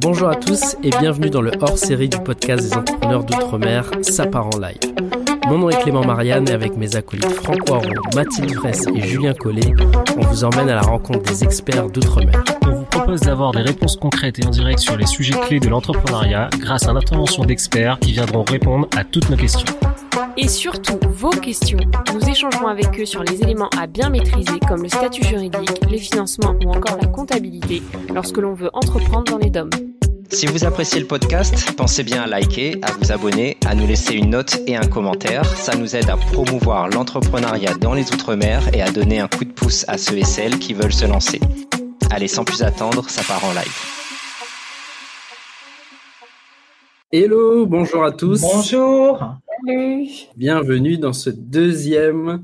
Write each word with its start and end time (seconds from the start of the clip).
Bonjour 0.00 0.28
à 0.28 0.34
tous 0.34 0.76
et 0.82 0.90
bienvenue 0.90 1.30
dans 1.30 1.40
le 1.40 1.52
hors-série 1.60 2.10
du 2.10 2.18
podcast 2.18 2.62
des 2.62 2.74
entrepreneurs 2.74 3.24
d'outre-mer, 3.24 3.90
Ça 4.02 4.26
part 4.26 4.48
en 4.48 4.58
live. 4.58 4.76
Mon 5.46 5.58
nom 5.58 5.70
est 5.70 5.80
Clément 5.80 6.04
Marianne 6.04 6.46
et 6.48 6.52
avec 6.52 6.76
mes 6.76 6.94
acolytes 6.96 7.24
Franck 7.26 7.64
Poiron, 7.64 7.88
Mathilde 8.14 8.52
Fraisse 8.52 8.86
et 8.94 9.00
Julien 9.00 9.32
Collet, 9.32 9.72
on 10.18 10.20
vous 10.26 10.44
emmène 10.44 10.68
à 10.68 10.74
la 10.74 10.82
rencontre 10.82 11.22
des 11.30 11.44
experts 11.44 11.88
d'outre-mer. 11.88 12.44
On 12.66 12.70
vous 12.70 12.84
propose 12.84 13.20
d'avoir 13.20 13.52
des 13.52 13.62
réponses 13.62 13.96
concrètes 13.96 14.38
et 14.38 14.46
en 14.46 14.50
direct 14.50 14.78
sur 14.78 14.96
les 14.96 15.06
sujets 15.06 15.38
clés 15.40 15.60
de 15.60 15.68
l'entrepreneuriat 15.68 16.50
grâce 16.58 16.86
à 16.86 16.92
l'intervention 16.92 17.44
d'experts 17.44 17.98
qui 17.98 18.12
viendront 18.12 18.44
répondre 18.44 18.88
à 18.96 19.04
toutes 19.04 19.30
nos 19.30 19.36
questions. 19.36 19.66
Et 20.36 20.48
surtout, 20.48 20.98
vos 21.10 21.30
questions. 21.30 21.78
Nous 22.12 22.28
échangerons 22.28 22.66
avec 22.66 22.98
eux 22.98 23.04
sur 23.04 23.22
les 23.22 23.40
éléments 23.42 23.70
à 23.78 23.86
bien 23.86 24.10
maîtriser 24.10 24.58
comme 24.66 24.82
le 24.82 24.88
statut 24.88 25.22
juridique, 25.22 25.80
les 25.88 25.98
financements 25.98 26.56
ou 26.64 26.70
encore 26.70 26.96
la 27.00 27.06
comptabilité 27.06 27.82
lorsque 28.12 28.38
l'on 28.38 28.52
veut 28.52 28.70
entreprendre 28.72 29.30
dans 29.30 29.38
les 29.38 29.50
DOM. 29.50 29.70
Si 30.30 30.46
vous 30.46 30.64
appréciez 30.64 30.98
le 31.00 31.06
podcast, 31.06 31.72
pensez 31.76 32.02
bien 32.02 32.22
à 32.22 32.26
liker, 32.26 32.80
à 32.82 32.90
vous 32.92 33.12
abonner, 33.12 33.58
à 33.64 33.76
nous 33.76 33.86
laisser 33.86 34.14
une 34.14 34.30
note 34.30 34.58
et 34.66 34.76
un 34.76 34.86
commentaire. 34.88 35.44
Ça 35.44 35.76
nous 35.76 35.94
aide 35.94 36.10
à 36.10 36.16
promouvoir 36.16 36.88
l'entrepreneuriat 36.88 37.74
dans 37.74 37.94
les 37.94 38.12
Outre-mer 38.12 38.74
et 38.74 38.82
à 38.82 38.90
donner 38.90 39.20
un 39.20 39.28
coup 39.28 39.44
de 39.44 39.52
pouce 39.52 39.84
à 39.86 39.98
ceux 39.98 40.18
et 40.18 40.24
celles 40.24 40.58
qui 40.58 40.74
veulent 40.74 40.92
se 40.92 41.06
lancer. 41.06 41.38
Allez, 42.10 42.28
sans 42.28 42.44
plus 42.44 42.62
attendre, 42.62 43.08
ça 43.08 43.22
part 43.22 43.44
en 43.44 43.52
live. 43.52 43.94
Hello, 47.12 47.64
bonjour 47.66 48.02
à 48.02 48.10
tous. 48.10 48.40
Bonjour. 48.40 49.36
Bienvenue 50.36 50.98
dans 50.98 51.14
ce 51.14 51.30
deuxième 51.30 52.42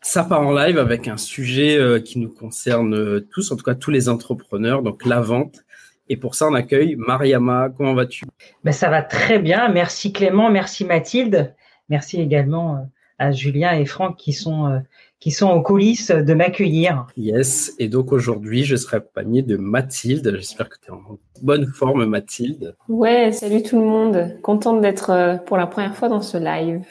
Ça 0.00 0.24
part 0.24 0.46
en 0.46 0.52
live 0.52 0.78
avec 0.78 1.08
un 1.08 1.18
sujet 1.18 1.76
euh, 1.76 2.00
qui 2.00 2.18
nous 2.18 2.30
concerne 2.30 2.94
euh, 2.94 3.28
tous, 3.32 3.52
en 3.52 3.56
tout 3.56 3.64
cas 3.64 3.74
tous 3.74 3.90
les 3.90 4.08
entrepreneurs, 4.08 4.82
donc 4.82 5.04
la 5.04 5.20
vente. 5.20 5.64
Et 6.08 6.16
pour 6.16 6.34
ça, 6.34 6.46
on 6.48 6.54
accueille 6.54 6.96
Mariama. 6.96 7.68
Comment 7.76 7.94
vas-tu? 7.94 8.24
Ben, 8.62 8.72
Ça 8.72 8.88
va 8.88 9.02
très 9.02 9.38
bien. 9.38 9.68
Merci 9.68 10.12
Clément, 10.12 10.50
merci 10.50 10.84
Mathilde. 10.86 11.54
Merci 11.90 12.20
également 12.20 12.76
euh, 12.76 12.80
à 13.18 13.32
Julien 13.32 13.72
et 13.72 13.84
Franck 13.84 14.16
qui 14.16 14.32
sont, 14.32 14.66
euh, 14.66 14.78
qui 15.20 15.32
sont 15.32 15.50
aux 15.50 15.62
coulisses 15.62 16.10
de 16.10 16.34
m'accueillir. 16.34 17.06
Yes. 17.16 17.74
Et 17.78 17.88
donc 17.88 18.12
aujourd'hui, 18.12 18.64
je 18.64 18.76
serai 18.76 18.98
accompagné 18.98 19.42
de 19.42 19.58
Mathilde. 19.58 20.34
J'espère 20.36 20.70
que 20.70 20.76
tu 20.82 20.88
es 20.88 20.92
en 20.92 21.18
bonne 21.44 21.66
forme, 21.66 22.06
Mathilde. 22.06 22.74
Ouais, 22.88 23.32
salut 23.32 23.62
tout 23.62 23.78
le 23.78 23.86
monde. 23.86 24.36
Contente 24.42 24.80
d'être 24.80 25.10
euh, 25.10 25.36
pour 25.36 25.56
la 25.56 25.66
première 25.66 25.94
fois 25.94 26.08
dans 26.08 26.22
ce 26.22 26.36
live. 26.36 26.82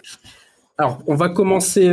Alors, 0.78 1.04
on 1.08 1.16
va 1.16 1.30
commencer 1.30 1.88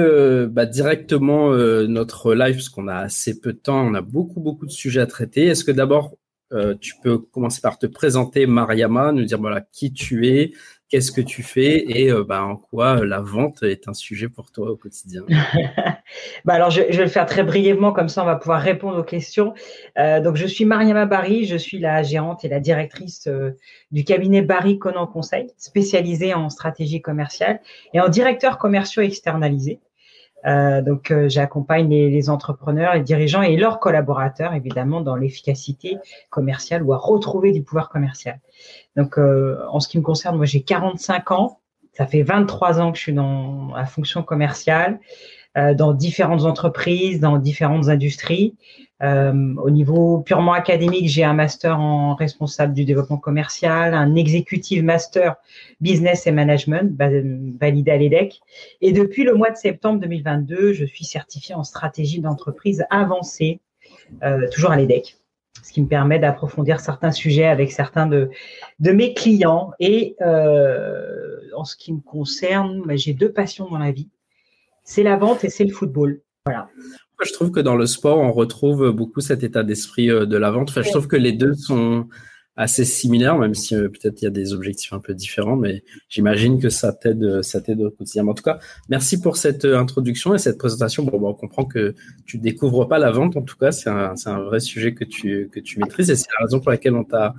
bah, 0.49 0.65
directement 0.65 1.51
notre 1.51 2.35
live 2.35 2.55
parce 2.55 2.71
qu'on 2.71 2.89
a 2.89 2.97
assez 2.97 3.39
peu 3.39 3.53
de 3.53 3.59
temps, 3.59 3.87
on 3.87 3.93
a 3.93 4.01
beaucoup 4.01 4.41
beaucoup 4.41 4.65
de 4.65 4.71
sujets 4.71 5.03
à 5.03 5.07
traiter. 5.07 5.47
Est-ce 5.49 5.65
que 5.65 5.71
d'abord 5.71 6.13
euh, 6.53 6.75
tu 6.81 6.95
peux 7.03 7.19
commencer 7.19 7.61
par 7.61 7.79
te 7.79 7.87
présenter, 7.87 8.47
Mariama, 8.47 9.13
nous 9.13 9.25
dire 9.25 9.39
voilà 9.39 9.61
qui 9.61 9.93
tu 9.93 10.29
es, 10.29 10.53
qu'est-ce 10.91 11.13
que 11.13 11.21
tu 11.21 11.43
fais 11.43 11.85
et 11.89 12.11
euh, 12.11 12.25
bah, 12.25 12.43
en 12.45 12.57
quoi 12.57 13.05
la 13.07 13.21
vente 13.21 13.63
est 13.63 13.89
un 13.89 13.95
sujet 13.95 14.29
pour 14.29 14.51
toi 14.51 14.71
au 14.71 14.77
quotidien? 14.77 15.23
bah 16.45 16.55
alors 16.55 16.71
je, 16.71 16.83
vais 16.83 17.05
le 17.05 17.09
faire 17.09 17.27
très 17.27 17.45
brièvement, 17.45 17.93
comme 17.93 18.09
ça 18.09 18.23
on 18.23 18.27
va 18.27 18.37
pouvoir 18.37 18.61
répondre 18.61 18.99
aux 18.99 19.05
questions. 19.05 19.55
Euh, 19.99 20.21
donc 20.21 20.37
je 20.37 20.47
suis 20.47 20.65
Mariama 20.65 21.07
Barry, 21.07 21.47
je 21.47 21.57
suis 21.57 21.79
la 21.79 22.03
gérante 22.03 22.45
et 22.45 22.49
la 22.49 22.61
directrice 22.61 23.29
euh, 23.29 23.53
du 23.93 24.05
cabinet 24.05 24.43
Barry 24.43 24.79
Conan 24.79 25.07
Conseil, 25.07 25.47
spécialisé 25.57 26.35
en 26.35 26.51
stratégie 26.51 27.01
commerciale 27.01 27.61
et 27.95 28.01
en 28.01 28.09
directeur 28.09 28.59
commerciaux 28.59 29.03
externalisé. 29.03 29.81
Euh, 30.47 30.81
donc, 30.83 31.11
euh, 31.11 31.29
j'accompagne 31.29 31.89
les, 31.89 32.11
les, 32.11 32.31
entrepreneurs, 32.31 32.95
les 32.95 33.03
dirigeants 33.03 33.43
et 33.43 33.57
leurs 33.57 33.79
collaborateurs, 33.79 34.55
évidemment, 34.55 35.01
dans 35.01 35.17
l'efficacité 35.17 35.99
commerciale 36.31 36.83
ou 36.83 36.93
à 36.93 36.97
retrouver 36.97 37.53
du 37.53 37.63
pouvoir 37.63 37.89
commercial. 37.89 38.41
Donc, 38.97 39.19
euh, 39.19 39.59
en 39.69 39.81
ce 39.81 39.89
qui 39.89 39.99
me 39.99 40.03
concerne, 40.03 40.37
moi, 40.37 40.47
j'ai 40.47 40.63
45 40.63 41.31
ans. 41.33 41.61
Ça 41.93 42.07
fait 42.07 42.23
23 42.23 42.81
ans 42.81 42.93
que 42.93 42.99
je 42.99 43.03
suis 43.03 43.13
dans 43.13 43.73
la 43.75 43.85
fonction 43.85 44.23
commerciale. 44.23 45.01
Euh, 45.59 45.75
dans 45.75 45.93
différentes 45.93 46.45
entreprises, 46.45 47.19
dans 47.19 47.37
différentes 47.37 47.89
industries. 47.89 48.55
Euh, 49.03 49.55
au 49.57 49.71
niveau 49.71 50.21
purement 50.21 50.53
académique, 50.53 51.09
j'ai 51.09 51.25
un 51.25 51.33
master 51.33 51.81
en 51.81 52.15
responsable 52.15 52.73
du 52.73 52.85
développement 52.85 53.17
commercial, 53.17 53.93
un 53.95 54.15
executive 54.15 54.85
master 54.85 55.35
business 55.81 56.29
et 56.29 56.31
management 56.31 56.97
validé 57.59 57.91
à 57.91 57.97
l'EDEC. 57.97 58.41
Et 58.81 58.93
depuis 58.93 59.25
le 59.25 59.35
mois 59.35 59.51
de 59.51 59.57
septembre 59.57 59.99
2022, 59.99 60.73
je 60.73 60.85
suis 60.85 61.05
certifiée 61.05 61.57
en 61.57 61.65
stratégie 61.65 62.21
d'entreprise 62.21 62.85
avancée, 62.89 63.59
euh, 64.23 64.49
toujours 64.53 64.71
à 64.71 64.77
l'EDEC 64.77 65.17
ce 65.65 65.73
qui 65.73 65.83
me 65.83 65.89
permet 65.89 66.19
d'approfondir 66.19 66.81
certains 66.81 67.11
sujets 67.11 67.47
avec 67.47 67.71
certains 67.71 68.07
de, 68.07 68.31
de 68.79 68.93
mes 68.93 69.13
clients. 69.15 69.73
Et 69.79 70.17
euh, 70.23 71.41
en 71.55 71.65
ce 71.65 71.77
qui 71.77 71.93
me 71.93 72.01
concerne, 72.01 72.83
bah, 72.87 72.97
j'ai 72.97 73.13
deux 73.13 73.31
passions 73.31 73.69
dans 73.69 73.79
la 73.79 73.91
vie 73.91 74.09
c'est 74.91 75.05
la 75.05 75.17
vente 75.17 75.45
et 75.45 75.51
c'est 75.51 75.65
le 75.65 75.73
football. 75.73 76.21
Voilà. 76.45 76.69
je 77.23 77.33
trouve 77.33 77.53
que 77.53 77.61
dans 77.61 77.77
le 77.77 77.87
sport, 77.87 78.19
on 78.19 78.33
retrouve 78.33 78.91
beaucoup 78.91 79.21
cet 79.21 79.45
état 79.45 79.63
d'esprit 79.63 80.11
euh, 80.11 80.27
de 80.27 80.37
la 80.37 80.51
vente. 80.51 80.71
Enfin, 80.71 80.83
je 80.83 80.91
trouve 80.91 81.07
que 81.07 81.17
les 81.17 81.33
deux 81.33 81.55
sont 81.55 82.09
assez 82.57 82.85
similaires, 82.85 83.39
même 83.39 83.55
si 83.55 83.75
euh, 83.75 83.89
peut-être 83.89 84.21
il 84.21 84.25
y 84.25 84.29
a 84.29 84.31
des 84.31 84.53
objectifs 84.53 84.93
un 84.93 84.99
peu 84.99 85.15
différents, 85.15 85.57
mais 85.57 85.83
j'imagine 86.09 86.61
que 86.61 86.69
ça 86.69 86.93
t'aide, 86.93 87.23
euh, 87.23 87.43
ça 87.43 87.61
t'aide 87.61 87.81
au 87.81 87.91
quotidien. 87.91 88.27
en 88.27 88.35
tout 88.35 88.43
cas, 88.43 88.59
merci 88.89 89.21
pour 89.21 89.37
cette 89.37 89.65
introduction 89.65 90.35
et 90.35 90.39
cette 90.39 90.59
présentation. 90.59 91.05
Bon, 91.05 91.21
on 91.23 91.35
comprend 91.35 91.65
que 91.65 91.95
tu 92.27 92.39
découvres 92.39 92.89
pas 92.89 92.99
la 92.99 93.11
vente. 93.11 93.37
En 93.37 93.43
tout 93.43 93.57
cas, 93.57 93.73
c'est 93.73 93.89
un, 93.91 94.17
c'est 94.17 94.29
un 94.29 94.41
vrai 94.41 94.61
sujet 94.61 94.95
que 94.95 95.05
tu, 95.05 95.49
que 95.53 95.61
tu 95.61 95.79
maîtrises 95.79 96.11
et 96.11 96.17
c'est 96.17 96.29
la 96.39 96.45
raison 96.45 96.61
pour 96.61 96.71
laquelle 96.71 96.95
on 96.95 97.05
t'a 97.05 97.35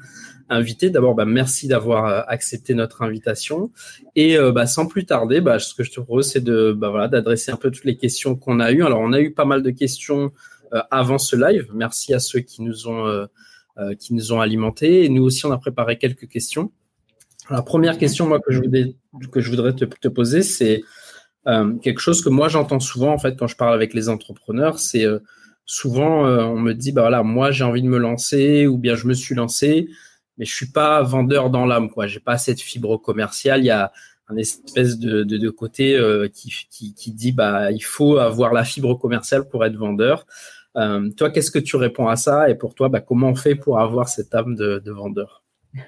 invité. 0.51 0.89
D'abord, 0.89 1.16
bah, 1.16 1.25
merci 1.25 1.67
d'avoir 1.67 2.05
euh, 2.05 2.21
accepté 2.27 2.73
notre 2.73 3.01
invitation. 3.01 3.71
Et 4.16 4.38
euh, 4.38 4.51
bah, 4.51 4.67
sans 4.67 4.85
plus 4.85 5.05
tarder, 5.05 5.41
bah, 5.41 5.59
ce 5.59 5.73
que 5.73 5.83
je 5.83 5.91
te 5.91 6.00
propose, 6.00 6.29
c'est 6.29 6.44
de 6.44 6.73
bah, 6.73 6.89
voilà, 6.89 7.07
d'adresser 7.07 7.51
un 7.51 7.55
peu 7.55 7.71
toutes 7.71 7.85
les 7.85 7.97
questions 7.97 8.35
qu'on 8.35 8.59
a 8.59 8.71
eues. 8.71 8.83
Alors, 8.83 9.00
on 9.00 9.13
a 9.13 9.21
eu 9.21 9.33
pas 9.33 9.45
mal 9.45 9.63
de 9.63 9.71
questions 9.71 10.31
euh, 10.73 10.81
avant 10.91 11.17
ce 11.17 11.35
live. 11.35 11.67
Merci 11.73 12.13
à 12.13 12.19
ceux 12.19 12.41
qui 12.41 12.61
nous 12.61 12.88
ont 12.88 13.27
qui 14.00 14.14
nous 14.14 14.34
ont 14.34 14.42
alimentés. 14.42 15.09
Nous 15.09 15.24
aussi, 15.24 15.46
on 15.46 15.52
a 15.52 15.58
préparé 15.58 15.97
quelques 15.97 16.28
questions. 16.28 16.72
la 17.50 17.62
première 17.62 17.97
question, 17.97 18.28
moi, 18.28 18.40
que 18.40 18.52
je 18.52 18.59
voudrais, 19.50 19.74
te, 19.74 20.08
poser, 20.08 20.42
c'est 20.42 20.84
quelque 21.81 22.00
chose 22.00 22.24
que 22.24 22.30
moi 22.30 22.50
j'entends 22.50 22.80
souvent 22.80 23.14
en 23.14 23.18
fait 23.18 23.38
quand 23.38 23.47
je 23.47 23.56
parle 23.56 23.74
avec 23.74 23.94
les 23.94 24.09
entrepreneurs. 24.09 24.80
C'est 24.80 25.06
souvent 25.66 26.25
on 26.25 26.59
me 26.59 26.74
dit 26.74 26.92
bah 26.92 27.02
voilà, 27.02 27.24
moi 27.24 27.52
j'ai 27.52 27.64
envie 27.64 27.81
de 27.81 27.88
me 27.88 27.97
lancer 27.97 28.68
ou 28.68 28.78
bien 28.78 28.96
je 28.96 29.08
me 29.08 29.14
suis 29.14 29.36
lancé 29.36 29.88
mais 30.38 30.46
je 30.46 30.56
suis 30.56 30.72
pas 30.72 31.03
vendeur 31.03 31.52
dans 31.52 31.68
l'âme, 31.68 31.90
quoi. 31.92 32.08
J'ai 32.08 32.19
pas 32.19 32.40
cette 32.40 32.62
fibre 32.62 32.98
commerciale. 32.98 33.62
Il 33.62 33.66
y 33.66 33.69
a 33.69 33.92
un 34.28 34.38
espèce 34.38 34.98
de, 34.98 35.50
côté 35.50 35.96
euh, 35.96 36.30
qui, 36.30 36.52
qui, 36.69 36.96
qui, 36.96 37.12
dit 37.12 37.31
bah 37.31 37.72
il 37.72 37.84
faut 37.84 38.18
avoir 38.18 38.52
la 38.52 38.63
fibre 38.63 38.96
commerciale 38.96 39.48
pour 39.48 39.63
être 39.66 39.75
vendeur. 39.75 40.25
Euh, 40.77 41.09
toi, 41.11 41.29
qu'est-ce 41.29 41.51
que 41.51 41.59
tu 41.59 41.75
réponds 41.75 42.07
à 42.07 42.15
ça 42.15 42.49
Et 42.49 42.55
pour 42.55 42.75
toi, 42.75 42.89
bah, 42.89 43.01
comment 43.01 43.29
on 43.29 43.35
fait 43.35 43.55
pour 43.55 43.79
avoir 43.79 44.07
cette 44.07 44.33
âme 44.33 44.55
de, 44.55 44.79
de 44.79 44.91
vendeur? 44.91 45.43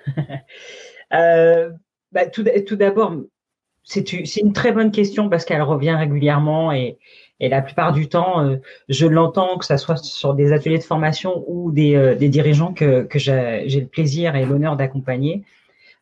Euh, 1.13 1.69
bah, 2.11 2.25
Tout, 2.25 2.41
d'abord, 2.75 3.15
c'est 3.83 4.11
une 4.11 4.51
très 4.51 4.71
bonne 4.71 4.89
question 4.89 5.29
parce 5.29 5.45
qu'elle 5.45 5.61
revient 5.61 5.93
régulièrement 5.93 6.71
et, 6.71 6.97
la 7.39 7.61
plupart 7.61 7.91
du 7.91 8.07
temps, 8.07 8.43
euh, 8.43 8.55
je 8.89 9.05
l'entends, 9.05 9.59
que 9.59 9.65
ce 9.65 9.77
soit 9.77 9.97
sur 9.97 10.33
des 10.33 10.53
ateliers 10.53 10.79
de 10.79 10.83
formation 10.83 11.43
ou 11.45 11.71
des, 11.71 12.15
dirigeants 12.29 12.73
que 12.73 13.05
j'ai 13.13 13.67
le 13.67 13.85
plaisir 13.85 14.35
et 14.35 14.43
l'honneur 14.43 14.75
d'accompagner. 14.75 15.43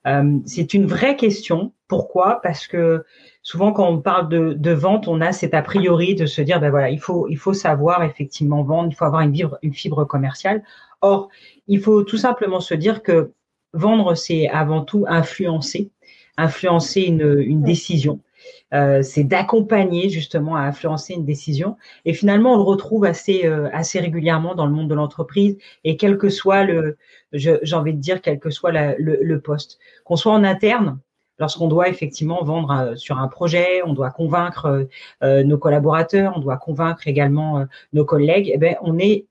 Euh, 0.07 0.39
c'est 0.45 0.73
une 0.73 0.85
vraie 0.85 1.15
question. 1.15 1.73
Pourquoi? 1.87 2.39
Parce 2.41 2.67
que 2.67 3.03
souvent, 3.43 3.71
quand 3.71 3.87
on 3.87 3.99
parle 3.99 4.29
de, 4.29 4.71
vente, 4.71 5.07
on 5.07 5.21
a 5.21 5.31
cet 5.31 5.53
a 5.53 5.61
priori 5.61 6.15
de 6.15 6.25
se 6.25 6.41
dire, 6.41 6.59
ben 6.59 6.69
voilà, 6.69 6.89
il 6.89 6.99
faut, 6.99 7.27
il 7.27 7.37
faut 7.37 7.53
savoir 7.53 8.03
effectivement 8.03 8.63
vendre, 8.63 8.89
il 8.91 8.95
faut 8.95 9.05
avoir 9.05 9.21
une 9.21 9.73
fibre, 9.73 10.05
commerciale. 10.05 10.63
Or, 11.01 11.29
il 11.67 11.79
faut 11.79 12.03
tout 12.03 12.17
simplement 12.17 12.59
se 12.59 12.73
dire 12.73 13.03
que 13.03 13.31
vendre, 13.73 14.15
c'est 14.15 14.47
avant 14.49 14.83
tout 14.83 15.05
influencer, 15.07 15.91
influencer 16.37 17.01
une 17.01 17.63
décision. 17.63 18.19
Euh, 18.73 19.01
c'est 19.01 19.23
d'accompagner 19.23 20.09
justement 20.09 20.55
à 20.55 20.61
influencer 20.61 21.13
une 21.13 21.25
décision. 21.25 21.77
Et 22.05 22.13
finalement, 22.13 22.53
on 22.53 22.57
le 22.57 22.63
retrouve 22.63 23.05
assez 23.05 23.45
euh, 23.45 23.69
assez 23.73 23.99
régulièrement 23.99 24.55
dans 24.55 24.65
le 24.65 24.71
monde 24.71 24.89
de 24.89 24.95
l'entreprise. 24.95 25.57
Et 25.83 25.97
quel 25.97 26.17
que 26.17 26.29
soit 26.29 26.63
le, 26.63 26.97
j'ai 27.33 27.59
envie 27.73 27.93
de 27.93 27.99
dire, 27.99 28.21
quel 28.21 28.39
que 28.39 28.49
soit 28.49 28.71
le, 28.71 29.39
poste, 29.39 29.79
qu'on 30.05 30.15
soit 30.15 30.33
en 30.33 30.43
interne, 30.43 30.99
lorsqu'on 31.39 31.67
doit 31.67 31.89
effectivement 31.89 32.43
vendre 32.43 32.71
euh, 32.71 32.95
sur 32.95 33.17
un 33.17 33.27
projet, 33.27 33.81
on 33.85 33.93
doit 33.93 34.11
convaincre 34.11 34.87
nos 35.21 35.57
collaborateurs, 35.57 36.33
on 36.35 36.39
doit 36.39 36.57
convaincre 36.57 37.07
également 37.07 37.65
nos 37.93 38.05
collègues. 38.05 38.51
Eh 38.53 38.57
ben, 38.57 38.75
on 38.81 38.97
est 38.99 39.25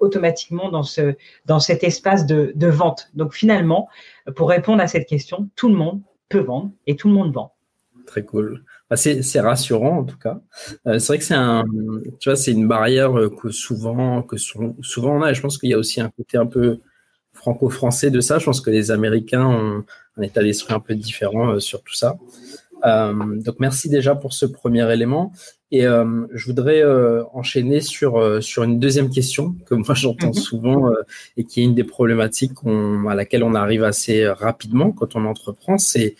automatiquement 0.00 0.68
dans 0.68 0.82
ce 0.82 1.14
dans 1.46 1.60
cet 1.60 1.84
espace 1.84 2.26
de 2.26 2.66
vente. 2.66 3.08
Donc 3.14 3.34
finalement, 3.34 3.88
pour 4.34 4.48
répondre 4.48 4.82
à 4.82 4.88
cette 4.88 5.06
question, 5.06 5.48
tout 5.54 5.68
le 5.68 5.76
monde 5.76 6.00
peut 6.28 6.40
vendre 6.40 6.70
et 6.86 6.96
tout 6.96 7.08
le 7.08 7.14
monde 7.14 7.32
vend. 7.32 7.52
Très 8.10 8.24
cool. 8.24 8.64
bah, 8.90 8.96
c'est 8.96 9.40
rassurant 9.40 9.98
en 9.98 10.04
tout 10.04 10.18
cas. 10.18 10.40
Euh, 10.86 10.98
c'est 10.98 11.06
vrai 11.06 11.18
que 11.18 11.24
c'est 11.24 11.34
un, 11.34 11.64
tu 12.18 12.28
vois, 12.28 12.34
c'est 12.34 12.50
une 12.50 12.66
barrière 12.66 13.12
que 13.40 13.50
souvent, 13.50 14.22
que 14.22 14.36
souvent 14.36 15.16
on 15.16 15.22
a. 15.22 15.30
Et 15.30 15.34
je 15.34 15.40
pense 15.40 15.58
qu'il 15.58 15.70
y 15.70 15.74
a 15.74 15.78
aussi 15.78 16.00
un 16.00 16.10
côté 16.10 16.36
un 16.36 16.46
peu 16.46 16.80
franco-français 17.32 18.10
de 18.10 18.20
ça. 18.20 18.38
Je 18.38 18.46
pense 18.46 18.60
que 18.60 18.70
les 18.70 18.90
Américains 18.90 19.46
ont 19.46 19.84
un 20.16 20.22
état 20.22 20.42
d'esprit 20.42 20.74
un 20.74 20.80
peu 20.80 20.96
différent 20.96 21.60
sur 21.60 21.82
tout 21.82 21.94
ça. 21.94 22.18
donc 22.84 23.56
merci 23.60 23.88
déjà 23.88 24.16
pour 24.16 24.32
ce 24.32 24.46
premier 24.46 24.92
élément. 24.92 25.32
Et 25.72 25.86
euh, 25.86 26.26
je 26.32 26.46
voudrais 26.46 26.82
euh, 26.82 27.22
enchaîner 27.32 27.80
sur 27.80 28.16
euh, 28.18 28.40
sur 28.40 28.64
une 28.64 28.80
deuxième 28.80 29.08
question 29.08 29.54
que 29.66 29.74
moi 29.74 29.94
j'entends 29.94 30.28
mhm. 30.28 30.34
souvent 30.34 30.92
et 31.36 31.44
qui 31.44 31.60
est 31.60 31.64
une 31.64 31.74
des 31.74 31.84
problématiques 31.84 32.58
à 32.64 33.14
laquelle 33.14 33.44
on 33.44 33.54
arrive 33.54 33.84
assez 33.84 34.26
rapidement 34.26 34.90
quand 34.90 35.14
on 35.14 35.24
entreprend. 35.26 35.78
C'est 35.78 36.16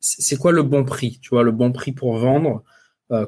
c'est 0.00 0.36
quoi 0.36 0.52
le 0.52 0.62
bon 0.62 0.84
prix 0.84 1.18
Tu 1.22 1.30
vois, 1.30 1.42
le 1.42 1.52
bon 1.52 1.72
prix 1.72 1.92
pour 1.92 2.16
vendre. 2.18 2.62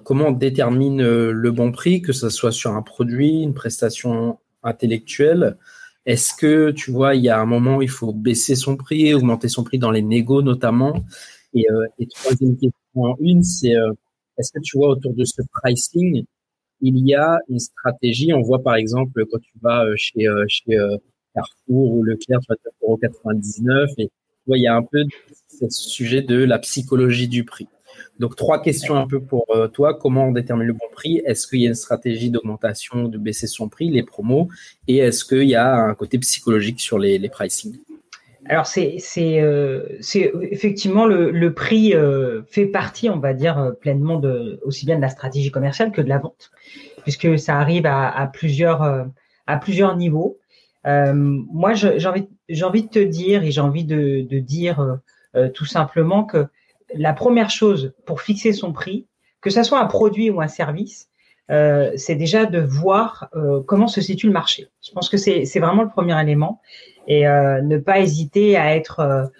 comment 0.04 0.28
on 0.28 0.32
détermine 0.32 1.02
le 1.02 1.50
bon 1.52 1.72
prix, 1.72 2.02
que 2.02 2.12
ce 2.12 2.28
soit 2.30 2.52
sur 2.52 2.72
un 2.72 2.82
produit, 2.82 3.42
une 3.42 3.54
prestation 3.54 4.38
intellectuelle? 4.62 5.58
Est-ce 6.06 6.34
que 6.34 6.70
tu 6.70 6.90
vois, 6.90 7.14
il 7.14 7.22
y 7.22 7.28
a 7.28 7.40
un 7.40 7.46
moment 7.46 7.76
où 7.78 7.82
il 7.82 7.90
faut 7.90 8.12
baisser 8.12 8.54
son 8.56 8.76
prix, 8.76 9.14
augmenter 9.14 9.48
son 9.48 9.64
prix 9.64 9.78
dans 9.78 9.90
les 9.90 10.02
négos 10.02 10.42
notamment? 10.42 11.04
Et, 11.54 11.66
et 11.98 12.06
troisième 12.06 12.56
question, 12.56 13.16
une, 13.20 13.42
c'est 13.42 13.74
est-ce 14.40 14.52
que 14.52 14.60
tu 14.60 14.78
vois 14.78 14.88
autour 14.88 15.12
de 15.14 15.24
ce 15.24 15.42
pricing, 15.52 16.24
il 16.80 17.06
y 17.06 17.14
a 17.14 17.38
une 17.48 17.58
stratégie? 17.58 18.32
On 18.32 18.40
voit 18.40 18.62
par 18.62 18.76
exemple 18.76 19.24
quand 19.30 19.38
tu 19.38 19.52
vas 19.60 19.84
euh, 19.84 19.94
chez, 19.96 20.26
euh, 20.26 20.46
chez 20.48 20.78
euh, 20.78 20.96
Carrefour 21.34 21.92
ou 21.92 22.02
Leclerc, 22.02 22.40
tu 22.40 22.46
vas 22.48 22.70
pour 22.80 22.98
99 22.98 23.90
et 23.98 24.10
il 24.48 24.62
y 24.62 24.66
a 24.66 24.74
un 24.74 24.82
peu 24.82 25.04
ce 25.48 25.68
sujet 25.68 26.22
de 26.22 26.42
la 26.42 26.58
psychologie 26.58 27.28
du 27.28 27.44
prix. 27.44 27.68
Donc 28.18 28.36
trois 28.36 28.60
questions 28.60 28.96
un 28.96 29.06
peu 29.06 29.20
pour 29.20 29.46
toi. 29.72 29.94
Comment 29.94 30.28
on 30.28 30.32
détermine 30.32 30.66
le 30.66 30.72
bon 30.72 30.86
prix? 30.92 31.22
Est-ce 31.24 31.46
qu'il 31.46 31.60
y 31.60 31.66
a 31.66 31.68
une 31.68 31.74
stratégie 31.74 32.30
d'augmentation, 32.30 33.08
de 33.08 33.18
baisser 33.18 33.46
son 33.46 33.68
prix, 33.68 33.90
les 33.90 34.02
promos? 34.02 34.48
Et 34.88 34.98
est-ce 34.98 35.24
qu'il 35.24 35.48
y 35.48 35.54
a 35.54 35.74
un 35.74 35.94
côté 35.94 36.18
psychologique 36.18 36.80
sur 36.80 36.98
les, 36.98 37.18
les 37.18 37.28
pricing? 37.28 37.78
Alors 38.50 38.66
c'est 38.66 38.98
euh, 39.42 39.86
effectivement 40.50 41.06
le, 41.06 41.54
prix 41.54 41.94
euh, 41.94 42.42
fait 42.48 42.66
partie, 42.66 43.10
on 43.10 43.18
va 43.18 43.34
dire 43.34 43.58
euh, 43.58 43.72
pleinement 43.72 44.18
de 44.18 44.60
aussi 44.64 44.86
bien 44.86 44.96
de 44.96 45.00
la 45.00 45.10
stratégie 45.10 45.50
commerciale 45.50 45.92
que 45.92 46.00
de 46.00 46.08
la 46.08 46.18
vente, 46.18 46.50
puisque 47.02 47.38
ça 47.38 47.58
arrive 47.58 47.86
à, 47.86 48.28
plusieurs 48.32 49.06
à 49.46 49.56
plusieurs 49.58 49.96
niveaux. 49.96 50.38
moi, 50.84 51.74
j'ai 51.74 52.06
envie 52.06 52.28
j'ai 52.50 52.64
envie 52.64 52.82
de 52.82 52.88
te 52.88 52.98
dire 52.98 53.42
et 53.44 53.50
j'ai 53.50 53.60
envie 53.60 53.84
de, 53.84 54.38
dire 54.38 54.98
tout 55.54 55.64
simplement 55.64 56.24
que 56.24 56.46
la 56.94 57.12
première 57.12 57.50
chose 57.50 57.92
pour 58.04 58.20
fixer 58.20 58.52
son 58.52 58.72
prix, 58.72 59.06
que 59.40 59.50
ce 59.50 59.62
soit 59.62 59.80
un 59.80 59.86
produit 59.86 60.30
ou 60.30 60.40
un 60.40 60.48
service, 60.48 61.10
euh, 61.50 61.90
c'est 61.96 62.14
déjà 62.14 62.46
de 62.46 62.60
voir 62.60 63.28
euh, 63.34 63.60
comment 63.66 63.88
se 63.88 64.00
situe 64.00 64.26
le 64.26 64.32
marché. 64.32 64.68
Je 64.82 64.92
pense 64.92 65.08
que 65.08 65.16
c'est 65.16 65.58
vraiment 65.58 65.82
le 65.82 65.88
premier 65.88 66.20
élément 66.20 66.60
et 67.08 67.26
euh, 67.26 67.60
ne 67.60 67.78
pas 67.78 68.00
hésiter 68.00 68.56
à 68.56 68.76
être 68.76 69.30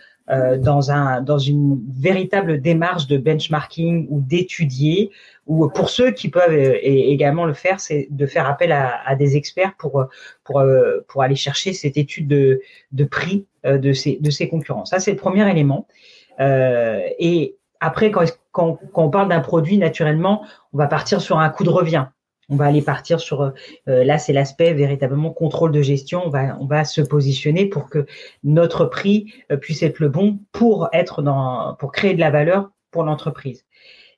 dans 0.59 0.91
un 0.91 1.23
dans 1.23 1.39
une 1.39 1.81
véritable 1.91 2.61
démarche 2.61 3.07
de 3.07 3.19
benchmarking 3.19 4.07
ou 4.11 4.21
d'étudier 4.21 5.11
ou 5.47 5.69
pour 5.69 5.91
ceux 5.91 6.13
qui 6.13 6.29
peuvent 6.29 6.55
également 6.55 7.45
le 7.45 7.55
faire, 7.55 7.81
c'est 7.81 8.07
de 8.11 8.27
faire 8.27 8.49
appel 8.49 8.71
à, 8.71 9.15
des 9.17 9.37
experts 9.37 9.75
pour 9.77 10.07
pour 10.45 10.63
pour 11.09 11.23
aller 11.23 11.35
chercher 11.35 11.73
cette 11.73 11.97
étude 11.97 12.29
de 12.29 12.61
de 12.93 13.05
prix 13.05 13.47
de 13.65 13.93
ces 13.93 14.19
de 14.21 14.31
ces 14.31 14.49
concurrents. 14.49 14.85
Ça 14.85 15.01
c'est 15.01 15.11
le 15.11 15.17
premier 15.17 15.51
élément. 15.51 15.87
et 16.39 17.57
après, 17.81 18.11
quand, 18.11 18.25
quand, 18.53 18.79
quand 18.93 19.05
on 19.05 19.11
parle 19.11 19.29
d'un 19.29 19.41
produit, 19.41 19.79
naturellement, 19.79 20.45
on 20.73 20.79
va 20.79 20.87
partir 20.87 21.21
sur 21.21 21.39
un 21.39 21.49
coût 21.49 21.65
de 21.65 21.71
revient. 21.71 22.07
On 22.51 22.57
va 22.57 22.67
aller 22.67 22.83
partir 22.83 23.21
sur 23.21 23.43
euh, 23.43 23.53
là, 23.87 24.19
c'est 24.19 24.33
l'aspect 24.33 24.75
véritablement 24.75 25.31
contrôle 25.31 25.73
de 25.73 25.83
gestion. 25.83 26.23
On 26.27 26.31
va 26.31 26.57
on 26.61 26.67
va 26.67 26.85
se 26.85 27.01
positionner 27.01 27.67
pour 27.67 27.89
que 27.89 28.07
notre 28.45 28.85
prix 28.85 29.33
euh, 29.51 29.57
puisse 29.57 29.83
être 29.83 30.01
le 30.01 30.09
bon 30.09 30.41
pour 30.53 30.89
être 30.93 31.23
dans 31.23 31.75
pour 31.77 31.93
créer 31.93 32.15
de 32.15 32.21
la 32.21 32.31
valeur 32.31 32.71
pour 32.91 33.05
l'entreprise. 33.05 33.65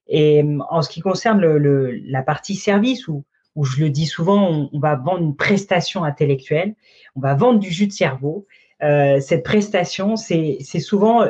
Et 0.09 0.45
en 0.71 0.83
ce 0.83 0.89
qui 0.89 1.01
concerne 1.01 1.41
le, 1.41 1.91
la 2.07 2.23
partie 2.23 2.57
service 2.57 3.07
où 3.07 3.25
où 3.55 3.65
je 3.65 3.81
le 3.83 3.91
dis 3.91 4.07
souvent, 4.07 4.49
on, 4.49 4.71
on, 4.73 4.79
va 4.79 4.97
vendre 4.97 5.21
une 5.21 5.37
prestation 5.37 6.05
intellectuelle, 6.05 6.75
on 7.17 7.21
va 7.21 7.35
vendre 7.35 7.59
du 7.59 7.71
jus 7.71 7.87
de 7.87 7.93
cerveau. 7.93 8.47
Euh, 8.83 9.21
cette 9.21 9.45
prestation, 9.45 10.17
c'est 10.17 10.63
souvent 10.81 11.25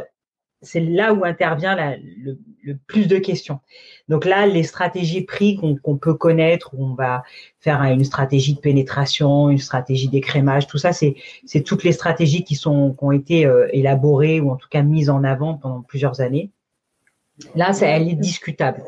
c'est 0.62 0.80
là 0.80 1.12
où 1.12 1.24
intervient 1.24 1.76
le, 1.76 2.38
plus 2.86 3.08
de 3.08 3.18
questions. 3.18 3.60
Donc 4.08 4.24
là, 4.24 4.46
les 4.46 4.62
stratégies 4.62 5.22
prix 5.22 5.58
qu'on 5.82 5.96
peut 5.96 6.14
connaître, 6.14 6.70
où 6.74 6.84
on 6.84 6.94
va 6.94 7.24
faire 7.60 7.82
une 7.82 8.04
stratégie 8.04 8.54
de 8.54 8.60
pénétration, 8.60 9.50
une 9.50 9.58
stratégie 9.58 10.08
d'écrémage, 10.08 10.66
tout 10.68 10.78
ça, 10.78 10.92
c'est 10.92 11.14
toutes 11.64 11.84
les 11.84 11.92
stratégies 11.92 12.44
qui 12.44 12.54
sont 12.54 12.92
qui 12.92 13.04
ont 13.04 13.12
été 13.12 13.46
euh, 13.46 13.68
élaborées 13.72 14.40
ou 14.40 14.50
en 14.50 14.56
tout 14.56 14.68
cas 14.68 14.82
mises 14.82 15.10
en 15.10 15.24
avant 15.24 15.54
pendant 15.54 15.82
plusieurs 15.82 16.20
années. 16.20 16.50
Là, 17.54 17.72
ça, 17.72 17.86
elle 17.86 18.08
est 18.08 18.14
discutable, 18.14 18.84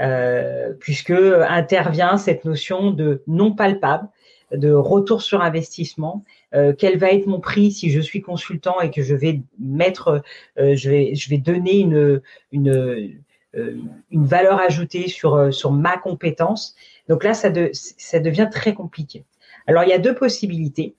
euh, 0.00 0.72
puisque 0.78 1.10
intervient 1.10 2.16
cette 2.18 2.44
notion 2.44 2.90
de 2.92 3.22
non 3.26 3.52
palpable, 3.52 4.08
de 4.52 4.72
retour 4.72 5.22
sur 5.22 5.42
investissement 5.42 6.24
euh, 6.54 6.72
quel 6.76 6.98
va 6.98 7.10
être 7.10 7.26
mon 7.26 7.40
prix 7.40 7.70
si 7.72 7.90
je 7.90 8.00
suis 8.00 8.20
consultant 8.20 8.80
et 8.80 8.90
que 8.90 9.02
je 9.02 9.14
vais 9.14 9.40
mettre, 9.58 10.22
euh, 10.58 10.74
je 10.76 10.90
vais, 10.90 11.14
je 11.14 11.30
vais 11.30 11.38
donner 11.38 11.78
une, 11.78 12.20
une, 12.52 12.70
euh, 13.54 13.76
une 14.10 14.24
valeur 14.24 14.60
ajoutée 14.60 15.08
sur, 15.08 15.52
sur 15.52 15.70
ma 15.70 15.96
compétence. 15.96 16.74
Donc 17.08 17.24
là, 17.24 17.34
ça, 17.34 17.50
de, 17.50 17.70
ça 17.72 18.20
devient 18.20 18.48
très 18.50 18.74
compliqué. 18.74 19.24
Alors, 19.66 19.84
il 19.84 19.90
y 19.90 19.92
a 19.92 19.98
deux 19.98 20.14
possibilités. 20.14 20.94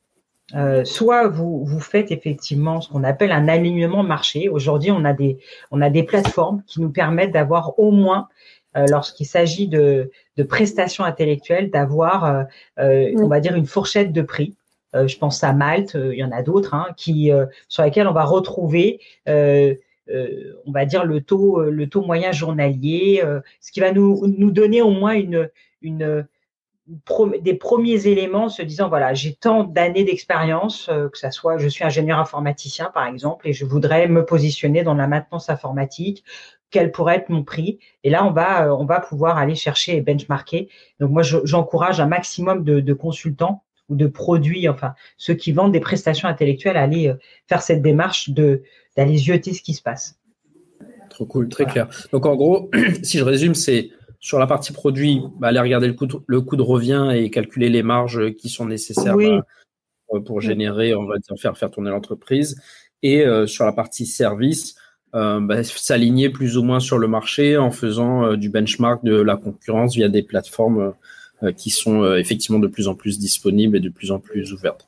Euh, 0.54 0.84
soit 0.84 1.30
vous, 1.30 1.64
vous 1.64 1.80
faites 1.80 2.12
effectivement 2.12 2.82
ce 2.82 2.90
qu'on 2.90 3.06
appelle 3.06 3.32
un 3.32 3.48
alignement 3.48 4.04
marché. 4.04 4.50
Aujourd'hui, 4.50 4.92
on 4.92 5.06
a 5.06 5.14
des 5.14 5.38
on 5.72 5.82
a 5.82 5.90
des 5.90 6.04
plateformes 6.04 6.62
qui 6.68 6.82
nous 6.82 6.90
permettent 6.90 7.32
d'avoir 7.32 7.80
au 7.80 7.92
moins 7.92 8.28
euh, 8.76 8.86
lorsqu'il 8.90 9.26
s'agit 9.26 9.70
de, 9.70 10.12
de 10.36 10.44
prestations 10.44 11.06
intellectuelles, 11.06 11.72
d'avoir, 11.72 12.46
euh, 12.80 13.14
on 13.18 13.28
va 13.28 13.40
dire, 13.40 13.56
une 13.56 13.66
fourchette 13.66 14.12
de 14.12 14.22
prix. 14.22 14.56
Euh, 14.96 15.08
je 15.08 15.18
pense 15.18 15.44
à 15.44 15.54
Malte, 15.54 15.96
euh, 15.96 16.14
il 16.14 16.20
y 16.20 16.24
en 16.24 16.32
a 16.32 16.42
d'autres, 16.42 16.74
hein, 16.74 16.88
qui 16.98 17.32
euh, 17.32 17.46
sur 17.68 17.84
lesquels 17.84 18.08
on 18.08 18.14
va 18.14 18.24
retrouver 18.24 19.00
on 20.66 20.72
va 20.74 20.84
dire 20.86 21.06
le 21.06 21.22
taux, 21.22 21.62
le 21.62 21.88
taux 21.88 22.02
moyen 22.02 22.34
journalier, 22.34 23.24
ce 23.62 23.72
qui 23.72 23.80
va 23.80 23.94
nous, 23.94 24.28
nous 24.28 24.52
donner 24.52 24.82
au 24.82 24.90
moins 24.90 25.14
une, 25.14 25.50
une, 25.82 26.28
des 27.40 27.54
premiers 27.54 28.08
éléments 28.08 28.50
se 28.50 28.62
disant 28.62 28.90
voilà 28.90 29.14
j'ai 29.14 29.36
tant 29.36 29.64
d'années 29.64 30.04
d'expérience 30.04 30.88
que 30.88 31.18
ça 31.18 31.32
soit 31.32 31.58
je 31.60 31.70
suis 31.70 31.86
ingénieur 31.86 32.20
informaticien 32.20 32.92
par 32.94 33.08
exemple 33.08 33.48
et 33.48 33.54
je 33.54 33.64
voudrais 33.64 34.10
me 34.10 34.26
positionner 34.26 34.84
dans 34.84 34.96
la 34.96 35.08
maintenance 35.08 35.50
informatique 35.50 36.26
quel 36.72 36.92
pourrait 36.92 37.16
être 37.18 37.30
mon 37.30 37.44
prix. 37.44 37.80
Et 38.04 38.10
là 38.10 38.26
on 38.26 38.32
va 38.32 38.76
on 38.76 38.84
va 38.84 39.00
pouvoir 39.00 39.38
aller 39.38 39.56
chercher 39.56 39.96
et 39.96 40.02
benchmarker. 40.02 40.68
Donc 41.00 41.12
moi 41.12 41.22
j'encourage 41.22 42.02
un 42.02 42.08
maximum 42.08 42.66
de, 42.66 42.82
de 42.82 42.94
consultants 42.94 43.64
ou 43.92 43.96
de 43.96 44.08
produits, 44.08 44.68
enfin 44.70 44.96
ceux 45.18 45.36
qui 45.36 45.52
vendent 45.52 45.74
des 45.74 45.80
prestations 45.82 46.28
intellectuelles, 46.28 46.78
aller 46.78 47.10
euh, 47.10 47.16
faire 47.48 47.62
cette 47.62 47.82
démarche 47.82 48.30
de 48.30 48.64
d'aller 48.98 49.18
zioter 49.18 49.54
ce 49.54 49.62
qui 49.62 49.74
se 49.74 49.82
passe. 49.82 50.18
Trop 51.10 51.26
cool, 51.26 51.50
très 51.50 51.66
clair. 51.66 51.88
Donc 52.12 52.26
en 52.26 52.36
gros, 52.36 52.72
si 53.04 53.20
je 53.20 53.24
résume, 53.24 53.54
c'est 53.54 53.92
sur 54.20 54.40
la 54.40 54.48
partie 54.48 54.72
produit, 54.72 55.22
bah, 55.40 55.50
aller 55.50 55.60
regarder 55.60 55.88
le 55.88 55.94
coût, 55.94 56.06
de, 56.06 56.16
le 56.26 56.42
coût 56.42 56.56
de 56.56 56.62
revient 56.62 57.12
et 57.14 57.30
calculer 57.30 57.70
les 57.70 57.84
marges 57.84 58.34
qui 58.36 58.50
sont 58.50 58.66
nécessaires 58.66 59.18
bah, 59.18 60.20
pour 60.26 60.42
générer, 60.42 60.94
on 60.96 61.06
va 61.06 61.18
dire, 61.18 61.36
faire, 61.38 61.58
faire 61.58 61.72
tourner 61.72 61.90
l'entreprise. 61.90 62.62
Et 63.04 63.26
euh, 63.26 63.48
sur 63.48 63.66
la 63.66 63.74
partie 63.74 64.06
service, 64.06 64.76
euh, 65.16 65.40
bah, 65.42 65.64
s'aligner 65.64 66.30
plus 66.30 66.58
ou 66.58 66.64
moins 66.64 66.80
sur 66.80 66.98
le 66.98 67.08
marché 67.08 67.58
en 67.58 67.72
faisant 67.72 68.36
du 68.36 68.50
benchmark 68.50 69.04
de 69.04 69.16
la 69.16 69.36
concurrence 69.36 69.96
via 69.96 70.08
des 70.08 70.24
plateformes 70.24 70.80
euh, 70.80 70.92
qui 71.56 71.70
sont 71.70 72.04
euh, 72.04 72.18
effectivement 72.18 72.60
de 72.60 72.68
plus 72.68 72.88
en 72.88 72.96
plus 72.96 73.20
disponibles 73.20 73.78
et 73.78 73.80
de 73.80 73.90
plus 73.90 74.12
en 74.12 74.20
plus 74.20 74.54
ouvertes. 74.54 74.88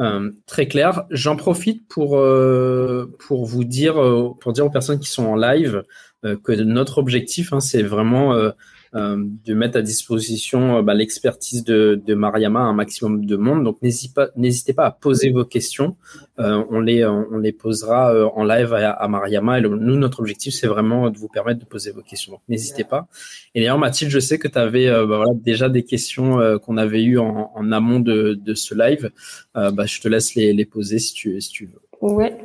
Euh, 0.00 0.30
très 0.46 0.68
clair. 0.68 1.04
J'en 1.10 1.36
profite 1.36 1.86
pour 1.88 2.16
vous 2.16 3.64
dire 3.64 3.94
pour 4.38 4.52
dire 4.52 4.66
aux 4.66 4.70
personnes 4.70 5.00
qui 5.00 5.10
sont 5.10 5.24
en 5.24 5.36
live 5.36 5.82
que 6.22 6.52
notre 6.52 6.98
objectif, 6.98 7.52
hein, 7.52 7.60
c'est 7.60 7.82
vraiment 7.82 8.34
euh, 8.34 8.50
de 8.94 9.54
mettre 9.54 9.78
à 9.78 9.82
disposition 9.82 10.78
euh, 10.78 10.82
bah, 10.82 10.94
l'expertise 10.94 11.64
de, 11.64 12.00
de 12.04 12.14
Mariama 12.14 12.60
à 12.60 12.64
un 12.64 12.72
maximum 12.72 13.24
de 13.24 13.36
monde. 13.36 13.64
Donc 13.64 13.82
n'hésitez 13.82 14.12
pas, 14.14 14.28
n'hésitez 14.36 14.72
pas 14.72 14.86
à 14.86 14.90
poser 14.90 15.30
vos 15.30 15.44
questions. 15.44 15.96
Euh, 16.38 16.64
on 16.70 16.80
les 16.80 17.04
on 17.04 17.38
les 17.38 17.52
posera 17.52 18.14
en 18.34 18.44
live 18.44 18.72
à, 18.72 19.08
Mariama. 19.08 19.58
Et 19.58 19.62
nous, 19.62 19.96
notre 19.96 20.20
objectif, 20.20 20.54
c'est 20.54 20.66
vraiment 20.66 21.10
de 21.10 21.18
vous 21.18 21.28
permettre 21.28 21.60
de 21.60 21.64
poser 21.64 21.90
vos 21.90 22.02
questions. 22.02 22.32
Donc 22.32 22.42
n'hésitez 22.48 22.84
pas. 22.84 23.08
Et 23.54 23.60
d'ailleurs, 23.60 23.78
Mathilde, 23.78 24.10
je 24.10 24.20
sais 24.20 24.38
que 24.38 24.48
tu 24.48 24.58
avais 24.58 24.88
bah, 24.88 25.04
voilà, 25.04 25.32
déjà 25.34 25.68
des 25.68 25.84
questions 25.84 26.38
qu'on 26.64 26.76
avait 26.76 27.02
eues 27.02 27.18
en, 27.18 27.52
en, 27.54 27.72
amont 27.72 28.00
de, 28.00 28.34
de 28.34 28.54
ce 28.54 28.74
live. 28.74 29.10
bah, 29.54 29.86
je 29.86 30.00
te 30.00 30.08
laisse 30.08 30.34
les, 30.34 30.52
les 30.52 30.64
poser 30.64 30.98
si 30.98 31.12
tu, 31.14 31.40
si 31.40 31.50
tu 31.50 31.66
veux. 31.66 31.80
Ouais. 32.00 32.36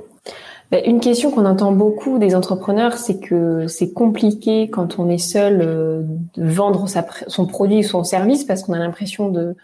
Bah, 0.73 0.79
une 0.87 1.01
question 1.01 1.29
qu'on 1.29 1.45
entend 1.45 1.71
beaucoup 1.71 2.17
des 2.17 2.33
entrepreneurs, 2.33 2.97
c'est 2.97 3.19
que 3.19 3.67
c'est 3.67 3.93
compliqué 3.93 4.71
quand 4.71 4.97
on 4.97 5.07
est 5.07 5.19
seul 5.19 5.61
euh, 5.61 6.01
de 6.33 6.47
vendre 6.47 6.87
son 7.27 7.45
produit 7.45 7.77
ou 7.77 7.83
son 7.83 8.03
service 8.03 8.43
parce 8.43 8.63
qu'on 8.63 8.73
a 8.73 8.79
l'impression 8.79 9.29
de, 9.29 9.55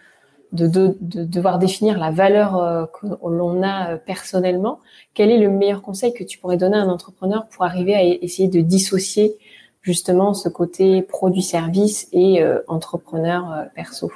de, 0.51 0.95
devoir 1.01 1.57
définir 1.57 1.97
la 1.97 2.11
valeur 2.11 2.57
euh, 2.57 2.85
que 2.85 3.07
l'on 3.27 3.63
a 3.63 3.93
euh, 3.93 3.97
personnellement. 3.97 4.81
Quel 5.15 5.31
est 5.31 5.39
le 5.39 5.49
meilleur 5.49 5.81
conseil 5.81 6.13
que 6.13 6.23
tu 6.23 6.37
pourrais 6.37 6.57
donner 6.57 6.77
à 6.77 6.81
un 6.81 6.89
entrepreneur 6.89 7.47
pour 7.47 7.65
arriver 7.65 7.95
à 7.95 8.03
essayer 8.03 8.47
de 8.47 8.61
dissocier 8.61 9.35
justement 9.81 10.35
ce 10.35 10.47
côté 10.47 11.01
produit-service 11.01 12.07
et 12.11 12.43
entrepreneur 12.67 13.65
perso? 13.73 14.11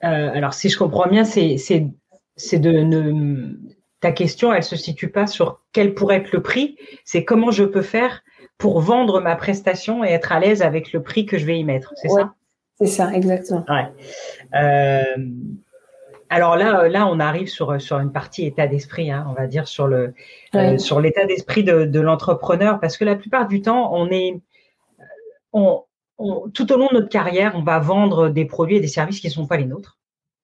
Alors, 0.00 0.52
si 0.52 0.68
je 0.68 0.76
comprends 0.76 1.08
bien, 1.08 1.22
c'est 1.22 2.58
de 2.58 2.70
ne 2.70 3.54
ta 4.02 4.10
question, 4.10 4.52
elle 4.52 4.64
se 4.64 4.76
situe 4.76 5.08
pas 5.08 5.26
sur 5.28 5.60
quel 5.72 5.94
pourrait 5.94 6.16
être 6.16 6.32
le 6.32 6.42
prix, 6.42 6.76
c'est 7.04 7.24
comment 7.24 7.52
je 7.52 7.62
peux 7.62 7.82
faire 7.82 8.22
pour 8.58 8.80
vendre 8.80 9.20
ma 9.20 9.36
prestation 9.36 10.04
et 10.04 10.08
être 10.08 10.32
à 10.32 10.40
l'aise 10.40 10.60
avec 10.60 10.92
le 10.92 11.02
prix 11.02 11.24
que 11.24 11.38
je 11.38 11.46
vais 11.46 11.58
y 11.58 11.64
mettre. 11.64 11.94
C'est 11.96 12.08
ça? 12.08 12.34
C'est 12.78 12.88
ça, 12.88 13.12
exactement. 13.12 13.64
Euh, 14.54 15.04
alors 16.28 16.56
là, 16.56 16.88
là, 16.88 17.06
on 17.06 17.20
arrive 17.20 17.48
sur, 17.48 17.80
sur 17.80 18.00
une 18.00 18.10
partie 18.10 18.44
état 18.44 18.66
d'esprit, 18.66 19.12
hein, 19.12 19.24
on 19.30 19.34
va 19.34 19.46
dire 19.46 19.68
sur 19.68 19.86
le 19.86 20.14
euh, 20.56 20.78
sur 20.78 21.00
l'état 21.00 21.24
d'esprit 21.24 21.62
de, 21.62 22.00
l'entrepreneur, 22.00 22.80
parce 22.80 22.96
que 22.96 23.04
la 23.04 23.14
plupart 23.14 23.46
du 23.46 23.62
temps, 23.62 23.94
on 23.94 24.10
est 24.10 24.40
on, 25.52 25.84
tout 26.52 26.72
au 26.72 26.76
long 26.76 26.88
de 26.88 26.94
notre 26.94 27.08
carrière, 27.08 27.52
on 27.54 27.62
va 27.62 27.78
vendre 27.78 28.30
des 28.30 28.46
produits 28.46 28.76
et 28.76 28.80
des 28.80 28.88
services 28.88 29.20
qui 29.20 29.28
ne 29.28 29.32
sont 29.32 29.46
pas 29.46 29.58
les 29.58 29.66
nôtres. 29.66 29.98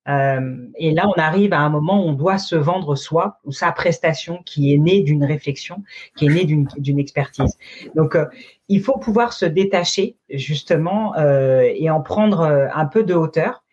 Euh, 0.08 0.56
et 0.76 0.92
là, 0.92 1.06
on 1.08 1.20
arrive 1.20 1.52
à 1.52 1.60
un 1.60 1.68
moment 1.68 2.02
où 2.02 2.08
on 2.08 2.12
doit 2.12 2.38
se 2.38 2.56
vendre 2.56 2.94
soi 2.94 3.38
ou 3.44 3.52
sa 3.52 3.72
prestation 3.72 4.42
qui 4.44 4.72
est 4.72 4.78
née 4.78 5.02
d'une 5.02 5.24
réflexion, 5.24 5.82
qui 6.16 6.26
est 6.26 6.30
née 6.30 6.44
d'une 6.44 6.98
expertise. 6.98 7.58
Donc, 7.94 8.14
euh, 8.14 8.24
il 8.68 8.82
faut 8.82 8.98
pouvoir 8.98 9.32
se 9.32 9.44
détacher 9.44 10.16
justement 10.30 11.14
euh, 11.16 11.62
et 11.74 11.90
en 11.90 12.00
prendre 12.00 12.40
un 12.42 12.86
peu 12.86 13.02
de 13.02 13.14
hauteur, 13.14 13.64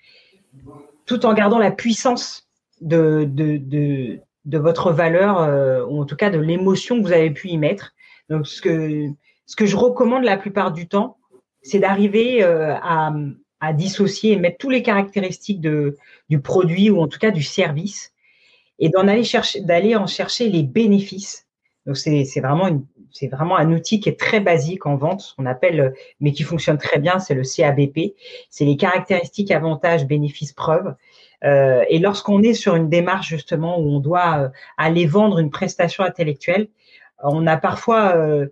tout 1.05 1.25
en 1.25 1.33
gardant 1.33 1.59
la 1.59 1.71
puissance 1.71 2.49
de, 2.81 3.25
de, 3.25 3.57
de, 3.57 4.19
de 4.45 4.57
votre 4.57 4.91
valeur 4.91 5.87
ou 5.89 6.01
en 6.01 6.05
tout 6.05 6.15
cas 6.15 6.29
de 6.29 6.39
l'émotion 6.39 6.97
que 6.97 7.07
vous 7.07 7.13
avez 7.13 7.31
pu 7.31 7.49
y 7.49 7.57
mettre. 7.57 7.93
Donc, 8.29 8.47
ce 8.47 8.61
que, 8.61 9.07
ce 9.45 9.55
que 9.55 9.65
je 9.65 9.77
recommande 9.77 10.23
la 10.23 10.37
plupart 10.37 10.71
du 10.71 10.87
temps, 10.87 11.17
c'est 11.61 11.79
d'arriver 11.79 12.43
à 12.43 13.13
à 13.65 13.73
dissocier 13.73 14.33
et 14.33 14.35
mettre 14.37 14.57
toutes 14.57 14.73
les 14.73 14.83
caractéristiques 14.83 15.61
de, 15.61 15.97
du 16.29 16.39
produit 16.39 16.89
ou 16.89 17.01
en 17.01 17.07
tout 17.07 17.19
cas 17.19 17.31
du 17.31 17.43
service 17.43 18.13
et 18.79 18.89
d'en 18.89 19.07
aller 19.07 19.23
chercher, 19.23 19.61
d'aller 19.61 19.95
en 19.95 20.07
chercher 20.07 20.49
les 20.49 20.63
bénéfices. 20.63 21.47
Donc 21.85 21.97
c'est, 21.97 22.25
vraiment 22.41 22.67
une, 22.67 22.85
c'est 23.11 23.27
vraiment 23.27 23.57
un 23.57 23.71
outil 23.71 23.99
qui 23.99 24.09
est 24.09 24.19
très 24.19 24.39
basique 24.39 24.85
en 24.85 24.95
vente, 24.95 25.33
qu'on 25.37 25.45
appelle, 25.45 25.93
mais 26.19 26.31
qui 26.31 26.43
fonctionne 26.43 26.77
très 26.77 26.99
bien, 26.99 27.19
c'est 27.19 27.35
le 27.35 27.43
CABP. 27.43 28.15
C'est 28.49 28.65
les 28.65 28.75
caractéristiques, 28.75 29.51
avantages, 29.51 30.05
bénéfices, 30.05 30.53
preuves. 30.53 30.95
Euh, 31.43 31.83
et 31.89 31.99
lorsqu'on 31.99 32.41
est 32.41 32.53
sur 32.53 32.75
une 32.75 32.89
démarche 32.89 33.29
justement 33.29 33.79
où 33.79 33.87
on 33.87 33.99
doit 33.99 34.37
euh, 34.37 34.49
aller 34.77 35.05
vendre 35.05 35.39
une 35.39 35.51
prestation 35.51 36.03
intellectuelle, 36.03 36.67
on 37.23 37.45
a 37.47 37.57
parfois 37.57 38.15
euh, 38.15 38.47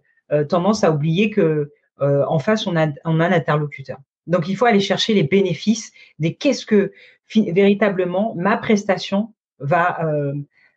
tendance 0.48 0.84
à 0.84 0.92
oublier 0.92 1.30
que 1.30 1.72
en 2.00 2.40
face 2.40 2.68
on 2.68 2.76
a, 2.76 2.88
on 3.06 3.22
a 3.22 3.28
un 3.28 3.32
interlocuteur. 3.32 3.98
Donc, 4.28 4.48
il 4.48 4.56
faut 4.56 4.66
aller 4.66 4.80
chercher 4.80 5.14
les 5.14 5.24
bénéfices 5.24 5.92
des 6.20 6.36
qu'est-ce 6.36 6.66
que 6.66 6.92
véritablement 7.36 8.34
ma 8.36 8.58
prestation 8.58 9.34
va, 9.60 10.06
euh, 10.06 10.34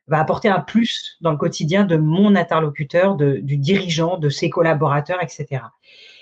va 0.09 0.21
apporter 0.21 0.49
un 0.49 0.61
plus 0.61 1.17
dans 1.21 1.31
le 1.31 1.37
quotidien 1.37 1.85
de 1.85 1.97
mon 1.97 2.35
interlocuteur, 2.37 3.17
de, 3.17 3.37
du 3.37 3.57
dirigeant, 3.57 4.19
de 4.19 4.29
ses 4.29 4.51
collaborateurs, 4.51 5.23
etc. 5.23 5.63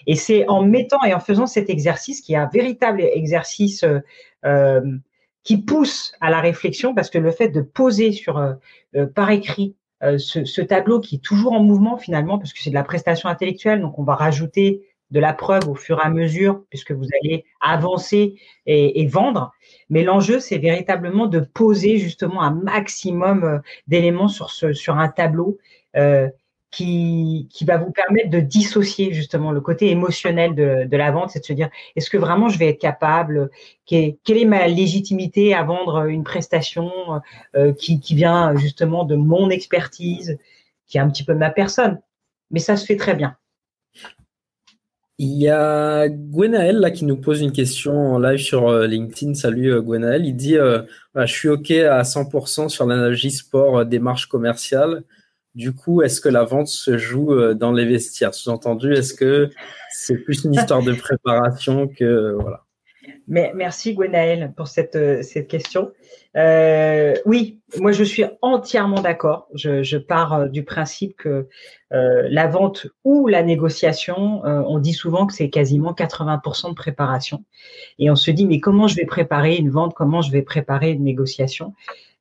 Et 0.06 0.16
c'est 0.16 0.46
en 0.48 0.62
mettant 0.62 1.02
et 1.04 1.14
en 1.14 1.20
faisant 1.20 1.46
cet 1.46 1.70
exercice 1.70 2.20
qui 2.20 2.34
est 2.34 2.36
un 2.36 2.48
véritable 2.52 3.00
exercice 3.00 3.84
euh, 3.84 4.00
euh 4.44 4.80
qui 5.42 5.58
pousse 5.58 6.14
à 6.22 6.30
la 6.30 6.40
réflexion, 6.40 6.94
parce 6.94 7.10
que 7.10 7.18
le 7.18 7.30
fait 7.30 7.50
de 7.50 7.60
poser 7.60 8.12
sur 8.12 8.38
euh, 8.38 8.54
euh 8.96 9.06
par 9.06 9.30
écrit 9.30 9.76
ce, 10.00 10.44
ce, 10.44 10.60
tableau 10.60 11.00
qui 11.00 11.16
est 11.16 11.24
toujours 11.24 11.52
en 11.52 11.62
mouvement 11.62 11.96
finalement, 11.96 12.38
parce 12.38 12.52
que 12.52 12.60
c'est 12.60 12.70
de 12.70 12.74
la 12.74 12.82
prestation 12.82 13.28
intellectuelle, 13.28 13.80
donc 13.80 13.98
on 13.98 14.04
va 14.04 14.14
rajouter 14.14 14.82
de 15.10 15.20
la 15.20 15.32
preuve 15.32 15.68
au 15.68 15.74
fur 15.74 15.98
et 15.98 16.02
à 16.02 16.10
mesure, 16.10 16.62
puisque 16.70 16.92
vous 16.92 17.06
allez 17.22 17.44
avancer 17.60 18.36
et, 18.66 19.06
vendre. 19.06 19.52
Mais 19.90 20.02
l'enjeu, 20.02 20.40
c'est 20.40 20.58
véritablement 20.58 21.26
de 21.26 21.40
poser 21.40 21.98
justement 21.98 22.42
un 22.42 22.52
maximum 22.52 23.44
euh, 23.44 23.58
d'éléments 23.86 24.28
sur, 24.28 24.50
ce, 24.50 24.72
sur 24.72 24.98
un 24.98 25.08
tableau 25.08 25.58
euh, 25.96 26.28
qui, 26.70 27.48
qui 27.52 27.64
va 27.64 27.76
vous 27.76 27.92
permettre 27.92 28.30
de 28.30 28.40
dissocier 28.40 29.12
justement 29.12 29.52
le 29.52 29.60
côté 29.60 29.90
émotionnel 29.90 30.56
de, 30.56 30.84
de 30.90 30.96
la 30.96 31.12
vente, 31.12 31.30
c'est 31.30 31.38
de 31.38 31.44
se 31.44 31.52
dire 31.52 31.70
est-ce 31.94 32.10
que 32.10 32.16
vraiment 32.16 32.48
je 32.48 32.58
vais 32.58 32.68
être 32.68 32.80
capable 32.80 33.50
Quelle 33.86 34.16
est 34.26 34.44
ma 34.44 34.66
légitimité 34.66 35.54
à 35.54 35.62
vendre 35.62 36.06
une 36.06 36.24
prestation 36.24 36.90
euh, 37.54 37.72
qui, 37.72 38.00
qui 38.00 38.16
vient 38.16 38.56
justement 38.56 39.04
de 39.04 39.14
mon 39.14 39.50
expertise, 39.50 40.36
qui 40.88 40.98
est 40.98 41.00
un 41.00 41.08
petit 41.08 41.24
peu 41.24 41.34
ma 41.34 41.50
personne 41.50 42.00
Mais 42.50 42.58
ça 42.58 42.76
se 42.76 42.84
fait 42.84 42.96
très 42.96 43.14
bien. 43.14 43.36
Il 45.18 45.40
y 45.40 45.48
a 45.48 46.08
Gwenaël 46.08 46.78
là 46.80 46.90
qui 46.90 47.04
nous 47.04 47.16
pose 47.16 47.40
une 47.40 47.52
question 47.52 48.14
en 48.14 48.18
live 48.18 48.38
sur 48.38 48.68
euh, 48.68 48.86
LinkedIn. 48.88 49.34
Salut 49.34 49.72
euh, 49.72 49.80
Gwenaël. 49.80 50.26
Il 50.26 50.34
dit 50.34 50.56
euh, 50.58 50.82
Je 51.14 51.26
suis 51.26 51.48
OK 51.48 51.70
à 51.70 52.02
100% 52.02 52.68
sur 52.68 52.84
l'analogie 52.86 53.30
sport 53.30 53.86
démarche 53.86 54.26
commerciale. 54.26 55.04
Du 55.54 55.72
coup, 55.72 56.02
est-ce 56.02 56.20
que 56.20 56.28
la 56.28 56.42
vente 56.42 56.66
se 56.66 56.98
joue 56.98 57.54
dans 57.54 57.70
les 57.70 57.84
vestiaires? 57.84 58.34
Sous-entendu, 58.34 58.92
est-ce 58.92 59.14
que 59.14 59.50
c'est 59.92 60.16
plus 60.18 60.44
une 60.44 60.54
histoire 60.54 60.82
de 60.82 60.92
préparation 60.94 61.86
que. 61.86 62.32
Voilà. 62.40 62.63
Merci 63.26 63.94
Gwenaël 63.94 64.52
pour 64.56 64.68
cette, 64.68 65.22
cette 65.22 65.48
question. 65.48 65.92
Euh, 66.36 67.14
oui, 67.26 67.60
moi 67.78 67.92
je 67.92 68.02
suis 68.02 68.24
entièrement 68.42 69.00
d'accord. 69.00 69.48
Je, 69.54 69.96
pars 69.96 70.32
euh, 70.34 70.48
du 70.48 70.64
principe 70.64 71.16
que 71.16 71.48
euh, 71.92 72.26
la 72.28 72.48
vente 72.48 72.88
ou 73.04 73.28
la 73.28 73.42
négociation, 73.42 74.42
on 74.44 74.78
dit 74.78 74.92
souvent 74.92 75.26
que 75.26 75.32
c'est 75.32 75.48
quasiment 75.48 75.92
80% 75.92 76.70
de 76.70 76.74
préparation. 76.74 77.44
Et 77.98 78.10
on 78.10 78.16
se 78.16 78.30
dit, 78.30 78.46
mais 78.46 78.60
comment 78.60 78.88
je 78.88 78.96
vais 78.96 79.06
préparer 79.06 79.56
une 79.56 79.70
vente? 79.70 79.94
Comment 79.94 80.22
je 80.22 80.32
vais 80.32 80.42
préparer 80.42 80.90
une 80.90 81.04
négociation? 81.04 81.74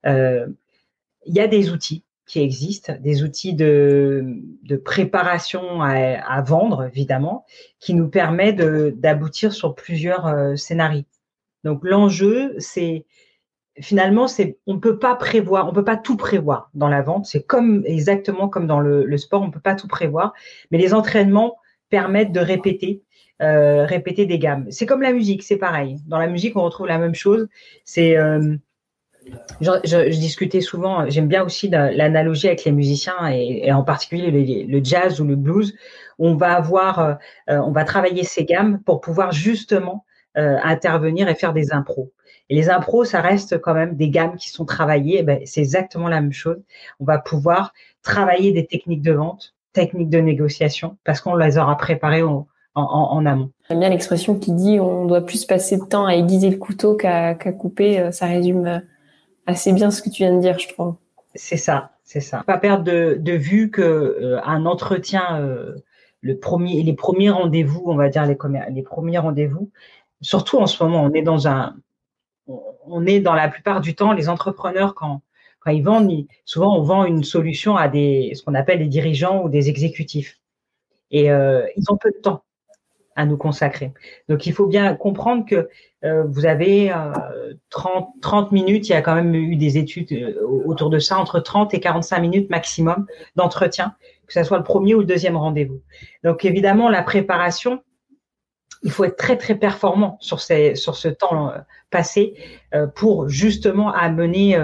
Il 0.05 1.33
y 1.33 1.39
a 1.39 1.47
des 1.47 1.71
outils 1.71 2.03
existent, 2.41 2.93
des 2.99 3.23
outils 3.23 3.53
de, 3.53 4.41
préparation 4.83 5.81
à, 5.81 6.41
vendre, 6.41 6.85
évidemment, 6.85 7.45
qui 7.79 7.93
nous 7.93 8.07
permettent 8.07 8.61
d'aboutir 8.99 9.53
sur 9.53 9.75
plusieurs 9.75 10.57
scénarios. 10.57 11.03
Donc 11.63 11.81
l'enjeu, 11.83 12.55
c'est 12.57 13.05
finalement, 13.79 14.27
c'est 14.27 14.57
on 14.67 14.75
ne 14.75 14.79
peut 14.79 14.99
pas 14.99 15.15
prévoir, 15.15 15.67
on 15.67 15.73
peut 15.73 15.83
pas 15.83 15.97
tout 15.97 16.17
prévoir 16.17 16.69
dans 16.73 16.89
la 16.89 17.01
vente. 17.01 17.25
C'est 17.25 17.43
comme 17.43 17.83
exactement 17.85 18.47
comme 18.49 18.67
dans 18.67 18.79
le, 18.79 19.17
sport, 19.17 19.41
on 19.41 19.47
ne 19.47 19.51
peut 19.51 19.59
pas 19.59 19.75
tout 19.75 19.87
prévoir. 19.87 20.33
Mais 20.71 20.77
les 20.77 20.93
entraînements 20.93 21.57
permettent 21.89 22.31
de 22.31 22.39
répéter, 22.39 23.03
euh, 23.41 23.85
répéter 23.85 24.25
des 24.25 24.39
gammes. 24.39 24.67
C'est 24.69 24.85
comme 24.85 25.01
la 25.01 25.13
musique, 25.13 25.43
c'est 25.43 25.57
pareil. 25.57 25.97
Dans 26.07 26.19
la 26.19 26.27
musique, 26.27 26.55
on 26.55 26.63
retrouve 26.63 26.87
la 26.87 26.97
même 26.97 27.15
chose. 27.15 27.47
C'est 27.85 28.17
euh, 28.17 28.55
je, 29.61 30.09
discutais 30.09 30.61
souvent, 30.61 31.09
j'aime 31.09 31.27
bien 31.27 31.43
aussi 31.43 31.69
l'analogie 31.69 32.47
avec 32.47 32.63
les 32.65 32.71
musiciens 32.71 33.27
et, 33.31 33.71
en 33.71 33.83
particulier 33.83 34.31
le, 34.67 34.83
jazz 34.83 35.19
ou 35.21 35.25
le 35.25 35.35
blues. 35.35 35.73
On 36.19 36.35
va 36.35 36.53
avoir, 36.53 36.99
euh, 36.99 37.15
on 37.47 37.71
va 37.71 37.83
travailler 37.83 38.23
ces 38.23 38.45
gammes 38.45 38.79
pour 38.85 39.01
pouvoir 39.01 39.31
justement 39.31 40.05
intervenir 40.35 41.29
et 41.29 41.35
faire 41.35 41.53
des 41.53 41.73
impros. 41.73 42.11
Et 42.49 42.55
les 42.55 42.69
impros, 42.69 43.05
ça 43.05 43.21
reste 43.21 43.59
quand 43.59 43.73
même 43.73 43.95
des 43.95 44.09
gammes 44.09 44.35
qui 44.35 44.49
sont 44.49 44.65
travaillées. 44.65 45.19
Eh 45.19 45.23
ben, 45.23 45.39
c'est 45.45 45.61
exactement 45.61 46.07
la 46.07 46.21
même 46.21 46.33
chose. 46.33 46.61
On 46.99 47.05
va 47.05 47.17
pouvoir 47.17 47.73
travailler 48.01 48.51
des 48.51 48.65
techniques 48.65 49.01
de 49.01 49.13
vente, 49.13 49.53
techniques 49.71 50.09
de 50.09 50.19
négociation, 50.19 50.97
parce 51.03 51.21
qu'on 51.21 51.35
les 51.35 51.57
aura 51.57 51.77
préparées 51.77 52.23
en, 52.23 52.45
amont. 52.75 53.51
J'aime 53.69 53.79
bien 53.79 53.89
l'expression 53.89 54.37
qui 54.37 54.51
dit 54.51 54.79
on 54.79 55.05
doit 55.05 55.21
plus 55.21 55.45
passer 55.45 55.77
de 55.77 55.83
temps 55.83 56.05
à 56.05 56.15
aiguiser 56.15 56.49
le 56.49 56.57
couteau 56.57 56.95
qu'à 56.95 57.35
couper. 57.35 57.99
Euh, 57.99 58.11
ça 58.11 58.25
résume 58.25 58.65
euh, 58.65 58.79
assez 59.45 59.73
bien 59.73 59.91
ce 59.91 60.01
que 60.01 60.09
tu 60.09 60.23
viens 60.23 60.35
de 60.35 60.41
dire, 60.41 60.57
je 60.59 60.67
trouve. 60.69 60.95
C'est 61.35 61.57
ça, 61.57 61.91
c'est 62.03 62.21
ça. 62.21 62.43
Pas 62.45 62.57
perdre 62.57 62.83
de, 62.83 63.31
vue 63.33 63.71
que 63.71 63.81
euh, 63.81 64.41
un 64.45 64.65
entretien, 64.65 65.39
le 66.21 66.37
premier, 66.39 66.83
les 66.83 66.93
premiers 66.93 67.31
rendez-vous, 67.31 67.83
on 67.85 67.95
va 67.95 68.09
dire 68.09 68.25
les, 68.25 68.37
les 68.71 68.83
premiers 68.83 69.17
rendez-vous, 69.17 69.71
surtout 70.21 70.59
en 70.59 70.67
ce 70.67 70.83
moment, 70.83 71.03
on 71.03 71.13
est 71.13 71.21
dans 71.21 71.47
un, 71.47 71.75
on 72.47 73.05
est 73.05 73.19
dans 73.19 73.33
la 73.33 73.47
plupart 73.47 73.81
du 73.81 73.95
temps, 73.95 74.13
les 74.13 74.29
entrepreneurs, 74.29 74.95
quand, 74.95 75.21
quand 75.59 75.71
ils 75.71 75.83
vendent, 75.83 76.25
souvent 76.45 76.77
on 76.77 76.81
vend 76.81 77.05
une 77.05 77.23
solution 77.23 77.75
à 77.75 77.87
des, 77.87 78.33
ce 78.35 78.43
qu'on 78.43 78.53
appelle 78.53 78.79
des 78.79 78.87
dirigeants 78.87 79.43
ou 79.43 79.49
des 79.49 79.69
exécutifs. 79.69 80.39
Et 81.11 81.31
euh, 81.31 81.65
ils 81.77 81.83
ont 81.89 81.97
peu 81.97 82.11
de 82.11 82.17
temps. 82.17 82.43
À 83.15 83.25
nous 83.25 83.37
consacrer. 83.37 83.93
Donc 84.29 84.45
il 84.45 84.53
faut 84.53 84.67
bien 84.67 84.95
comprendre 84.95 85.45
que 85.45 85.69
euh, 86.03 86.23
vous 86.27 86.45
avez 86.45 86.93
30, 87.69 88.09
30 88.21 88.51
minutes, 88.51 88.89
il 88.89 88.91
y 88.91 88.95
a 88.95 89.01
quand 89.01 89.15
même 89.15 89.33
eu 89.33 89.55
des 89.55 89.77
études 89.77 90.37
autour 90.65 90.89
de 90.89 90.99
ça, 90.99 91.17
entre 91.17 91.39
30 91.39 91.73
et 91.73 91.79
45 91.79 92.19
minutes 92.19 92.49
maximum 92.49 93.05
d'entretien, 93.35 93.95
que 94.27 94.33
ce 94.33 94.43
soit 94.43 94.57
le 94.57 94.63
premier 94.63 94.95
ou 94.95 94.99
le 94.99 95.05
deuxième 95.05 95.37
rendez-vous. 95.37 95.81
Donc 96.23 96.45
évidemment, 96.45 96.89
la 96.89 97.03
préparation, 97.03 97.81
il 98.83 98.91
faut 98.91 99.05
être 99.05 99.15
très 99.15 99.37
très 99.37 99.55
performant 99.55 100.17
sur, 100.19 100.41
sur 100.41 100.95
ce 100.95 101.07
temps 101.07 101.49
euh, 101.49 101.57
passé 101.89 102.35
euh, 102.73 102.87
pour 102.87 103.29
justement 103.29 103.93
amener 103.93 104.57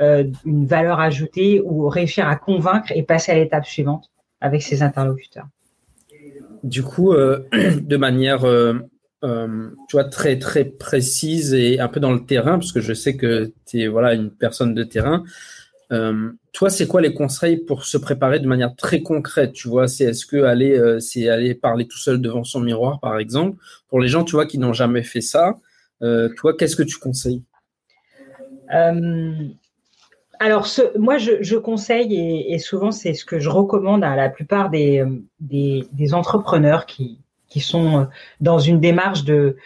euh, 0.00 0.24
une 0.44 0.66
valeur 0.66 1.00
ajoutée 1.00 1.60
ou 1.64 1.88
réussir 1.88 2.28
à 2.28 2.36
convaincre 2.36 2.92
et 2.94 3.02
passer 3.02 3.32
à 3.32 3.34
l'étape 3.36 3.66
suivante 3.66 4.10
avec 4.40 4.62
ses 4.62 4.82
interlocuteurs. 4.82 5.46
Du 6.64 6.82
coup, 6.82 7.14
de 7.52 7.96
manière 7.96 8.40
tu 9.22 9.92
vois, 9.92 10.04
très 10.04 10.38
très 10.38 10.64
précise 10.64 11.54
et 11.54 11.78
un 11.78 11.88
peu 11.88 12.00
dans 12.00 12.12
le 12.12 12.26
terrain, 12.26 12.58
parce 12.58 12.72
que 12.72 12.80
je 12.80 12.92
sais 12.92 13.16
que 13.16 13.52
tu 13.66 13.80
es 13.80 13.86
voilà, 13.86 14.14
une 14.14 14.30
personne 14.30 14.74
de 14.74 14.82
terrain, 14.82 15.24
euh, 15.92 16.30
toi, 16.52 16.70
c'est 16.70 16.86
quoi 16.86 17.00
les 17.00 17.14
conseils 17.14 17.58
pour 17.58 17.84
se 17.84 17.98
préparer 17.98 18.40
de 18.40 18.46
manière 18.46 18.74
très 18.76 19.02
concrète 19.02 19.52
Tu 19.52 19.68
vois, 19.68 19.88
c'est 19.88 20.04
est-ce 20.04 20.26
que 20.26 20.42
aller, 20.42 20.78
euh, 20.78 21.00
c'est 21.00 21.28
aller 21.28 21.54
parler 21.54 21.86
tout 21.86 21.98
seul 21.98 22.20
devant 22.20 22.44
son 22.44 22.60
miroir, 22.60 23.00
par 23.00 23.18
exemple? 23.18 23.58
Pour 23.88 24.00
les 24.00 24.08
gens, 24.08 24.24
tu 24.24 24.32
vois, 24.32 24.46
qui 24.46 24.58
n'ont 24.58 24.72
jamais 24.72 25.02
fait 25.02 25.20
ça, 25.20 25.56
euh, 26.02 26.28
toi, 26.36 26.56
qu'est-ce 26.56 26.76
que 26.76 26.82
tu 26.82 26.98
conseilles? 26.98 27.42
Alors, 30.40 30.66
moi, 30.98 31.18
je, 31.18 31.56
conseille 31.56 32.44
et, 32.48 32.58
souvent 32.58 32.90
c'est 32.90 33.14
ce 33.14 33.24
que 33.24 33.38
je 33.38 33.48
recommande 33.48 34.04
à 34.04 34.16
la 34.16 34.28
plupart 34.28 34.70
des, 34.70 35.04
des, 35.40 36.14
entrepreneurs 36.14 36.86
qui, 36.86 37.20
sont 37.60 38.08
dans 38.40 38.58
une 38.58 38.80
démarche 38.80 39.24
de 39.24 39.56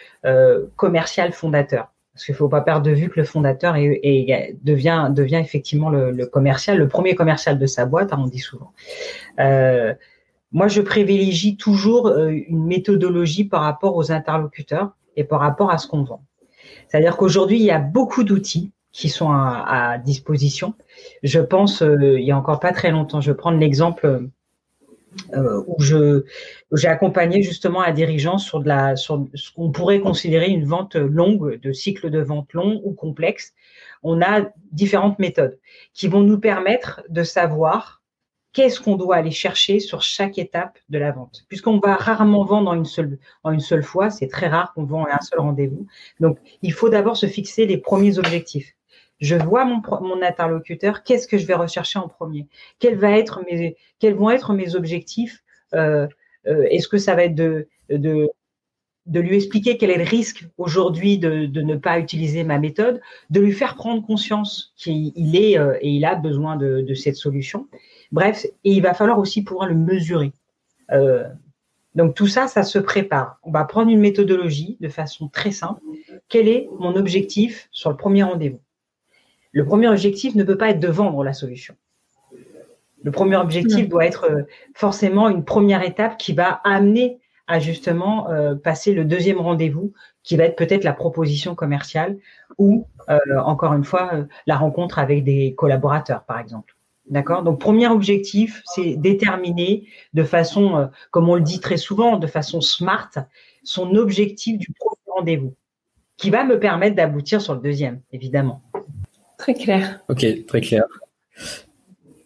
commercial 0.75 1.31
fondateur 1.31 1.89
parce 2.19 2.25
qu'il 2.25 2.35
faut 2.35 2.49
pas 2.49 2.59
perdre 2.59 2.85
de 2.85 2.91
vue 2.91 3.07
que 3.07 3.17
le 3.17 3.25
fondateur 3.25 3.75
devient, 3.75 5.41
effectivement 5.41 5.89
le, 5.89 6.25
commercial, 6.25 6.77
le 6.77 6.89
premier 6.89 7.15
commercial 7.15 7.57
de 7.57 7.65
sa 7.65 7.85
boîte, 7.85 8.11
hein, 8.11 8.17
on 8.19 8.27
dit 8.27 8.39
souvent. 8.39 8.73
Euh, 9.39 9.93
moi, 10.51 10.67
je 10.67 10.81
privilégie 10.81 11.55
toujours 11.55 12.07
euh, 12.07 12.27
une 12.27 12.65
méthodologie 12.65 13.45
par 13.45 13.61
rapport 13.61 13.95
aux 13.95 14.11
interlocuteurs 14.11 14.97
et 15.15 15.23
par 15.23 15.39
rapport 15.39 15.71
à 15.71 15.77
ce 15.77 15.87
qu'on 15.87 16.03
vend. 16.03 16.21
C'est-à-dire 16.89 17.15
qu'aujourd'hui, 17.15 17.57
il 17.57 17.63
y 17.63 17.71
a 17.71 17.79
beaucoup 17.79 18.25
d'outils 18.25 18.73
qui 18.91 19.09
sont 19.09 19.31
à, 19.31 19.97
disposition. 20.03 20.73
Je 21.23 21.39
pense, 21.39 21.81
euh, 21.81 22.19
il 22.19 22.25
y 22.25 22.31
a 22.31 22.37
encore 22.37 22.59
pas 22.59 22.71
très 22.71 22.91
longtemps, 22.91 23.21
je 23.21 23.31
vais 23.31 23.37
prendre 23.37 23.59
l'exemple 23.59 24.29
euh, 25.33 25.63
où 25.67 25.81
je 25.81 26.23
j'ai 26.71 26.87
accompagné 26.87 27.41
justement 27.41 27.81
un 27.81 27.91
dirigeant 27.91 28.37
sur 28.37 28.59
de 28.59 28.67
la 28.67 28.95
sur 28.95 29.27
ce 29.33 29.51
qu'on 29.51 29.71
pourrait 29.71 29.99
considérer 29.99 30.49
une 30.49 30.65
vente 30.65 30.95
longue, 30.95 31.59
de 31.59 31.71
cycle 31.71 32.09
de 32.09 32.19
vente 32.19 32.53
long 32.53 32.81
ou 32.83 32.93
complexe. 32.93 33.53
On 34.03 34.21
a 34.21 34.49
différentes 34.71 35.19
méthodes 35.19 35.59
qui 35.93 36.07
vont 36.07 36.21
nous 36.21 36.39
permettre 36.39 37.01
de 37.09 37.23
savoir 37.23 38.01
qu'est-ce 38.53 38.79
qu'on 38.79 38.95
doit 38.95 39.15
aller 39.15 39.31
chercher 39.31 39.79
sur 39.79 40.01
chaque 40.01 40.37
étape 40.37 40.77
de 40.89 40.97
la 40.97 41.11
vente. 41.11 41.45
Puisqu'on 41.47 41.79
va 41.79 41.95
rarement 41.95 42.43
vendre 42.43 42.71
en 42.71 42.75
une 42.75 42.85
seule, 42.85 43.17
en 43.43 43.51
une 43.51 43.59
seule 43.59 43.83
fois, 43.83 44.09
c'est 44.09 44.27
très 44.27 44.47
rare 44.47 44.73
qu'on 44.73 44.83
vend 44.83 45.05
à 45.05 45.15
un 45.15 45.21
seul 45.21 45.39
rendez-vous. 45.39 45.87
Donc, 46.19 46.39
il 46.61 46.73
faut 46.73 46.89
d'abord 46.89 47.17
se 47.17 47.27
fixer 47.27 47.65
les 47.65 47.77
premiers 47.77 48.17
objectifs 48.17 48.75
je 49.19 49.35
vois 49.35 49.65
mon, 49.65 50.21
interlocuteur, 50.21 51.03
qu'est-ce 51.03 51.27
que 51.27 51.37
je 51.37 51.45
vais 51.45 51.53
rechercher 51.53 51.99
en 51.99 52.07
premier? 52.07 52.47
Quels, 52.79 52.97
vont 52.97 54.29
être 54.29 54.53
mes 54.53 54.75
objectifs? 54.75 55.43
Euh, 55.73 56.07
euh, 56.47 56.63
Est-ce 56.69 56.87
que 56.87 56.97
ça 56.97 57.15
va 57.15 57.25
être 57.25 57.35
de, 57.35 57.67
lui 59.05 59.35
expliquer 59.35 59.77
quel 59.77 59.89
est 59.89 59.97
le 59.97 60.03
risque 60.03 60.45
aujourd'hui 60.57 61.17
de, 61.17 61.45
de, 61.45 61.61
ne 61.61 61.75
pas 61.75 61.99
utiliser 61.99 62.43
ma 62.43 62.59
méthode, 62.59 63.01
de 63.29 63.41
lui 63.41 63.51
faire 63.51 63.75
prendre 63.75 64.05
conscience 64.05 64.73
qu'il 64.77 65.35
est 65.35 65.57
euh, 65.57 65.77
et 65.81 65.89
il 65.89 66.05
a 66.05 66.15
besoin 66.15 66.55
de, 66.55 66.81
de, 66.81 66.93
cette 66.93 67.17
solution? 67.17 67.67
Bref, 68.11 68.45
et 68.45 68.71
il 68.71 68.81
va 68.81 68.93
falloir 68.93 69.19
aussi 69.19 69.43
pouvoir 69.43 69.67
le 69.67 69.75
mesurer. 69.75 70.31
Euh, 70.91 71.27
donc 71.95 72.15
tout 72.15 72.27
ça, 72.27 72.47
ça 72.47 72.63
se 72.63 72.79
prépare. 72.79 73.39
On 73.43 73.51
va 73.51 73.65
prendre 73.65 73.91
une 73.91 73.99
méthodologie 73.99 74.77
de 74.79 74.89
façon 74.89 75.27
très 75.27 75.51
simple. 75.51 75.81
Quel 76.29 76.47
est 76.47 76.69
mon 76.79 76.95
objectif 76.95 77.67
sur 77.71 77.89
le 77.89 77.97
premier 77.97 78.23
rendez-vous? 78.23 78.61
Le 79.51 79.65
premier 79.65 79.87
objectif 79.87 80.35
ne 80.35 80.43
peut 80.43 80.57
pas 80.57 80.69
être 80.69 80.79
de 80.79 80.87
vendre 80.87 81.23
la 81.23 81.33
solution. 81.33 81.75
Le 83.03 83.11
premier 83.11 83.37
objectif 83.37 83.87
doit 83.87 84.05
être 84.05 84.25
euh, 84.29 84.43
forcément 84.73 85.29
une 85.29 85.45
première 85.45 85.83
étape 85.83 86.17
qui 86.17 86.33
va 86.33 86.59
amener 86.63 87.19
à 87.47 87.59
justement 87.59 88.29
euh, 88.29 88.55
passer 88.55 88.93
le 88.93 89.05
deuxième 89.05 89.39
rendez-vous, 89.39 89.93
qui 90.23 90.35
va 90.35 90.43
être 90.43 90.55
peut-être 90.55 90.83
la 90.83 90.93
proposition 90.93 91.55
commerciale 91.55 92.17
ou, 92.57 92.85
euh, 93.09 93.17
encore 93.43 93.73
une 93.73 93.85
fois, 93.85 94.11
la 94.45 94.57
rencontre 94.57 94.99
avec 94.99 95.23
des 95.23 95.55
collaborateurs, 95.55 96.23
par 96.25 96.39
exemple. 96.39 96.75
D'accord? 97.09 97.41
Donc, 97.41 97.59
premier 97.59 97.87
objectif, 97.87 98.61
c'est 98.65 98.95
déterminer 98.95 99.87
de 100.13 100.23
façon, 100.23 100.91
comme 101.09 101.27
on 101.27 101.35
le 101.35 101.41
dit 101.41 101.59
très 101.59 101.77
souvent, 101.77 102.17
de 102.17 102.27
façon 102.27 102.61
smart, 102.61 103.09
son 103.63 103.95
objectif 103.95 104.59
du 104.59 104.67
premier 104.79 105.17
rendez-vous, 105.17 105.55
qui 106.17 106.29
va 106.29 106.43
me 106.43 106.59
permettre 106.59 106.95
d'aboutir 106.95 107.41
sur 107.41 107.55
le 107.55 107.61
deuxième, 107.61 108.01
évidemment. 108.11 108.61
Très 109.39 109.53
clair. 109.53 110.01
Ok, 110.09 110.25
très 110.45 110.61
clair. 110.61 110.83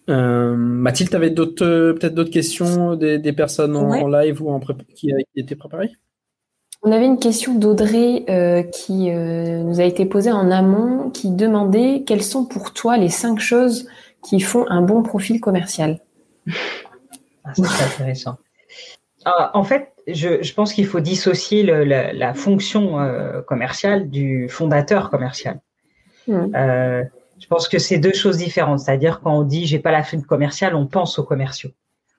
Euh, 0.09 0.55
Mathilde, 0.55 1.11
tu 1.11 1.15
avais 1.15 1.29
d'autres, 1.29 1.63
euh, 1.63 1.93
peut-être 1.93 2.15
d'autres 2.15 2.31
questions 2.31 2.95
des, 2.95 3.33
personnes 3.33 3.77
en, 3.77 4.07
live 4.07 4.41
ou 4.41 4.49
en 4.49 4.59
qui, 4.95 5.11
étaient 5.35 5.55
préparées? 5.55 5.91
On 6.81 6.91
avait 6.91 7.05
une 7.05 7.19
question 7.19 7.55
d'Audrey 7.55 8.25
euh, 8.29 8.63
qui 8.63 9.11
nous 9.11 9.79
a 9.79 9.83
été 9.83 10.05
posée 10.05 10.31
en 10.31 10.51
amont, 10.51 11.11
qui 11.11 11.29
demandait 11.29 12.03
quelles 12.05 12.23
sont 12.23 12.45
pour 12.45 12.73
toi 12.73 12.97
les 12.97 13.09
cinq 13.09 13.39
choses 13.39 13.87
qui 14.27 14.41
font 14.41 14.65
un 14.67 14.81
bon 14.81 15.03
profil 15.03 15.39
commercial? 15.39 16.01
Ah, 17.45 17.53
c'est 17.53 17.83
intéressant. 17.83 18.37
Ah, 19.23 19.51
en 19.53 19.63
fait, 19.63 19.93
je, 20.07 20.53
pense 20.53 20.73
qu'il 20.73 20.87
faut 20.87 20.99
dissocier 20.99 21.63
la, 21.63 22.33
fonction 22.33 22.97
commerciale 23.47 24.09
du 24.09 24.49
fondateur 24.49 25.09
commercial. 25.09 25.61
Euh, 26.29 27.03
je 27.39 27.47
pense 27.47 27.67
que 27.67 27.79
c'est 27.79 27.97
deux 27.97 28.13
choses 28.13 28.37
différentes. 28.37 28.79
C'est-à-dire 28.79 29.21
quand 29.21 29.37
on 29.37 29.43
dit 29.43 29.65
j'ai 29.65 29.79
pas 29.79 29.91
la 29.91 30.03
fibre 30.03 30.25
commerciale, 30.25 30.75
on 30.75 30.85
pense 30.85 31.19
aux 31.19 31.23
commerciaux. 31.23 31.71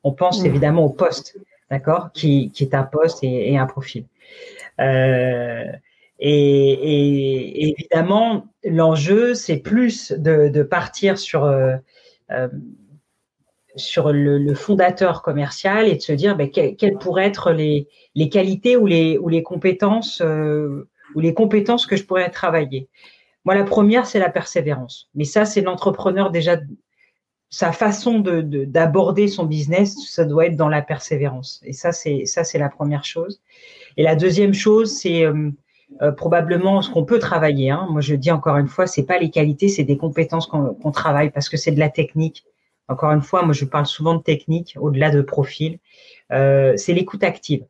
On 0.02 0.12
pense 0.12 0.42
mm. 0.42 0.46
évidemment 0.46 0.84
au 0.84 0.90
poste, 0.90 1.38
d'accord, 1.70 2.10
qui, 2.12 2.50
qui, 2.50 2.64
est 2.64 2.74
un 2.74 2.82
poste 2.82 3.20
et, 3.22 3.56
un 3.56 3.66
profil. 3.66 4.04
Euh, 4.80 5.64
et, 6.18 6.70
et, 6.72 7.70
évidemment, 7.70 8.46
l'enjeu, 8.64 9.34
c'est 9.34 9.56
plus 9.56 10.12
de, 10.12 10.48
de, 10.48 10.62
partir 10.62 11.18
sur 11.18 11.44
euh, 11.44 11.76
sur 13.76 14.12
le, 14.12 14.38
le, 14.38 14.54
fondateur 14.54 15.22
commercial 15.22 15.88
et 15.88 15.96
de 15.96 16.00
se 16.00 16.12
dire 16.12 16.36
ben, 16.36 16.50
quelles 16.50 16.98
pourraient 16.98 17.26
être 17.26 17.50
les, 17.50 17.88
les, 18.14 18.28
qualités 18.28 18.76
ou 18.76 18.86
les, 18.86 19.18
ou 19.18 19.28
les 19.28 19.42
compétences 19.42 20.20
euh, 20.20 20.88
ou 21.14 21.20
les 21.20 21.34
compétences 21.34 21.86
que 21.86 21.96
je 21.96 22.04
pourrais 22.04 22.30
travailler. 22.30 22.88
Moi, 23.44 23.54
la 23.54 23.64
première, 23.64 24.06
c'est 24.06 24.18
la 24.18 24.30
persévérance. 24.30 25.10
Mais 25.14 25.24
ça, 25.24 25.44
c'est 25.44 25.60
l'entrepreneur 25.60 26.30
déjà, 26.30 26.56
sa 27.50 27.72
façon 27.72 28.18
d'aborder 28.18 29.26
de, 29.26 29.30
son 29.30 29.44
business, 29.44 29.96
ça 30.08 30.24
doit 30.24 30.46
être 30.46 30.56
dans 30.56 30.68
la 30.68 30.82
persévérance. 30.82 31.60
Et 31.64 31.72
ça, 31.72 31.92
c'est 31.92 32.24
ça, 32.24 32.42
c'est 32.42 32.58
la 32.58 32.68
première 32.68 33.04
chose. 33.04 33.40
Et 33.96 34.02
la 34.02 34.16
deuxième 34.16 34.54
chose, 34.54 34.90
c'est 34.90 35.24
euh, 35.24 35.50
euh, 36.02 36.10
probablement 36.10 36.82
ce 36.82 36.90
qu'on 36.90 37.04
peut 37.04 37.18
travailler. 37.18 37.70
Hein. 37.70 37.86
Moi, 37.90 38.00
je 38.00 38.14
dis 38.14 38.32
encore 38.32 38.56
une 38.56 38.66
fois, 38.66 38.86
c'est 38.86 39.04
pas 39.04 39.18
les 39.18 39.30
qualités, 39.30 39.68
c'est 39.68 39.84
des 39.84 39.98
compétences 39.98 40.46
qu'on 40.46 40.90
travaille 40.90 41.30
parce 41.30 41.48
que 41.48 41.56
c'est 41.56 41.70
de 41.70 41.78
la 41.78 41.90
technique. 41.90 42.44
Encore 42.88 43.12
une 43.12 43.22
fois, 43.22 43.42
moi, 43.44 43.54
je 43.54 43.64
parle 43.64 43.86
souvent 43.86 44.14
de 44.14 44.22
technique 44.22 44.76
au-delà 44.80 45.10
de 45.10 45.22
profil. 45.22 45.78
Euh, 46.32 46.74
c'est 46.76 46.92
l'écoute 46.92 47.22
active. 47.22 47.64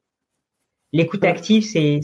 L'écoute 0.93 1.25
active, 1.25 1.63
c'est 1.63 2.01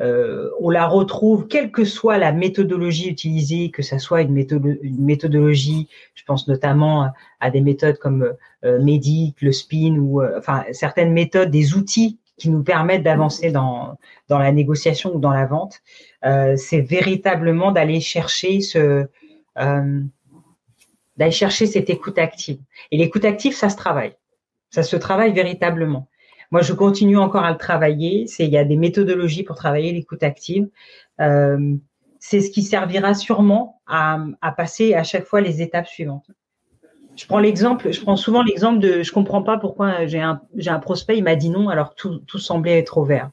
euh, 0.00 0.50
on 0.58 0.70
la 0.70 0.86
retrouve, 0.86 1.46
quelle 1.46 1.70
que 1.70 1.84
soit 1.84 2.16
la 2.16 2.32
méthodologie 2.32 3.08
utilisée, 3.08 3.70
que 3.70 3.82
ce 3.82 3.98
soit 3.98 4.22
une, 4.22 4.32
méthodologie, 4.32 5.88
je 6.14 6.24
pense 6.24 6.48
notamment 6.48 7.12
à 7.40 7.50
des 7.50 7.60
méthodes 7.60 7.98
comme 7.98 8.34
euh, 8.64 8.82
Medic, 8.82 9.40
le 9.42 9.52
spin, 9.52 9.96
ou 9.98 10.22
euh, 10.22 10.38
enfin 10.38 10.64
certaines 10.72 11.12
méthodes, 11.12 11.50
des 11.50 11.74
outils 11.74 12.18
qui 12.38 12.48
nous 12.48 12.62
permettent 12.62 13.02
d'avancer 13.02 13.50
dans, 13.50 13.98
dans 14.28 14.38
la 14.38 14.52
négociation 14.52 15.14
ou 15.14 15.20
dans 15.20 15.32
la 15.32 15.44
vente. 15.44 15.82
c'est 16.56 16.80
véritablement 16.80 17.70
d'aller 17.70 18.00
chercher 18.00 18.60
ce 18.60 19.06
d'aller 21.16 21.32
chercher 21.32 21.66
cette 21.66 21.90
écoute 21.90 22.16
active. 22.16 22.58
Et 22.90 22.96
l'écoute 22.96 23.26
active, 23.26 23.54
ça 23.54 23.68
se 23.68 23.76
travaille. 23.76 24.14
Ça 24.70 24.82
se 24.82 24.96
travaille 24.96 25.32
véritablement. 25.32 26.08
Moi, 26.50 26.62
je 26.62 26.72
continue 26.72 27.16
encore 27.16 27.44
à 27.44 27.52
le 27.52 27.58
travailler. 27.58 28.26
C'est 28.26 28.44
il 28.44 28.50
y 28.50 28.58
a 28.58 28.64
des 28.64 28.76
méthodologies 28.76 29.42
pour 29.42 29.56
travailler 29.56 29.92
l'écoute 29.92 30.22
active. 30.22 30.68
Euh, 31.20 31.76
c'est 32.18 32.40
ce 32.40 32.50
qui 32.50 32.62
servira 32.62 33.14
sûrement 33.14 33.80
à, 33.86 34.18
à, 34.42 34.52
passer 34.52 34.94
à 34.94 35.02
chaque 35.02 35.24
fois 35.24 35.40
les 35.40 35.62
étapes 35.62 35.86
suivantes. 35.86 36.30
je 37.16 37.26
prends 37.26 37.38
l'exemple, 37.38 37.92
je 37.92 38.00
prends 38.00 38.16
souvent 38.16 38.42
l'exemple 38.42 38.78
de, 38.78 39.02
je 39.02 39.12
comprends 39.12 39.42
pas 39.42 39.58
pourquoi 39.58 40.06
j'ai 40.06 40.20
un, 40.20 40.42
j'ai 40.54 40.70
un 40.70 40.78
prospect, 40.80 41.16
il 41.16 41.24
m'a 41.24 41.36
dit 41.36 41.48
non 41.48 41.70
alors 41.70 41.94
tout, 41.94 42.18
tout 42.26 42.38
semblait 42.38 42.78
être 42.78 42.98
ouvert. 42.98 43.30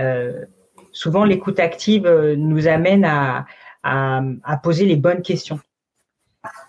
Euh, 0.00 0.44
souvent, 0.92 1.24
l'écoute 1.24 1.60
active 1.60 2.06
euh, 2.06 2.34
nous 2.36 2.66
amène 2.66 3.04
à, 3.04 3.46
à, 3.82 4.20
à, 4.42 4.56
poser 4.56 4.84
les 4.84 4.96
bonnes 4.96 5.22
questions. 5.22 5.60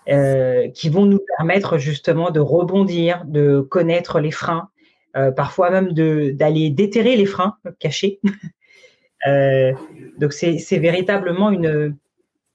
Euh, 0.08 0.68
qui 0.70 0.88
vont 0.88 1.06
nous 1.06 1.20
permettre 1.36 1.78
justement 1.78 2.30
de 2.30 2.40
rebondir, 2.40 3.24
de 3.26 3.60
connaître 3.60 4.18
les 4.18 4.32
freins, 4.32 4.68
euh, 5.16 5.30
parfois 5.30 5.70
même 5.70 5.92
de 5.92 6.30
d'aller 6.30 6.70
déterrer 6.70 7.16
les 7.16 7.26
freins 7.26 7.56
cachés. 7.78 8.20
euh, 9.26 9.72
donc 10.18 10.32
c'est 10.32 10.78
véritablement 10.78 11.50
une, 11.50 11.96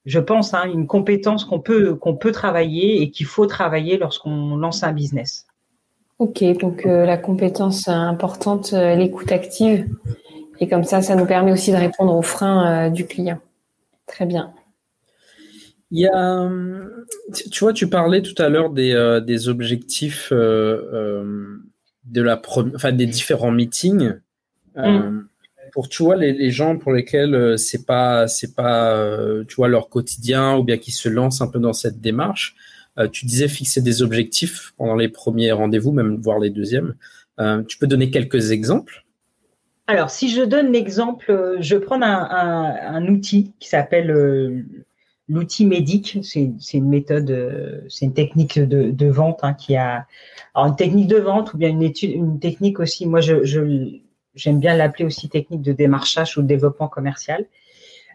je 0.04 0.18
pense, 0.18 0.54
hein, 0.54 0.64
une 0.72 0.86
compétence 0.86 1.44
qu'on 1.44 1.60
peut 1.60 1.94
qu'on 1.94 2.16
peut 2.16 2.32
travailler 2.32 3.02
et 3.02 3.10
qu'il 3.10 3.26
faut 3.26 3.46
travailler 3.46 3.98
lorsqu'on 3.98 4.56
lance 4.56 4.82
un 4.82 4.92
business. 4.92 5.46
Ok, 6.18 6.42
donc 6.58 6.86
euh, 6.86 7.04
la 7.04 7.18
compétence 7.18 7.88
importante, 7.88 8.72
euh, 8.72 8.94
l'écoute 8.94 9.32
active, 9.32 9.86
et 10.60 10.68
comme 10.68 10.84
ça, 10.84 11.02
ça 11.02 11.14
nous 11.14 11.26
permet 11.26 11.52
aussi 11.52 11.72
de 11.72 11.76
répondre 11.76 12.14
aux 12.14 12.22
freins 12.22 12.88
du 12.88 13.06
client. 13.06 13.38
Très 14.06 14.24
bien. 14.24 14.54
Il 15.90 16.00
y 16.00 16.06
a, 16.06 16.50
tu 17.50 17.60
vois, 17.60 17.72
tu 17.72 17.88
parlais 17.88 18.22
tout 18.22 18.40
à 18.42 18.48
l'heure 18.48 18.70
des, 18.70 18.92
euh, 18.92 19.20
des 19.20 19.48
objectifs 19.48 20.30
euh, 20.32 20.82
euh, 20.92 21.58
de 22.06 22.22
la 22.22 22.40
enfin 22.74 22.92
des 22.92 23.06
différents 23.06 23.50
meetings. 23.50 24.14
Mm. 24.76 25.20
Pour 25.72 25.88
tu 25.88 26.02
vois 26.02 26.16
les, 26.16 26.32
les, 26.32 26.50
gens 26.50 26.78
pour 26.78 26.92
lesquels 26.92 27.58
c'est 27.58 27.84
pas 27.84 28.28
c'est 28.28 28.54
pas 28.54 29.04
tu 29.48 29.56
vois 29.56 29.68
leur 29.68 29.88
quotidien 29.88 30.56
ou 30.56 30.64
bien 30.64 30.78
qui 30.78 30.92
se 30.92 31.08
lancent 31.08 31.40
un 31.40 31.48
peu 31.48 31.58
dans 31.58 31.72
cette 31.72 32.00
démarche. 32.00 32.54
tu 33.12 33.26
disais 33.26 33.48
fixer 33.48 33.82
des 33.82 34.02
objectifs 34.02 34.72
pendant 34.76 34.96
les 34.96 35.08
premiers 35.08 35.52
rendez-vous, 35.52 35.92
même 35.92 36.16
voire 36.16 36.38
les 36.38 36.50
deuxièmes. 36.50 36.94
tu 37.68 37.78
peux 37.78 37.86
donner 37.86 38.10
quelques 38.10 38.52
exemples? 38.52 39.04
Alors, 39.88 40.10
si 40.10 40.28
je 40.28 40.42
donne 40.42 40.72
l'exemple, 40.72 41.56
je 41.60 41.76
prends 41.76 42.00
un, 42.02 42.28
un, 42.30 42.94
un 42.94 43.06
outil 43.06 43.52
qui 43.60 43.68
s'appelle 43.68 44.64
l'outil 45.28 45.66
médic, 45.66 46.18
c'est 46.22 46.52
une 46.74 46.88
méthode, 46.88 47.30
euh, 47.30 47.80
c'est 47.88 48.06
une 48.06 48.14
technique 48.14 48.58
de, 48.58 48.90
de 48.90 49.06
vente 49.06 49.40
hein, 49.42 49.54
qui 49.54 49.76
a 49.76 50.06
alors 50.54 50.68
une 50.68 50.76
technique 50.76 51.08
de 51.08 51.18
vente 51.18 51.52
ou 51.54 51.58
bien 51.58 51.68
une 51.68 51.82
étude, 51.82 52.10
une 52.10 52.38
technique 52.38 52.80
aussi. 52.80 53.06
Moi, 53.06 53.20
je 53.20 54.00
j'aime 54.34 54.60
bien 54.60 54.76
l'appeler 54.76 55.04
aussi 55.04 55.28
technique 55.28 55.62
de 55.62 55.72
démarchage 55.72 56.36
ou 56.36 56.42
de 56.42 56.46
développement 56.46 56.88
commercial. 56.88 57.46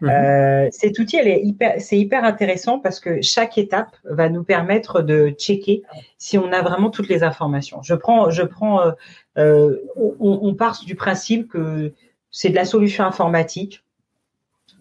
Mhm. 0.00 0.08
Euh, 0.08 0.68
cet 0.72 0.98
outil, 0.98 1.16
elle 1.16 1.28
est 1.28 1.42
hyper, 1.42 1.80
c'est 1.80 1.98
hyper 1.98 2.24
intéressant 2.24 2.78
parce 2.78 2.98
que 2.98 3.20
chaque 3.22 3.58
étape 3.58 3.96
va 4.04 4.28
nous 4.28 4.42
permettre 4.42 5.02
de 5.02 5.30
checker 5.30 5.82
si 6.18 6.38
on 6.38 6.50
a 6.52 6.62
vraiment 6.62 6.90
toutes 6.90 7.08
les 7.08 7.22
informations. 7.22 7.82
Je 7.82 7.94
prends, 7.94 8.30
je 8.30 8.42
prends, 8.42 8.80
euh, 8.80 8.92
euh 9.38 9.78
on, 9.96 10.40
on 10.42 10.54
part 10.54 10.80
du 10.84 10.94
principe 10.94 11.48
que 11.48 11.92
c'est 12.30 12.48
de 12.48 12.54
la 12.54 12.64
solution 12.64 13.04
informatique 13.04 13.82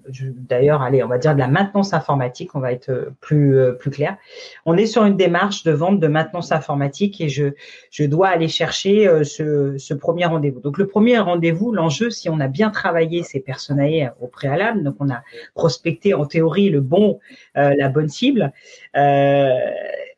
d'ailleurs, 0.08 0.82
allez, 0.82 1.04
on 1.04 1.08
va 1.08 1.18
dire 1.18 1.34
de 1.34 1.40
la 1.40 1.48
maintenance 1.48 1.94
informatique, 1.94 2.56
on 2.56 2.60
va 2.60 2.72
être 2.72 2.90
euh, 2.90 3.12
plus 3.20 3.58
euh, 3.58 3.74
plus 3.74 3.92
clair. 3.92 4.18
On 4.66 4.78
est 4.78 4.86
sur 4.86 5.06
une 5.06 5.18
démarche 5.18 5.64
de 5.64 5.72
vente 5.72 6.00
de 6.00 6.08
maintenance 6.08 6.52
informatique 6.52 7.22
et 7.22 7.30
je 7.30 7.54
je 7.92 8.04
dois 8.04 8.30
aller 8.30 8.48
chercher 8.48 9.08
euh, 9.08 9.24
ce, 9.24 9.78
ce 9.78 9.94
premier 9.94 10.26
rendez-vous. 10.26 10.60
Donc 10.60 10.78
le 10.78 10.88
premier 10.88 11.20
rendez-vous, 11.20 11.72
l'enjeu, 11.72 12.10
si 12.10 12.30
on 12.30 12.40
a 12.40 12.48
bien 12.48 12.70
travaillé 12.70 13.24
ses 13.24 13.40
personnels 13.40 14.14
au 14.22 14.28
préalable, 14.28 14.84
donc 14.84 14.96
on 15.00 15.10
a 15.10 15.22
prospecté 15.54 16.14
en 16.14 16.26
théorie 16.26 16.70
le 16.70 16.82
bon 16.82 17.20
la 17.56 17.90
bonne 17.90 18.10
cible, 18.10 18.54
euh, 18.96 19.60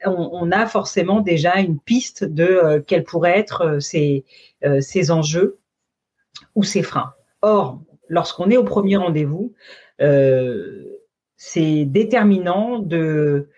on, 0.05 0.29
on, 0.33 0.51
a 0.51 0.65
forcément 0.65 1.21
déjà 1.21 1.59
une 1.59 1.79
piste 1.79 2.23
de 2.23 2.83
quels 2.87 3.03
pourraient 3.03 3.39
être 3.39 3.79
ces 3.79 4.23
ces 4.79 5.11
enjeux 5.11 5.57
ou 6.55 6.63
ces 6.63 6.83
freins. 6.83 7.13
Or, 7.41 7.79
lorsqu'on 8.13 8.49
est 8.49 8.57
au 8.57 8.63
premier 8.63 8.95
rendez-vous, 8.95 9.53
euh, 10.01 10.83
c'est 11.35 11.85
déterminant 11.85 12.79
de, 12.79 13.49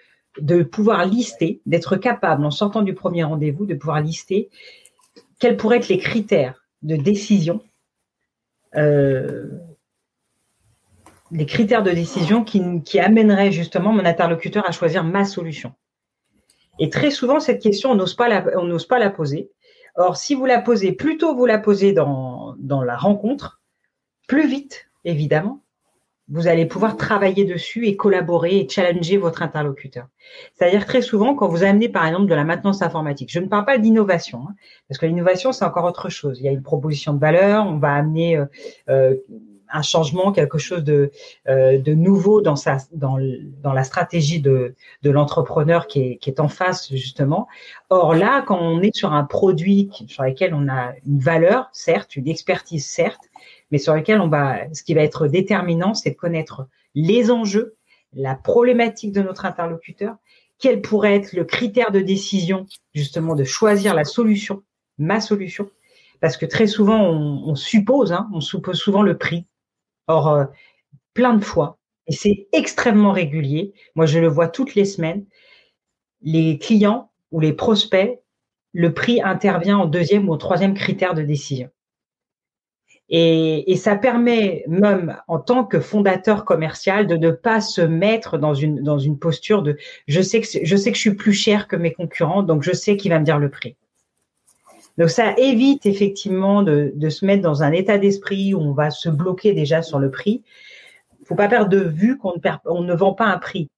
pouvoir 0.71 1.05
lister, 1.05 1.61
d'être 1.65 1.97
capable, 1.97 2.45
en 2.45 2.51
sortant 2.51 2.81
du 2.81 2.93
premier 2.93 3.23
rendez-vous, 3.23 3.65
de 3.65 3.75
pouvoir 3.75 4.01
lister 4.01 4.49
quels 5.39 5.57
pourraient 5.57 5.77
être 5.77 5.89
les 5.89 5.97
critères 5.97 6.65
de 6.81 6.95
décision, 6.95 7.61
euh, 8.75 9.49
les 11.31 11.45
critères 11.45 11.83
de 11.83 11.91
décision 11.91 12.43
qui, 12.43 12.99
amèneraient 12.99 13.51
justement 13.51 13.91
mon 13.91 14.05
interlocuteur 14.05 14.67
à 14.67 14.71
choisir 14.71 15.03
ma 15.03 15.25
solution. 15.25 15.73
Et 16.79 16.89
très 16.89 17.11
souvent, 17.11 17.39
cette 17.39 17.61
question, 17.61 17.91
on 17.91 17.95
n'ose 17.95 18.15
pas 18.15 18.29
la, 18.29 19.09
poser. 19.09 19.51
Or, 19.95 20.15
si 20.17 20.35
vous 20.35 20.45
la 20.45 20.61
posez, 20.61 20.93
plus 20.93 21.17
tôt 21.17 21.35
vous 21.35 21.45
la 21.45 21.57
posez 21.57 21.93
dans 21.93 22.55
la 22.57 22.97
rencontre, 22.97 23.61
plus 24.27 24.47
vite, 24.47 24.87
évidemment, 25.03 25.61
vous 26.27 26.47
allez 26.47 26.65
pouvoir 26.65 26.97
travailler 26.97 27.45
dessus 27.45 27.85
et 27.85 27.95
collaborer 27.95 28.57
et 28.57 28.67
challenger 28.67 29.17
votre 29.17 29.43
interlocuteur. 29.43 30.07
C'est-à-dire 30.53 30.85
très 30.85 31.01
souvent, 31.01 31.35
quand 31.35 31.47
vous 31.47 31.63
amenez 31.63 31.87
par 31.87 32.05
exemple 32.07 32.25
de 32.25 32.33
la 32.33 32.43
maintenance 32.43 32.81
informatique, 32.81 33.31
je 33.31 33.39
ne 33.39 33.47
parle 33.47 33.65
pas 33.65 33.77
d'innovation, 33.77 34.47
hein, 34.49 34.55
parce 34.87 34.97
que 34.97 35.05
l'innovation 35.05 35.51
c'est 35.51 35.65
encore 35.65 35.85
autre 35.85 36.09
chose. 36.09 36.39
Il 36.39 36.45
y 36.45 36.49
a 36.49 36.51
une 36.51 36.63
proposition 36.63 37.13
de 37.13 37.19
valeur, 37.19 37.67
on 37.67 37.77
va 37.77 37.93
amener 37.93 38.37
euh, 38.37 38.45
euh 38.89 39.15
un 39.71 39.81
changement, 39.81 40.31
quelque 40.31 40.57
chose 40.57 40.83
de, 40.83 41.11
euh, 41.47 41.77
de 41.77 41.93
nouveau 41.93 42.41
dans 42.41 42.55
sa 42.55 42.77
dans, 42.91 43.17
dans 43.61 43.73
la 43.73 43.83
stratégie 43.83 44.41
de, 44.41 44.75
de 45.03 45.09
l'entrepreneur 45.09 45.87
qui 45.87 46.01
est, 46.01 46.17
qui 46.17 46.29
est 46.29 46.39
en 46.39 46.47
face 46.47 46.93
justement. 46.93 47.47
Or 47.89 48.15
là, 48.15 48.43
quand 48.45 48.59
on 48.59 48.81
est 48.81 48.95
sur 48.95 49.13
un 49.13 49.23
produit 49.23 49.89
sur 50.07 50.23
lequel 50.23 50.53
on 50.53 50.67
a 50.67 50.93
une 51.05 51.19
valeur, 51.19 51.69
certes, 51.71 52.15
une 52.15 52.27
expertise, 52.27 52.85
certes, 52.85 53.29
mais 53.71 53.77
sur 53.77 53.93
lequel 53.93 54.21
on 54.21 54.27
va, 54.27 54.73
ce 54.73 54.83
qui 54.83 54.93
va 54.93 55.01
être 55.01 55.27
déterminant, 55.27 55.93
c'est 55.93 56.11
de 56.11 56.15
connaître 56.15 56.67
les 56.93 57.31
enjeux, 57.31 57.75
la 58.13 58.35
problématique 58.35 59.11
de 59.11 59.21
notre 59.21 59.45
interlocuteur, 59.45 60.15
quel 60.59 60.81
pourrait 60.81 61.15
être 61.15 61.33
le 61.33 61.43
critère 61.43 61.91
de 61.91 61.99
décision, 61.99 62.65
justement, 62.93 63.35
de 63.35 63.43
choisir 63.43 63.93
la 63.93 64.05
solution, 64.05 64.63
ma 64.97 65.19
solution, 65.19 65.69
parce 66.21 66.37
que 66.37 66.45
très 66.45 66.67
souvent, 66.67 67.01
on, 67.03 67.55
suppose, 67.55 68.13
hein, 68.13 68.29
on 68.33 68.39
suppose 68.39 68.77
souvent 68.77 69.01
le 69.01 69.17
prix. 69.17 69.45
Or, 70.07 70.27
euh, 70.29 70.45
plein 71.13 71.33
de 71.33 71.43
fois, 71.43 71.79
et 72.07 72.13
c'est 72.13 72.47
extrêmement 72.51 73.11
régulier, 73.11 73.73
moi 73.95 74.05
je 74.05 74.19
le 74.19 74.27
vois 74.27 74.47
toutes 74.47 74.75
les 74.75 74.85
semaines, 74.85 75.25
les 76.21 76.57
clients 76.59 77.11
ou 77.31 77.39
les 77.39 77.53
prospects, 77.53 78.21
le 78.73 78.93
prix 78.93 79.21
intervient 79.21 79.77
en 79.79 79.85
deuxième 79.85 80.29
ou 80.29 80.33
en 80.33 80.37
troisième 80.37 80.73
critère 80.73 81.13
de 81.13 81.23
décision. 81.23 81.69
Et, 83.07 83.71
et, 83.71 83.75
ça 83.75 83.95
permet 83.95 84.63
même 84.67 85.21
en 85.27 85.37
tant 85.37 85.63
que 85.63 85.79
fondateur 85.79 86.43
commercial 86.43 87.05
de 87.05 87.17
ne 87.17 87.29
pas 87.29 87.61
se 87.61 87.81
mettre 87.81 88.39
dans 88.39 88.55
une 88.55 88.81
dans 88.81 88.97
une 88.97 89.19
posture 89.19 89.61
de 89.61 89.77
je 90.07 90.21
sais 90.21 90.41
que 90.41 90.47
je 90.63 90.75
sais 90.75 90.91
que 90.91 90.97
je 90.97 91.01
suis 91.01 91.13
plus 91.13 91.33
cher 91.33 91.67
que 91.67 91.75
mes 91.75 91.93
concurrents 91.93 92.41
donc 92.41 92.63
je 92.63 92.71
sais 92.71 92.97
qu'il 92.97 93.11
va 93.11 93.19
me 93.19 93.25
dire 93.25 93.37
le 93.37 93.51
prix. 93.51 93.77
Donc 94.97 95.09
ça 95.09 95.33
évite 95.37 95.85
effectivement 95.85 96.63
de, 96.63 96.93
se 97.09 97.25
mettre 97.25 97.41
dans 97.41 97.63
un 97.63 97.71
état 97.71 97.97
d'esprit 97.97 98.53
où 98.53 98.59
on 98.59 98.73
va 98.73 98.89
se 98.89 99.09
bloquer 99.09 99.53
déjà 99.53 99.81
sur 99.81 99.99
le 99.99 100.09
prix. 100.09 100.43
Faut 101.25 101.35
pas 101.35 101.47
perdre 101.47 101.69
de 101.69 101.79
vue 101.79 102.17
qu'on 102.17 102.33
ne 102.35 102.39
perd, 102.39 102.59
on 102.65 102.81
ne 102.81 102.93
vend 102.93 103.13
pas 103.13 103.25
un 103.25 103.37
prix 103.37 103.69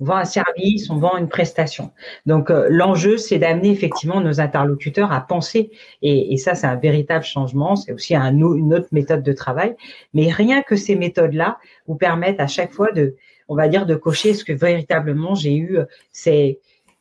on 0.00 0.04
vend 0.04 0.16
un 0.16 0.24
service, 0.24 0.90
on 0.90 0.98
vend 0.98 1.16
une 1.16 1.28
prestation. 1.28 1.92
Donc 2.26 2.50
euh, 2.50 2.66
l'enjeu, 2.70 3.16
c'est 3.16 3.38
d'amener 3.38 3.70
effectivement 3.70 4.20
nos 4.20 4.40
interlocuteurs 4.40 5.12
à 5.12 5.20
penser, 5.20 5.70
et, 6.02 6.36
ça 6.36 6.54
c'est 6.54 6.66
un 6.66 6.76
véritable 6.76 7.24
changement, 7.24 7.76
c'est 7.76 7.92
aussi 7.92 8.14
un, 8.14 8.36
une 8.36 8.74
autre 8.74 8.88
méthode 8.92 9.22
de 9.22 9.32
travail, 9.32 9.74
mais 10.12 10.30
rien 10.30 10.62
que 10.62 10.76
ces 10.76 10.96
méthodes-là 10.96 11.58
vous 11.86 11.96
permettent 11.96 12.40
à 12.40 12.46
chaque 12.46 12.72
fois 12.72 12.92
de, 12.92 13.16
on 13.48 13.56
va 13.56 13.68
dire, 13.68 13.86
de 13.86 13.94
cocher 13.94 14.34
ce 14.34 14.44
que 14.44 14.52
véritablement 14.52 15.34
j'ai 15.34 15.56
eu 15.56 15.78
euh, 15.78 15.84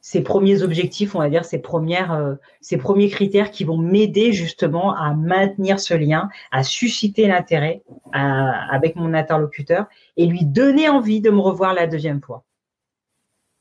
ces 0.07 0.21
premiers 0.21 0.61
objectifs, 0.61 1.15
on 1.15 1.19
va 1.19 1.31
dire 1.31 1.45
ces 1.45 1.57
premières, 1.57 2.13
euh, 2.13 2.35
premiers 2.77 3.09
critères 3.09 3.49
qui 3.49 3.63
vont 3.63 3.79
m'aider 3.79 4.33
justement 4.33 4.95
à 4.95 5.15
maintenir 5.15 5.79
ce 5.79 5.95
lien, 5.95 6.29
à 6.51 6.61
susciter 6.61 7.25
l'intérêt 7.25 7.81
avec 8.11 8.95
mon 8.95 9.15
interlocuteur 9.15 9.87
et 10.15 10.27
lui 10.27 10.45
donner 10.45 10.89
envie 10.89 11.21
de 11.21 11.31
me 11.31 11.39
revoir 11.39 11.73
la 11.73 11.87
deuxième 11.87 12.21
fois. 12.21 12.43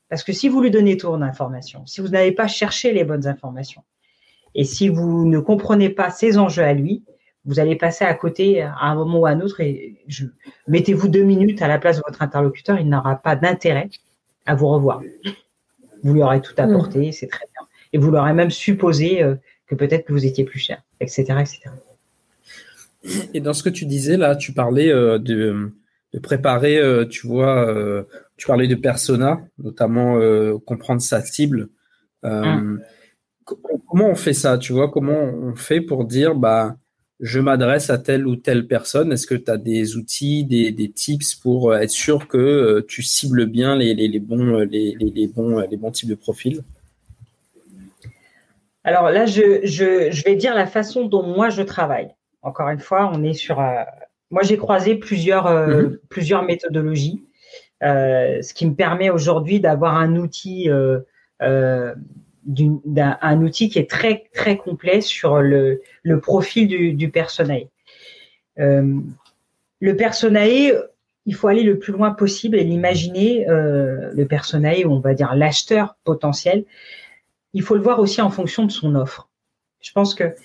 Parce 0.07 0.23
que 0.23 0.33
si 0.33 0.47
vous 0.47 0.61
lui 0.61 0.69
donnez 0.69 0.97
trop 0.97 1.17
d'informations, 1.17 1.83
si 1.87 1.99
vous 1.99 2.09
n'avez 2.09 2.31
pas 2.31 2.47
cherché 2.47 2.93
les 2.93 3.05
bonnes 3.05 3.25
informations, 3.25 3.83
et 4.53 4.65
si 4.65 4.87
vous 4.87 5.25
ne 5.25 5.39
comprenez 5.39 5.89
pas 5.89 6.11
ses 6.11 6.37
enjeux 6.37 6.63
à 6.63 6.73
lui, 6.73 7.03
vous 7.45 7.59
allez 7.59 7.75
passer 7.75 8.05
à 8.05 8.13
côté 8.13 8.61
à 8.61 8.75
un 8.81 8.93
moment 8.93 9.17
ou 9.17 9.25
à 9.25 9.31
un 9.31 9.41
autre 9.41 9.61
et 9.61 9.95
je, 10.07 10.25
mettez-vous 10.67 11.07
deux 11.07 11.23
minutes 11.23 11.63
à 11.63 11.67
la 11.67 11.79
place 11.79 11.97
de 11.97 12.03
votre 12.05 12.21
interlocuteur, 12.21 12.79
il 12.79 12.87
n'aura 12.87 13.15
pas 13.15 13.35
d'intérêt 13.35 13.89
à 14.45 14.53
vous 14.53 14.67
revoir. 14.67 15.01
Vous 16.05 16.13
lui 16.13 16.21
aurez 16.21 16.39
tout 16.39 16.53
apporté, 16.57 17.09
mm. 17.09 17.11
c'est 17.11 17.27
très 17.27 17.45
bien. 17.53 17.67
Et 17.91 17.97
vous 17.97 18.11
l'aurez 18.11 18.33
même 18.33 18.51
supposé 18.51 19.23
euh, 19.23 19.35
que 19.67 19.75
peut-être 19.75 20.05
que 20.05 20.13
vous 20.13 20.25
étiez 20.25 20.45
plus 20.45 20.59
cher, 20.59 20.81
etc., 21.01 21.23
etc. 21.41 21.71
Et 23.33 23.41
dans 23.41 23.53
ce 23.53 23.63
que 23.63 23.69
tu 23.69 23.85
disais 23.85 24.15
là, 24.15 24.35
tu 24.35 24.53
parlais 24.53 24.91
euh, 24.91 25.17
de, 25.19 25.71
de 26.13 26.19
préparer, 26.19 26.77
euh, 26.77 27.05
tu 27.05 27.27
vois, 27.27 28.05
tu 28.37 28.47
parlais 28.47 28.67
de 28.67 28.75
persona, 28.75 29.41
notamment 29.57 30.17
euh, 30.17 30.57
comprendre 30.65 31.01
sa 31.01 31.21
cible. 31.21 31.69
Hum. 32.23 32.81
Comment 33.43 34.09
on 34.09 34.15
fait 34.15 34.33
ça 34.33 34.57
Tu 34.57 34.73
vois, 34.73 34.89
comment 34.89 35.19
on 35.19 35.55
fait 35.55 35.81
pour 35.81 36.05
dire, 36.05 36.33
bah, 36.33 36.77
je 37.19 37.39
m'adresse 37.39 37.89
à 37.89 37.97
telle 37.97 38.27
ou 38.27 38.35
telle 38.35 38.67
personne 38.67 39.11
Est-ce 39.11 39.27
que 39.27 39.35
tu 39.35 39.49
as 39.49 39.57
des 39.57 39.95
outils, 39.95 40.43
des, 40.43 40.91
tips 40.91 41.35
pour 41.35 41.71
euh, 41.71 41.77
être 41.77 41.91
sûr 41.91 42.27
que 42.27 42.37
euh, 42.37 42.85
tu 42.87 43.03
cibles 43.03 43.45
bien 43.45 43.75
les, 43.75 44.19
bons, 44.19 44.59
euh, 44.59 44.65
les, 44.65 45.27
bons, 45.33 45.59
les 45.59 45.77
bons 45.77 45.91
types 45.91 46.09
de 46.09 46.15
profils? 46.15 46.61
Alors 48.83 49.09
là, 49.09 49.25
je, 49.25 50.23
vais 50.23 50.35
dire 50.35 50.53
la 50.53 50.67
façon 50.67 51.05
dont 51.05 51.23
moi 51.23 51.49
je 51.49 51.63
travaille. 51.63 52.13
Encore 52.41 52.69
une 52.69 52.79
fois, 52.79 53.09
on 53.11 53.23
est 53.23 53.33
sur. 53.33 53.57
moi, 54.29 54.43
j'ai 54.43 54.57
croisé 54.57 54.93
plusieurs, 54.95 55.49
plusieurs 56.09 56.43
méthodologies, 56.43 57.23
ce 57.81 58.53
qui 58.53 58.67
me 58.67 58.75
permet 58.75 59.09
aujourd'hui 59.09 59.59
d'avoir 59.59 59.95
un 59.95 60.15
outil 60.17 60.69
d'un 62.45 63.41
outil 63.41 63.69
qui 63.69 63.79
est 63.79 63.89
très 63.89 64.25
très 64.33 64.57
complet 64.57 65.01
sur 65.01 65.41
le, 65.41 65.81
le 66.03 66.19
profil 66.19 66.67
du, 66.67 66.93
du. 66.93 67.11
Euh, 68.59 68.99
le 69.79 69.97
personae, 69.97 70.71
il 71.25 71.35
faut 71.35 71.47
aller 71.47 71.63
le 71.63 71.79
plus 71.79 71.91
loin 71.91 72.11
possible 72.11 72.57
et 72.57 72.63
l'imaginer, 72.63 73.49
euh, 73.49 74.11
le 74.13 74.25
personae, 74.25 74.85
on 74.85 74.99
va 74.99 75.13
dire 75.13 75.35
l'acheteur 75.35 75.95
potentiel, 76.03 76.65
il 77.53 77.63
faut 77.63 77.75
le 77.75 77.81
voir 77.81 77.99
aussi 77.99 78.21
en 78.21 78.29
fonction 78.29 78.65
de 78.65 78.71
son 78.71 78.95
offre. 78.95 79.29
Je 79.81 79.91
pense 79.91 80.13
que 80.13 80.35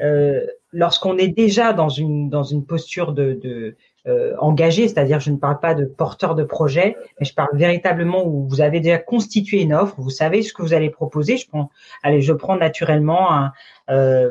euh, 0.00 0.46
lorsqu'on 0.72 1.18
est 1.18 1.28
déjà 1.28 1.72
dans 1.72 1.88
une, 1.88 2.30
dans 2.30 2.44
une 2.44 2.64
posture 2.64 3.12
de 3.12 3.76
euh, 4.06 4.34
engagé, 4.38 4.88
c'est-à-dire 4.88 5.20
je 5.20 5.30
ne 5.30 5.36
parle 5.36 5.60
pas 5.60 5.74
de 5.74 5.84
porteur 5.84 6.34
de 6.34 6.42
projet, 6.42 6.96
mais 7.18 7.26
je 7.26 7.34
parle 7.34 7.54
véritablement 7.54 8.26
où 8.26 8.48
vous 8.48 8.62
avez 8.62 8.80
déjà 8.80 8.96
constitué 8.96 9.60
une 9.60 9.74
offre, 9.74 9.94
vous 9.98 10.08
savez 10.08 10.42
ce 10.42 10.54
que 10.54 10.62
vous 10.62 10.72
allez 10.72 10.88
proposer. 10.88 11.36
Je 11.36 11.46
prends, 11.46 11.70
allez, 12.02 12.22
je 12.22 12.32
prends 12.32 12.56
naturellement 12.56 13.50
euh, 13.90 14.30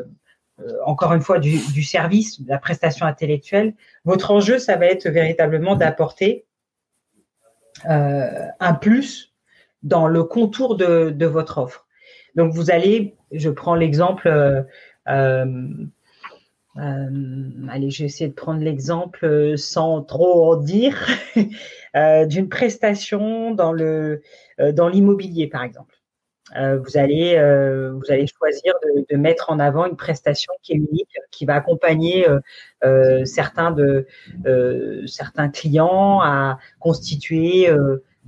encore 0.86 1.14
une 1.14 1.22
fois 1.22 1.38
du, 1.38 1.84
service, 1.84 2.42
de 2.42 2.50
la 2.50 2.58
prestation 2.58 3.06
intellectuelle. 3.06 3.76
Votre 4.06 4.32
enjeu, 4.32 4.58
ça 4.58 4.76
va 4.76 4.88
être 4.88 5.08
véritablement 5.08 5.76
d'apporter 5.76 6.46
euh, 7.88 8.48
un 8.60 8.74
plus 8.74 9.36
dans 9.84 10.08
le 10.08 10.24
contour 10.24 10.76
de, 10.78 11.26
votre 11.26 11.60
offre. 11.60 11.86
Donc 12.36 12.54
vous 12.54 12.72
allez, 12.72 13.16
je 13.32 13.50
prends 13.52 13.76
l'exemple. 13.76 14.28
Allez, 16.76 17.90
je 17.90 18.04
vais 18.04 18.06
essayer 18.06 18.30
de 18.30 18.34
prendre 18.34 18.62
l'exemple 18.62 19.26
euh, 19.26 19.58
sans 19.58 20.04
trop 20.04 20.54
en 20.54 20.56
dire, 20.58 21.08
euh, 21.96 22.26
d'une 22.26 22.50
prestation 22.50 23.52
dans 23.54 23.72
le 23.72 24.22
dans 24.74 24.90
l'immobilier, 24.90 25.48
par 25.48 25.64
exemple. 25.64 25.96
vous 26.56 26.98
allez 26.98 27.36
vous 27.94 28.12
allez 28.12 28.28
choisir 28.28 28.74
de, 28.84 29.06
de, 29.10 29.18
mettre 29.18 29.50
en 29.52 29.60
avant 29.60 29.86
une 29.86 29.96
prestation 29.96 30.52
qui 30.64 30.74
est 30.74 30.76
unique, 30.76 31.16
qui 31.32 31.46
va 31.46 31.56
accompagner 31.56 32.28
certains 33.24 33.72
de 33.72 34.06
certains 35.06 35.50
clients 35.50 36.20
à 36.22 36.60
constituer 36.80 37.70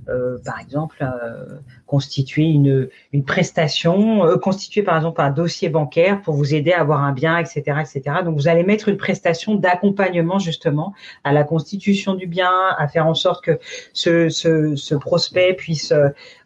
euh, 0.08 0.38
par 0.44 0.60
exemple, 0.60 0.98
euh, 1.02 1.58
constituer 1.86 2.44
une, 2.44 2.88
une 3.12 3.24
prestation, 3.24 4.24
euh, 4.24 4.36
constituer 4.36 4.82
par 4.82 4.96
exemple 4.96 5.20
un 5.20 5.30
dossier 5.30 5.68
bancaire 5.68 6.22
pour 6.22 6.34
vous 6.34 6.54
aider 6.54 6.72
à 6.72 6.80
avoir 6.80 7.04
un 7.04 7.12
bien, 7.12 7.38
etc., 7.38 7.60
etc. 7.80 8.16
Donc, 8.24 8.36
vous 8.36 8.48
allez 8.48 8.64
mettre 8.64 8.88
une 8.88 8.96
prestation 8.96 9.54
d'accompagnement 9.54 10.38
justement 10.38 10.92
à 11.24 11.32
la 11.32 11.44
constitution 11.44 12.14
du 12.14 12.26
bien, 12.26 12.50
à 12.76 12.88
faire 12.88 13.06
en 13.06 13.14
sorte 13.14 13.44
que 13.44 13.58
ce, 13.92 14.28
ce, 14.28 14.94
prospect 14.94 15.54
puisse 15.54 15.92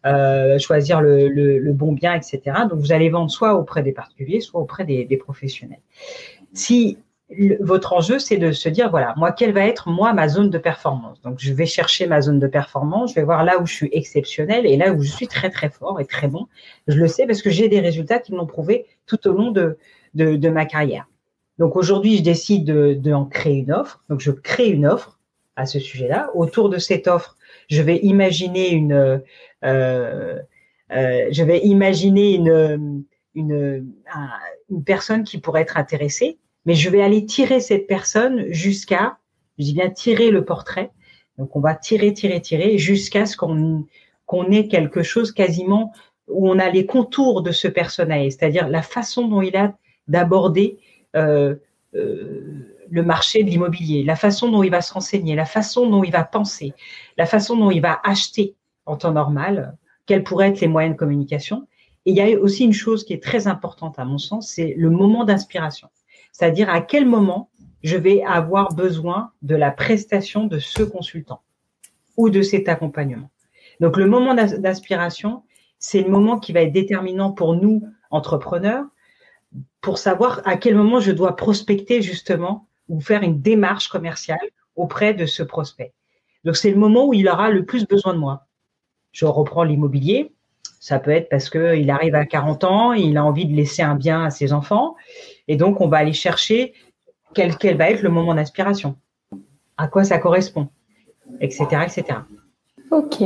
euh, 0.05 0.59
choisir 0.59 1.01
le, 1.01 1.29
le, 1.29 1.59
le, 1.59 1.73
bon 1.73 1.92
bien, 1.92 2.14
etc. 2.14 2.40
Donc, 2.69 2.79
vous 2.79 2.92
allez 2.92 3.09
vendre 3.09 3.31
soit 3.31 3.55
auprès 3.55 3.83
des 3.83 3.92
particuliers, 3.92 4.40
soit 4.40 4.61
auprès 4.61 4.85
des, 4.85 5.05
des 5.05 5.16
professionnels. 5.16 5.81
Si 6.53 6.99
votre 7.61 7.93
enjeu, 7.93 8.19
c'est 8.19 8.37
de 8.37 8.53
se 8.53 8.69
dire, 8.69 8.91
voilà, 8.91 9.12
moi, 9.17 9.33
quelle 9.33 9.53
va 9.53 9.67
être, 9.67 9.89
moi, 9.89 10.12
ma 10.12 10.29
zone 10.29 10.49
de 10.49 10.59
performance? 10.59 11.21
Donc, 11.23 11.39
je 11.41 11.53
vais 11.53 11.67
chercher 11.67 12.07
ma 12.07 12.21
zone 12.21 12.39
de 12.39 12.47
performance, 12.47 13.11
je 13.11 13.15
vais 13.17 13.25
voir 13.25 13.45
là 13.45 13.59
où 13.59 13.67
je 13.67 13.75
suis 13.75 13.89
exceptionnel 13.93 14.65
et 14.65 14.77
là 14.77 14.93
où 14.93 15.03
je 15.03 15.11
suis 15.11 15.27
très, 15.27 15.51
très 15.51 15.69
fort 15.69 16.01
et 16.01 16.07
très 16.07 16.29
bon. 16.29 16.47
Je 16.87 16.97
le 16.97 17.09
sais 17.09 17.27
parce 17.27 17.43
que 17.43 17.51
j'ai 17.51 17.69
des 17.69 17.81
résultats 17.81 18.21
qui 18.21 18.33
m'ont 18.33 18.47
prouvé 18.47 18.87
tout 19.07 19.27
au 19.27 19.33
long 19.33 19.51
de, 19.51 19.77
de, 20.15 20.37
de, 20.37 20.49
ma 20.49 20.67
carrière. 20.67 21.09
Donc, 21.59 21.75
aujourd'hui, 21.75 22.19
je 22.19 22.23
décide 22.23 22.65
de, 22.65 22.95
de 22.95 23.12
en 23.12 23.25
créer 23.25 23.57
une 23.57 23.73
offre. 23.73 24.05
Donc, 24.09 24.21
je 24.21 24.31
crée 24.31 24.69
une 24.69 24.87
offre 24.87 25.19
à 25.57 25.67
ce 25.67 25.81
sujet-là. 25.81 26.31
Autour 26.35 26.69
de 26.69 26.79
cette 26.79 27.09
offre, 27.09 27.37
je 27.69 27.83
vais 27.83 27.97
imaginer 27.99 28.71
une, 28.71 29.21
euh, 29.65 30.39
euh, 30.93 31.29
je 31.33 31.43
vais 31.43 31.59
imaginer 31.65 32.35
une, 32.35 33.05
une, 33.35 33.93
une 34.71 34.85
personne 34.85 35.25
qui 35.25 35.39
pourrait 35.39 35.62
être 35.62 35.77
intéressée 35.77 36.39
mais 36.66 36.74
je 36.74 36.90
vais 36.90 37.00
aller 37.00 37.24
tirer 37.24 37.61
cette 37.61 37.87
personne 37.87 38.52
jusqu'à, 38.52 39.18
je 39.59 39.64
dis 39.64 39.72
bien 39.72 39.88
tirer 39.88 40.31
le 40.31 40.44
portrait. 40.44 40.90
Donc 41.38 41.55
on 41.57 41.61
va 41.61 41.74
tirer, 41.74 42.12
tirer, 42.12 42.42
tirer 42.42 42.76
jusqu'à 42.76 43.24
ce 43.24 43.37
qu'on 43.37 43.87
qu'on 44.26 44.50
ait 44.50 44.66
quelque 44.66 45.05
chose 45.05 45.31
quasiment 45.31 45.92
où 46.26 46.50
on 46.50 46.59
a 46.59 46.68
les 46.68 46.85
contours 46.85 47.42
de 47.42 47.52
ce 47.52 47.68
personnage, 47.68 48.33
c'est-à-dire 48.33 48.68
la 48.68 48.83
façon 48.83 49.29
dont 49.29 49.40
il 49.40 49.57
a 49.57 49.74
d'aborder 50.09 50.81
euh, 51.14 51.55
euh, 51.94 52.74
le 52.90 53.02
marché 53.05 53.44
de 53.44 53.50
l'immobilier, 53.50 54.02
la 54.02 54.16
façon 54.16 54.50
dont 54.50 54.64
il 54.64 54.70
va 54.70 54.81
se 54.81 54.92
renseigner, 54.92 55.37
la 55.37 55.44
façon 55.44 55.88
dont 55.88 56.02
il 56.02 56.11
va 56.11 56.24
penser, 56.24 56.72
la 57.16 57.26
façon 57.26 57.57
dont 57.57 57.70
il 57.70 57.81
va 57.81 58.00
acheter 58.02 58.57
en 58.85 58.96
temps 58.96 59.12
normal, 59.12 59.76
quels 60.07 60.24
pourraient 60.24 60.48
être 60.48 60.61
les 60.61 60.68
moyens 60.68 60.94
de 60.94 60.98
communication. 60.98 61.68
Et 62.05 62.11
il 62.11 62.16
y 62.16 62.20
a 62.20 62.40
aussi 62.40 62.64
une 62.64 62.72
chose 62.72 63.05
qui 63.05 63.12
est 63.12 63.22
très 63.22 63.46
importante 63.46 63.98
à 64.00 64.05
mon 64.05 64.18
sens, 64.18 64.48
c'est 64.48 64.74
le 64.76 64.90
moment 64.90 65.24
d'inspiration 65.24 65.88
c'est-à-dire 66.37 66.68
à 66.68 66.83
quel 66.83 67.07
moment 67.07 67.49
je 67.83 67.96
vais 67.96 68.22
avoir 68.22 68.75
besoin 68.75 69.31
de 69.40 69.57
la 69.57 69.70
prestation 69.70 70.46
de 70.46 70.59
ce 70.59 70.83
consultant 70.83 71.40
ou 72.18 72.29
de 72.29 72.42
cet 72.42 72.68
accompagnement. 72.68 73.31
Donc 73.81 73.96
le 73.96 74.07
moment 74.07 74.35
d'inspiration, 74.35 75.44
c'est 75.79 76.03
le 76.03 76.11
moment 76.11 76.38
qui 76.38 76.53
va 76.53 76.61
être 76.61 76.72
déterminant 76.72 77.33
pour 77.33 77.55
nous, 77.55 77.88
entrepreneurs, 78.11 78.85
pour 79.81 79.96
savoir 79.96 80.42
à 80.44 80.59
quel 80.59 80.75
moment 80.75 81.01
je 81.01 81.11
dois 81.11 81.37
prospecter 81.37 82.03
justement 82.03 82.68
ou 82.90 83.01
faire 83.01 83.22
une 83.22 83.40
démarche 83.40 83.88
commerciale 83.88 84.51
auprès 84.75 85.14
de 85.14 85.25
ce 85.25 85.42
prospect. 85.42 85.94
Donc 86.44 86.57
c'est 86.57 86.70
le 86.70 86.77
moment 86.77 87.07
où 87.07 87.14
il 87.14 87.29
aura 87.29 87.49
le 87.49 87.64
plus 87.64 87.87
besoin 87.87 88.12
de 88.12 88.18
moi. 88.18 88.46
Je 89.12 89.25
reprends 89.25 89.64
l'immobilier. 89.64 90.35
Ça 90.81 90.99
peut 90.99 91.12
être 91.12 91.31
parce 91.31 91.49
qu'il 91.49 91.90
arrive 91.90 92.14
à 92.14 92.27
40 92.27 92.64
ans, 92.64 92.92
il 92.92 93.16
a 93.16 93.25
envie 93.25 93.46
de 93.46 93.55
laisser 93.55 93.81
un 93.81 93.94
bien 93.94 94.25
à 94.25 94.31
ses 94.31 94.53
enfants. 94.53 94.96
Et 95.48 95.56
donc, 95.56 95.80
on 95.80 95.88
va 95.88 95.98
aller 95.98 96.12
chercher 96.12 96.74
quel, 97.35 97.56
quel 97.56 97.76
va 97.76 97.90
être 97.90 98.02
le 98.02 98.11
moment 98.11 98.35
d'inspiration, 98.35 98.96
à 99.76 99.88
quoi 99.88 100.04
ça 100.04 100.18
correspond, 100.18 100.68
etc., 101.40 101.66
etc. 101.87 102.18
Ok. 102.90 103.22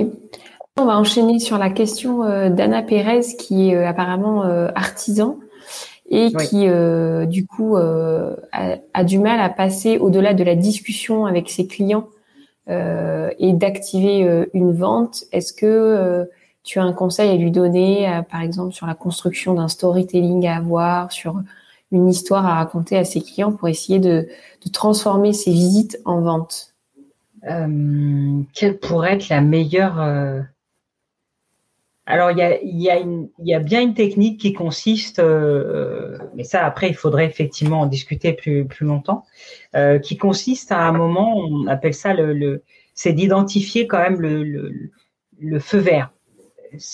On 0.79 0.87
va 0.87 0.99
enchaîner 0.99 1.39
sur 1.41 1.59
la 1.59 1.69
question 1.69 2.25
euh, 2.25 2.49
d'Anna 2.49 2.83
Pérez, 2.83 3.21
qui 3.39 3.69
est 3.69 3.77
euh, 3.77 3.87
apparemment 3.87 4.45
euh, 4.45 4.69
artisan 4.75 5.39
et 6.13 6.33
qui, 6.33 6.67
du 7.29 7.47
coup, 7.47 7.77
a, 7.77 9.05
du 9.05 9.21
mal 9.21 9.39
à 9.39 9.49
passer 9.49 9.97
au-delà 9.97 10.35
de 10.35 10.43
la 10.43 10.57
discussion 10.57 11.25
avec 11.25 11.49
ses 11.49 11.69
clients 11.69 12.09
et 12.67 13.53
d'activer 13.53 14.49
une 14.53 14.73
vente. 14.73 15.23
Est-ce 15.31 15.53
que 15.53 16.29
tu 16.65 16.81
as 16.81 16.83
un 16.83 16.93
conseil 16.93 17.31
à 17.31 17.37
lui 17.37 17.53
donner, 17.53 18.23
par 18.29 18.41
exemple, 18.41 18.73
sur 18.73 18.89
la 18.89 18.95
construction 18.95 19.55
d'un 19.55 19.69
storytelling 19.69 20.49
à 20.49 20.57
avoir, 20.57 21.13
sur 21.13 21.41
une 21.93 22.09
histoire 22.09 22.47
à 22.47 22.55
raconter 22.55 22.97
à 22.97 23.05
ses 23.05 23.21
clients 23.21 23.53
pour 23.53 23.69
essayer 23.69 23.99
de, 23.99 24.29
transformer 24.73 25.33
ses 25.33 25.51
visites 25.51 26.01
en 26.05 26.21
vente. 26.21 26.75
Euh, 27.49 28.43
Quelle 28.55 28.79
pourrait 28.79 29.15
être 29.15 29.29
la 29.29 29.41
meilleure 29.41 30.01
euh, 30.01 30.41
Alors, 32.07 32.31
il 32.31 32.39
y 32.39 33.55
a, 33.55 33.59
bien 33.59 33.83
une 33.83 33.95
technique 33.95 34.41
qui 34.41 34.53
consiste, 34.53 35.19
euh, 35.19 36.19
mais 36.35 36.45
ça 36.45 36.65
après, 36.65 36.89
il 36.89 36.95
faudrait 36.95 37.27
effectivement 37.27 37.81
en 37.81 37.87
discuter 37.87 38.33
plus, 38.33 38.67
longtemps, 38.81 39.25
qui 40.03 40.17
consiste 40.17 40.73
à 40.73 40.81
un 40.81 40.93
moment, 40.93 41.37
on 41.37 41.67
appelle 41.67 41.95
ça 41.95 42.15
le, 42.15 42.63
c'est 42.95 43.13
d'identifier 43.13 43.87
quand 43.87 43.99
même 43.99 44.21
le 44.21 45.59
feu 45.59 45.79
vert 45.79 46.13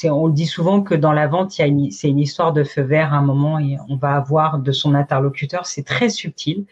on 0.04 0.28
dit 0.28 0.46
souvent 0.46 0.82
que 0.82 0.94
dans 0.94 1.12
la 1.12 1.26
vente, 1.26 1.52
c'est 1.52 1.68
une 1.68 2.18
histoire 2.18 2.52
de 2.52 2.64
feu 2.64 2.82
vert 2.82 3.12
à 3.12 3.16
un 3.16 3.22
moment 3.22 3.58
et 3.58 3.76
on 3.88 3.96
va 3.96 4.14
avoir 4.14 4.58
de 4.58 4.72
son 4.72 4.94
interlocuteur. 4.94 5.66
C'est 5.66 5.84
très 5.84 6.08
subtil. 6.08 6.66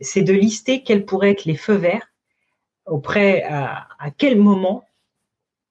C'est 0.00 0.22
de 0.22 0.32
lister 0.32 0.82
quels 0.82 1.04
pourraient 1.04 1.30
être 1.30 1.44
les 1.44 1.56
feux 1.56 1.74
verts 1.74 2.12
auprès 2.86 3.44
à, 3.44 3.86
quel 4.18 4.38
moment 4.38 4.84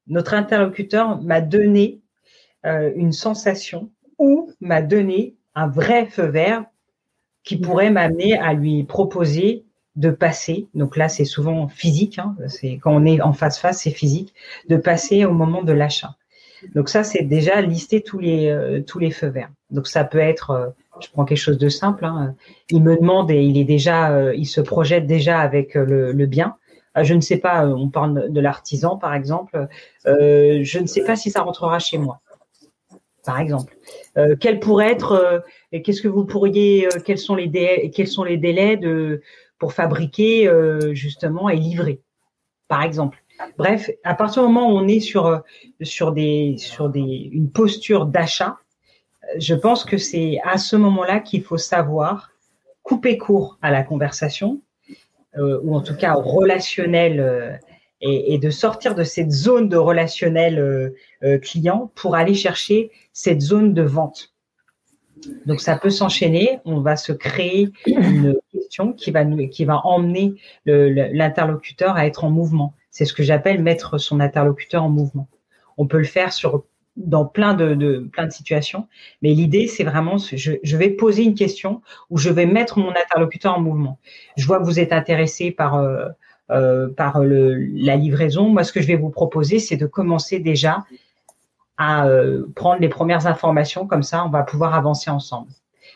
notre 0.08 0.34
interlocuteur 0.34 1.22
m'a 1.22 1.42
donné 1.42 2.00
euh, 2.66 2.92
une 2.96 3.12
sensation 3.12 3.92
ou 4.18 4.52
m'a 4.62 4.82
donné 4.82 5.36
un 5.56 5.68
vrai 5.68 6.06
feu 6.06 6.26
vert 6.26 6.66
qui 7.44 7.58
pourrait 7.58 7.90
m'amener 7.90 8.38
à 8.38 8.54
lui 8.54 8.84
proposer 8.84 9.66
de 9.96 10.10
passer, 10.10 10.68
donc 10.74 10.96
là 10.96 11.10
c'est 11.10 11.26
souvent 11.26 11.68
physique, 11.68 12.18
hein, 12.18 12.36
c'est 12.48 12.78
quand 12.78 12.94
on 12.94 13.06
est 13.06 13.20
en 13.22 13.34
face 13.34 13.60
face 13.60 13.82
c'est 13.82 13.92
physique, 13.92 14.34
de 14.70 14.78
passer 14.78 15.26
au 15.26 15.34
moment 15.34 15.64
de 15.64 15.74
l'achat. 15.74 16.16
Donc 16.76 16.90
ça, 16.90 17.04
c'est 17.04 17.24
déjà 17.24 17.62
lister 17.62 18.02
tous 18.02 18.20
les 18.20 18.84
tous 18.88 19.00
les 19.00 19.12
feux 19.12 19.28
verts. 19.28 19.50
Donc 19.70 19.88
ça 19.88 20.04
peut 20.04 20.20
être, 20.20 20.74
je 21.02 21.08
prends 21.12 21.26
quelque 21.26 21.38
chose 21.38 21.58
de 21.58 21.70
simple. 21.70 22.06
Hein, 22.06 22.36
il 22.70 22.84
me 22.84 22.96
demande 22.96 23.32
et 23.32 23.42
il 23.42 23.58
est 23.58 23.64
déjà, 23.64 24.34
il 24.34 24.46
se 24.46 24.62
projette 24.62 25.08
déjà 25.08 25.40
avec 25.40 25.76
le, 25.76 26.26
bien. 26.26 26.56
Je 27.02 27.14
ne 27.14 27.22
sais 27.22 27.38
pas, 27.38 27.66
on 27.66 27.90
parle 27.90 28.32
de 28.32 28.42
l'artisan 28.42 28.98
par 28.98 29.14
exemple. 29.14 29.68
je 30.06 30.80
ne 30.80 30.88
sais 30.88 31.04
pas 31.04 31.16
si 31.16 31.32
ça 31.32 31.42
rentrera 31.42 31.80
chez 31.80 31.98
moi 31.98 32.22
par 33.26 33.40
exemple. 33.40 33.76
Euh, 34.18 34.36
quel 34.40 34.60
pourrait 34.60 34.92
être, 34.92 35.12
euh, 35.74 35.80
qu'est-ce 35.82 36.02
que 36.02 36.08
vous 36.08 36.26
pourriez, 36.26 36.88
euh, 36.88 37.00
quels 37.04 37.18
sont 37.18 37.36
les 37.36 37.48
délais, 37.48 37.92
quels 37.94 38.08
sont 38.08 38.24
les 38.24 38.38
délais 38.38 38.78
de 38.78 39.22
pour 39.60 39.74
fabriquer 39.74 40.50
justement 40.94 41.48
et 41.48 41.56
livrer, 41.56 42.02
par 42.68 42.82
exemple? 42.82 43.24
Bref, 43.58 43.90
à 44.04 44.14
partir 44.14 44.44
du 44.44 44.48
moment 44.52 44.72
où 44.72 44.78
on 44.78 44.88
est 44.88 45.00
sur 45.00 45.42
sur 45.82 46.12
des 46.12 46.56
sur 46.58 46.90
des 46.90 47.30
une 47.32 47.52
posture 47.52 48.06
d'achat, 48.06 48.58
je 49.38 49.54
pense 49.54 49.84
que 49.86 49.98
c'est 49.98 50.40
à 50.44 50.58
ce 50.58 50.76
moment-là 50.76 51.20
qu'il 51.20 51.44
faut 51.44 51.58
savoir 51.58 52.32
couper 52.84 53.18
court 53.18 53.58
à 53.62 53.72
la 53.72 53.84
conversation 53.84 54.62
ou 55.38 55.76
en 55.76 55.82
tout 55.82 55.96
cas 55.96 56.16
au 56.16 56.22
relationnel 56.22 57.60
et, 58.02 58.38
de 58.38 58.50
sortir 58.50 58.96
de 58.96 59.04
cette 59.04 59.32
zone 59.32 59.70
de 59.70 59.78
relationnel 59.78 60.60
euh, 60.60 60.90
euh, 61.24 61.38
client 61.38 61.92
pour 61.96 62.16
aller 62.16 62.34
chercher 62.34 62.92
cette 63.14 63.42
zone 63.42 63.74
de 63.74 63.84
vente. 63.84 64.34
Donc 65.46 65.62
ça 65.62 65.76
peut 65.76 65.92
s'enchaîner, 65.92 66.60
on 66.66 66.82
va 66.82 66.96
se 66.96 67.12
créer 67.12 67.70
une 67.86 68.36
question 68.52 68.92
qui 68.92 69.12
va 69.12 69.24
nous, 69.24 69.48
qui 69.50 69.66
va 69.66 69.86
emmener 69.86 70.34
l'interlocuteur 70.66 71.96
à 71.96 72.08
être 72.08 72.24
en 72.24 72.32
mouvement. 72.32 72.74
C'est 72.92 73.06
ce 73.06 73.14
que 73.14 73.24
j'appelle 73.24 73.62
mettre 73.64 73.98
son 73.98 74.20
interlocuteur 74.20 74.84
en 74.84 74.90
mouvement. 74.90 75.28
On 75.78 75.88
peut 75.88 75.98
le 75.98 76.04
faire 76.04 76.32
dans 76.98 77.26
plein 77.26 77.54
de, 77.54 78.10
situations, 78.30 78.88
mais 79.22 79.34
l'idée 79.34 79.68
c'est 79.68 79.86
vraiment 79.86 80.18
je, 80.18 80.78
vais 80.78 80.90
poser 80.90 81.24
une 81.24 81.36
question 81.36 81.82
où 82.10 82.18
je 82.18 82.30
vais 82.30 82.46
mettre 82.46 82.80
mon 82.80 82.92
interlocuteur 82.92 83.58
en 83.58 83.62
mouvement. 83.62 83.98
Je 84.36 84.46
vois 84.46 84.60
que 84.60 84.66
vous 84.66 84.80
êtes 84.80 84.92
intéressé 84.92 85.52
par 85.52 85.76
euh, 85.76 86.10
euh, 86.52 86.90
la 86.98 87.96
livraison. 87.96 88.50
Moi, 88.50 88.64
ce 88.64 88.74
que 88.74 88.82
je 88.82 88.88
vais 88.88 88.98
vous 88.98 89.10
proposer, 89.10 89.60
c'est 89.60 89.78
de 89.78 89.86
commencer 89.86 90.40
déjà 90.40 90.84
à 91.78 92.06
euh, 92.06 92.46
prendre 92.56 92.82
les 92.82 92.90
premières 92.90 93.26
informations. 93.26 93.88
Comme 93.88 94.04
ça, 94.04 94.26
on 94.26 94.30
va 94.30 94.44
pouvoir 94.44 94.76
avancer 94.76 95.10
ensemble. 95.10 95.50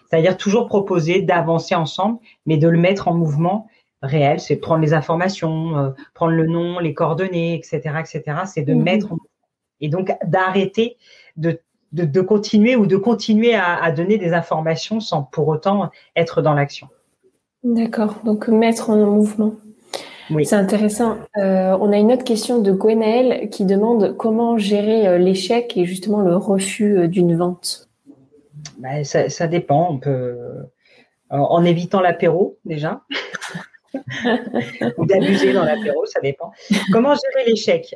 C'est-à-dire 0.10 0.38
toujours 0.38 0.68
proposer 0.68 1.22
d'avancer 1.22 1.76
ensemble, 1.76 2.20
mais 2.46 2.58
de 2.58 2.70
le 2.70 2.78
mettre 2.78 3.08
en 3.08 3.14
mouvement 3.14 3.68
réel. 4.06 4.40
C'est 4.40 4.56
prendre 4.56 4.82
les 4.82 4.94
informations, 4.94 5.78
euh, 5.78 5.90
prendre 6.14 6.34
le 6.34 6.48
nom, 6.48 6.80
les 6.80 6.94
coordonnées, 6.94 7.56
etc., 7.56 7.82
etc. 8.00 8.42
C'est 8.46 8.64
de 8.64 8.74
mhm. 8.74 8.84
mettre 8.84 9.14
en 9.14 9.18
et 9.82 9.90
donc 9.90 10.16
d'arrêter 10.26 10.96
de, 11.36 11.60
de, 11.92 12.06
de, 12.06 12.22
continuer 12.22 12.78
ou 12.78 12.86
de 12.86 12.96
continuer 12.96 13.56
à, 13.56 13.76
à 13.76 13.92
donner 13.92 14.18
des 14.18 14.32
informations 14.32 15.02
sans 15.02 15.24
pour 15.24 15.50
autant 15.50 15.92
être 16.16 16.42
dans 16.42 16.54
l'action. 16.54 16.88
D'accord. 17.66 18.16
Donc 18.24 18.48
mettre 18.48 18.90
en 18.90 18.98
mouvement. 18.98 19.56
C'est 20.44 20.56
intéressant. 20.56 21.18
Euh, 21.38 21.78
on 21.80 21.92
a 21.92 21.98
une 21.98 22.12
autre 22.12 22.24
question 22.24 22.60
de 22.60 22.72
Gwenaël 22.72 23.50
qui 23.50 23.66
demande 23.66 24.16
comment 24.18 24.58
gérer 24.58 25.08
euh, 25.08 25.18
l'échec 25.18 25.78
et 25.78 25.86
justement 25.86 26.22
le 26.22 26.36
refus 26.36 27.08
d'une 27.08 27.36
vente. 27.36 27.90
Ben, 28.80 29.04
ça, 29.04 29.48
dépend. 29.48 29.88
On 29.92 30.00
peut, 30.00 30.38
en, 31.30 31.64
évitant 31.64 32.02
l'apéro 32.02 32.58
déjà, 32.66 33.02
ou 34.98 35.06
d'abuser 35.06 35.54
dans 35.54 35.64
l'apéro, 35.64 36.06
ça 36.06 36.20
dépend. 36.22 36.52
Comment 36.92 37.14
gérer 37.16 37.50
l'échec? 37.50 37.96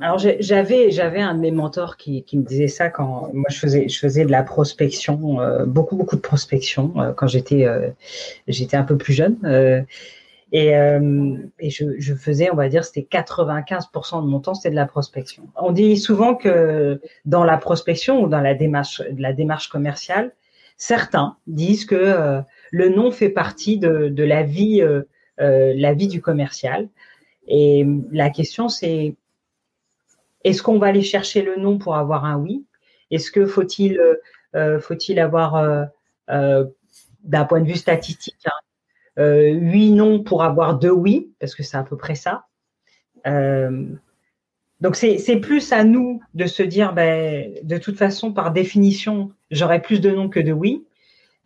Alors 0.00 0.18
j'avais 0.18 0.90
j'avais 0.90 1.20
un 1.20 1.34
de 1.34 1.40
mes 1.40 1.50
mentors 1.50 1.96
qui, 1.96 2.24
me 2.34 2.42
disait 2.42 2.68
ça 2.68 2.90
quand 2.90 3.30
moi 3.32 3.46
je 3.48 3.58
faisais 3.58 3.88
je 3.88 3.98
faisais 3.98 4.24
de 4.24 4.30
la 4.30 4.42
prospection 4.42 5.38
beaucoup 5.66 5.96
beaucoup 5.96 6.16
de 6.16 6.20
prospection 6.20 6.92
quand 7.16 7.26
j'étais 7.26 7.66
j'étais 8.46 8.76
un 8.76 8.82
peu 8.82 8.96
plus 8.96 9.14
jeune 9.14 9.86
et, 10.52 10.68
et 10.68 11.70
je, 11.70 11.84
je, 11.98 12.14
faisais 12.14 12.50
on 12.52 12.54
va 12.54 12.68
dire 12.68 12.84
c'était 12.84 13.06
95% 13.10 14.22
de 14.22 14.28
mon 14.28 14.40
temps 14.40 14.54
c'était 14.54 14.70
de 14.70 14.76
la 14.76 14.86
prospection. 14.86 15.44
On 15.56 15.72
dit 15.72 15.96
souvent 15.96 16.34
que 16.34 17.00
dans 17.24 17.44
la 17.44 17.56
prospection 17.56 18.22
ou 18.22 18.28
dans 18.28 18.40
la 18.40 18.54
démarche 18.54 19.02
la 19.16 19.32
démarche 19.32 19.68
commerciale 19.68 20.32
certains 20.78 21.36
disent 21.46 21.84
que 21.84 22.42
le 22.70 22.88
nom 22.88 23.10
fait 23.10 23.28
partie 23.28 23.78
de, 23.78 24.24
la 24.24 24.42
vie 24.42 24.82
la 25.38 25.92
vie 25.94 26.08
du 26.08 26.22
commercial. 26.22 26.88
Et 27.46 27.86
la 28.10 28.30
question 28.30 28.68
c'est 28.68 29.16
est-ce 30.44 30.62
qu'on 30.62 30.78
va 30.78 30.86
aller 30.86 31.02
chercher 31.02 31.42
le 31.42 31.56
non 31.56 31.78
pour 31.78 31.96
avoir 31.96 32.24
un 32.24 32.36
oui? 32.36 32.64
Est-ce 33.10 33.30
que 33.30 33.46
faut-il 33.46 33.98
euh, 34.54 34.80
faut-il 34.80 35.20
avoir 35.20 35.56
euh, 35.56 35.84
euh, 36.30 36.64
d'un 37.22 37.44
point 37.44 37.60
de 37.60 37.66
vue 37.66 37.76
statistique 37.76 38.46
hein, 38.46 38.52
huit 39.16 39.90
non 39.90 40.22
pour 40.22 40.42
avoir 40.42 40.78
deux 40.78 40.90
oui? 40.90 41.32
Parce 41.38 41.54
que 41.54 41.62
c'est 41.62 41.76
à 41.76 41.82
peu 41.82 41.96
près 41.96 42.14
ça. 42.14 42.46
Donc 44.80 44.96
c'est 44.96 45.36
plus 45.40 45.72
à 45.72 45.84
nous 45.84 46.20
de 46.34 46.46
se 46.46 46.62
dire 46.62 46.92
ben, 46.92 47.52
de 47.62 47.78
toute 47.78 47.96
façon 47.96 48.32
par 48.32 48.52
définition 48.52 49.32
j'aurai 49.50 49.82
plus 49.82 50.00
de 50.00 50.10
non 50.10 50.28
que 50.28 50.40
de 50.40 50.52
oui. 50.52 50.84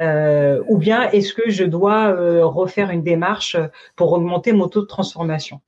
ou 0.00 0.78
bien 0.78 1.10
est-ce 1.10 1.32
que 1.32 1.50
je 1.50 1.64
dois 1.64 2.12
refaire 2.44 2.90
une 2.90 3.02
démarche 3.02 3.56
pour 3.96 4.12
augmenter 4.12 4.52
mon 4.52 4.68
taux 4.68 4.82
de 4.82 4.86
transformation? 4.86 5.60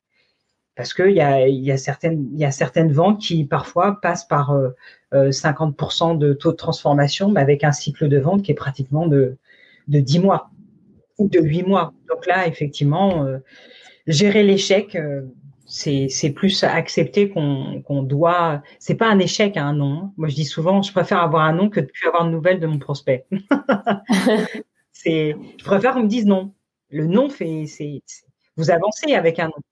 Parce 0.77 0.93
qu'il 0.93 1.11
y 1.11 1.21
a, 1.21 1.47
y, 1.47 1.71
a 1.71 1.77
certaines, 1.77 2.29
y 2.37 2.45
a 2.45 2.51
certaines 2.51 2.91
ventes 2.91 3.21
qui 3.21 3.45
parfois 3.45 4.01
passent 4.01 4.27
par 4.27 4.51
euh, 4.51 4.71
50% 5.13 6.15
euh, 6.15 6.17
de 6.17 6.33
taux 6.33 6.51
de 6.51 6.57
transformation, 6.57 7.31
mais 7.31 7.41
avec 7.41 7.63
un 7.63 7.71
cycle 7.71 8.09
de 8.09 8.19
vente 8.19 8.43
qui 8.43 8.51
est 8.51 8.57
pratiquement 8.57 9.07
de, 9.07 9.37
de 9.87 10.01
10 10.01 10.19
mois 10.19 10.51
ou 11.19 11.29
de 11.29 11.39
8 11.39 11.63
mois. 11.63 11.93
Donc 12.09 12.27
là, 12.27 12.49
effectivement, 12.49 13.25
euh, 13.25 13.39
gérer 14.09 14.43
l'échec, 14.43 14.97
euh, 14.97 15.23
c'est, 15.75 16.31
plus 16.31 16.63
accepter 16.63 17.29
qu'on, 17.31 18.03
doit. 18.03 18.63
C'est 18.79 18.95
pas 18.95 19.09
un 19.09 19.19
échec, 19.19 19.57
un 19.57 19.69
hein, 19.69 19.73
non. 19.73 20.13
Moi, 20.17 20.29
je 20.29 20.35
dis 20.37 20.45
souvent, 20.45 20.83
je 20.83 20.93
préfère 20.93 21.19
avoir 21.19 21.43
un 21.43 21.53
non 21.53 21.69
que 21.69 21.81
de 21.81 21.87
plus 21.87 22.07
avoir 22.07 22.25
de 22.25 22.31
nouvelles 22.31 22.61
de 22.61 22.67
mon 22.69 22.79
prospect. 22.79 23.27
c'est, 24.93 25.37
je 25.59 25.65
préfère 25.65 25.95
qu'on 25.95 26.05
me 26.05 26.09
dise 26.09 26.27
non. 26.27 26.53
Le 26.91 27.07
non 27.07 27.29
fait, 27.29 27.67
c'est, 27.67 28.03
vous 28.57 28.71
avancez 28.71 29.15
avec 29.15 29.41
un 29.41 29.47
non. 29.47 29.63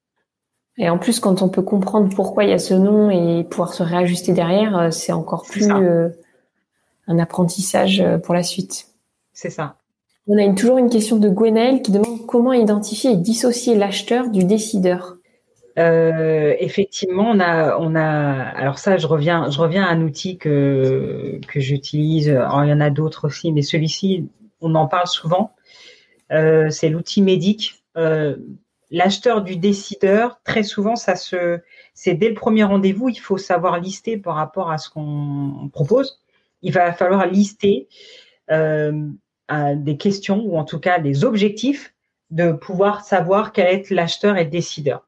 Et 0.77 0.91
en 0.91 0.99
plus, 0.99 1.21
quand 1.21 1.41
on 1.41 1.49
peut 1.49 1.63
comprendre 1.63 2.13
pourquoi 2.15 2.45
il 2.45 2.51
y 2.51 2.55
a 2.55 2.59
ce 2.59 2.75
nom 2.75 3.11
et 3.11 3.45
pouvoir 3.45 3.73
se 3.73 3.85
réajuster 3.85 4.33
derrière, 4.33 4.77
euh, 4.77 4.91
c'est 4.91 5.13
encore 5.13 5.45
plus 5.45 5.71
euh, 5.71 6.09
un 7.07 7.19
apprentissage 7.21 8.01
euh, 8.01 8.19
pour 8.19 8.35
la 8.35 8.43
suite. 8.43 8.89
C'est 9.33 9.51
ça. 9.51 9.77
On 10.27 10.37
a 10.37 10.43
une, 10.43 10.57
toujours 10.57 10.79
une 10.79 10.91
question 10.91 11.19
de 11.19 11.29
Gwenaël 11.29 11.83
qui 11.83 11.93
demande 11.93 12.27
comment 12.27 12.53
identifier 12.53 13.13
et 13.13 13.17
dissocier 13.17 13.77
l'acheteur 13.77 14.31
du 14.31 14.45
décideur. 14.45 15.19
Euh, 15.79 16.55
effectivement, 16.59 17.31
on 17.31 17.41
a, 17.41 17.79
on 17.79 17.95
a. 17.95 18.03
Alors 18.03 18.79
ça, 18.79 18.97
je 18.99 19.07
reviens, 19.07 19.51
je 19.51 19.59
reviens 19.59 19.85
à 19.85 19.91
un 19.91 20.03
outil 20.03 20.37
que 20.37 21.41
que 21.49 21.61
j'utilise. 21.61 22.27
il 22.27 22.69
y 22.69 22.73
en 22.73 22.81
a 22.81 22.91
d'autres 22.91 23.27
aussi, 23.27 23.53
mais 23.53 23.63
celui-ci, 23.63 24.29
on 24.61 24.75
en 24.75 24.87
parle 24.87 25.07
souvent. 25.07 25.55
Euh, 26.31 26.71
c'est 26.71 26.91
l'outil 26.91 27.23
Médic. 27.23 27.83
Euh, 27.97 28.37
l'acheteur 28.91 29.43
du 29.43 29.57
décideur, 29.57 30.41
très 30.45 30.63
souvent, 30.63 30.97
ça 30.97 31.17
se, 31.17 31.61
c'est 31.95 32.15
dès 32.15 32.29
le 32.29 32.35
premier 32.35 32.65
rendez-vous, 32.65 33.09
il 33.09 33.19
faut 33.19 33.39
savoir 33.39 33.81
lister 33.81 34.19
par 34.19 34.35
rapport 34.37 34.71
à 34.71 34.79
ce 34.79 34.91
qu'on 34.91 35.71
propose. 35.73 36.21
Il 36.63 36.73
va 36.73 36.93
falloir 36.93 37.27
lister 37.27 37.89
des 38.51 39.97
questions 39.97 40.43
ou 40.45 40.59
en 40.59 40.65
tout 40.65 40.79
cas 40.79 40.99
des 40.99 41.25
objectifs 41.25 41.95
de 42.31 42.53
pouvoir 42.53 43.05
savoir 43.05 43.53
quel 43.53 43.67
est 43.67 43.91
l'acheteur 43.91 44.37
et 44.37 44.45
le 44.45 44.51
décideur. 44.51 45.07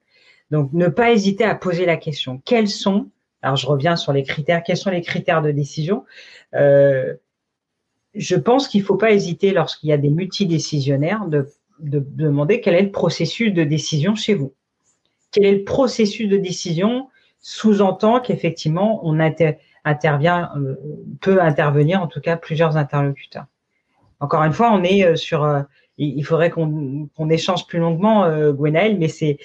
Donc, 0.50 0.72
ne 0.72 0.88
pas 0.88 1.12
hésiter 1.12 1.44
à 1.44 1.54
poser 1.54 1.86
la 1.86 1.96
question. 1.96 2.40
Quels 2.44 2.68
sont, 2.68 3.10
alors 3.42 3.56
je 3.56 3.66
reviens 3.66 3.96
sur 3.96 4.12
les 4.12 4.22
critères, 4.22 4.62
quels 4.62 4.76
sont 4.76 4.90
les 4.90 5.02
critères 5.02 5.42
de 5.42 5.50
décision 5.50 6.04
euh, 6.54 7.14
Je 8.14 8.36
pense 8.36 8.68
qu'il 8.68 8.80
ne 8.80 8.86
faut 8.86 8.96
pas 8.96 9.12
hésiter 9.12 9.52
lorsqu'il 9.52 9.88
y 9.88 9.92
a 9.92 9.98
des 9.98 10.10
multidécisionnaires 10.10 11.26
de 11.26 11.48
de 11.80 11.98
demander 11.98 12.60
quel 12.60 12.74
est 12.74 12.82
le 12.82 12.90
processus 12.90 13.52
de 13.52 13.64
décision 13.64 14.14
chez 14.14 14.34
vous. 14.34 14.54
Quel 15.32 15.44
est 15.44 15.58
le 15.58 15.64
processus 15.64 16.28
de 16.28 16.36
décision 16.36 17.08
sous-entend 17.40 18.20
qu'effectivement 18.20 19.00
on 19.04 19.18
intervient, 19.20 20.50
euh, 20.56 20.76
peut 21.20 21.42
intervenir 21.42 22.00
en 22.00 22.06
tout 22.06 22.20
cas 22.20 22.36
plusieurs 22.36 22.76
interlocuteurs. 22.76 23.46
Encore 24.20 24.42
une 24.42 24.52
fois, 24.52 24.72
on 24.72 24.82
est 24.82 25.04
euh, 25.04 25.16
sur 25.16 25.44
il 25.98 26.24
faudrait 26.24 26.50
qu'on 26.50 27.30
échange 27.30 27.66
plus 27.66 27.78
longuement, 27.78 28.24
euh, 28.24 28.52
Gwenaël, 28.52 28.98
mais 28.98 29.08
c'est 29.08 29.38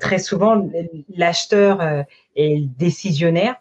très 0.00 0.18
souvent 0.18 0.68
l'acheteur 1.14 2.04
et 2.36 2.58
le 2.58 2.66
décisionnaire, 2.66 3.56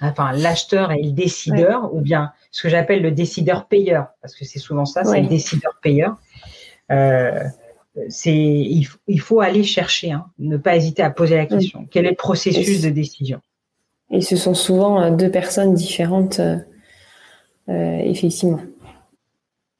enfin 0.00 0.32
l'acheteur 0.32 0.92
et 0.92 1.02
le 1.02 1.12
décideur, 1.12 1.94
ou 1.94 2.00
bien 2.00 2.32
ce 2.50 2.62
que 2.62 2.68
j'appelle 2.68 3.02
le 3.02 3.10
décideur-payeur, 3.10 4.08
parce 4.20 4.34
que 4.34 4.44
c'est 4.44 4.58
souvent 4.58 4.84
ça, 4.84 5.04
c'est 5.04 5.20
le 5.20 5.28
décideur-payeur. 5.28 6.16
Euh, 6.90 7.44
il, 8.24 9.20
faut 9.20 9.40
aller 9.40 9.64
chercher, 9.64 10.12
hein, 10.12 10.26
ne 10.38 10.56
pas 10.56 10.76
hésiter 10.76 11.02
à 11.02 11.10
poser 11.10 11.36
la 11.36 11.46
question. 11.46 11.86
Quel 11.90 12.06
est 12.06 12.10
le 12.10 12.16
processus 12.16 12.80
de 12.80 12.90
décision? 12.90 13.40
Et 14.10 14.22
ce 14.22 14.36
sont 14.36 14.54
souvent 14.54 15.10
deux 15.10 15.30
personnes 15.30 15.74
différentes, 15.74 16.40
effectivement. 17.68 18.60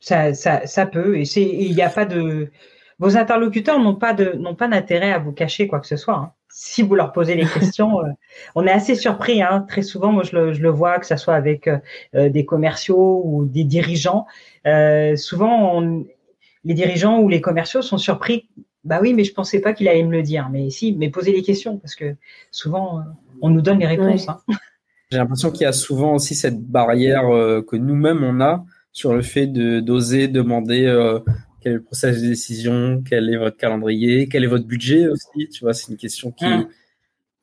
Ça, 0.02 0.34
ça, 0.34 0.66
ça 0.66 0.84
peut. 0.84 1.16
Et 1.16 1.24
il 1.36 1.74
n'y 1.74 1.80
a 1.80 1.88
pas 1.88 2.04
de. 2.04 2.50
Vos 2.98 3.16
interlocuteurs 3.16 3.78
n'ont 3.78 3.94
pas 3.94 4.12
de 4.12 4.32
n'ont 4.32 4.56
pas 4.56 4.66
d'intérêt 4.66 5.12
à 5.12 5.20
vous 5.20 5.30
cacher 5.30 5.68
quoi 5.68 5.78
que 5.78 5.86
ce 5.86 5.96
soit. 5.96 6.16
Hein. 6.16 6.32
Si 6.48 6.82
vous 6.82 6.96
leur 6.96 7.12
posez 7.12 7.36
les 7.36 7.46
questions, 7.46 8.00
euh, 8.00 8.08
on 8.56 8.66
est 8.66 8.72
assez 8.72 8.96
surpris. 8.96 9.42
Hein. 9.42 9.64
Très 9.68 9.82
souvent, 9.82 10.10
moi 10.10 10.24
je 10.24 10.34
le, 10.34 10.52
je 10.54 10.60
le, 10.60 10.70
vois 10.70 10.98
que 10.98 11.06
ce 11.06 11.16
soit 11.16 11.36
avec 11.36 11.68
euh, 11.68 11.78
euh, 12.16 12.28
des 12.28 12.44
commerciaux 12.44 13.22
ou 13.24 13.44
des 13.44 13.62
dirigeants. 13.62 14.26
souvent, 15.16 15.78
on, 15.78 16.04
les 16.64 16.74
dirigeants 16.74 17.20
ou 17.20 17.28
les 17.28 17.40
commerciaux 17.40 17.80
sont 17.80 17.98
surpris. 17.98 18.48
Bah 18.82 18.98
oui, 19.00 19.14
mais 19.14 19.22
je 19.22 19.32
pensais 19.32 19.60
pas 19.60 19.72
qu'il 19.72 19.86
allait 19.86 20.02
me 20.02 20.10
le 20.10 20.22
dire. 20.22 20.48
Mais 20.50 20.68
si, 20.70 20.92
mais 20.94 21.10
posez 21.10 21.30
les 21.30 21.42
questions 21.42 21.78
parce 21.78 21.94
que 21.94 22.16
souvent 22.50 23.04
on 23.40 23.50
nous 23.50 23.62
donne 23.62 23.78
les 23.78 23.86
réponses. 23.86 24.28
Hein. 24.28 24.40
J'ai 25.12 25.18
l'impression 25.18 25.52
qu'il 25.52 25.62
y 25.62 25.66
a 25.66 25.72
souvent 25.72 26.14
aussi 26.14 26.34
cette 26.34 26.60
barrière 26.60 27.22
que 27.22 27.76
nous-mêmes 27.76 28.24
on 28.24 28.40
a 28.40 28.64
sur 28.92 29.14
le 29.14 29.22
fait 29.22 29.46
de 29.46 29.80
d'oser 29.80 30.28
demander 30.28 30.84
euh, 30.86 31.18
quel 31.62 31.72
est 31.72 31.76
le 31.76 31.82
processus 31.82 32.22
de 32.22 32.28
décision, 32.28 33.02
quel 33.08 33.30
est 33.30 33.36
votre 33.36 33.56
calendrier, 33.56 34.28
quel 34.28 34.44
est 34.44 34.48
votre 34.48 34.66
budget 34.66 35.08
aussi. 35.08 35.48
Tu 35.48 35.60
vois, 35.64 35.74
c'est 35.74 35.90
une 35.90 35.96
question 35.96 36.32
qui 36.32 36.44
mmh. 36.44 36.68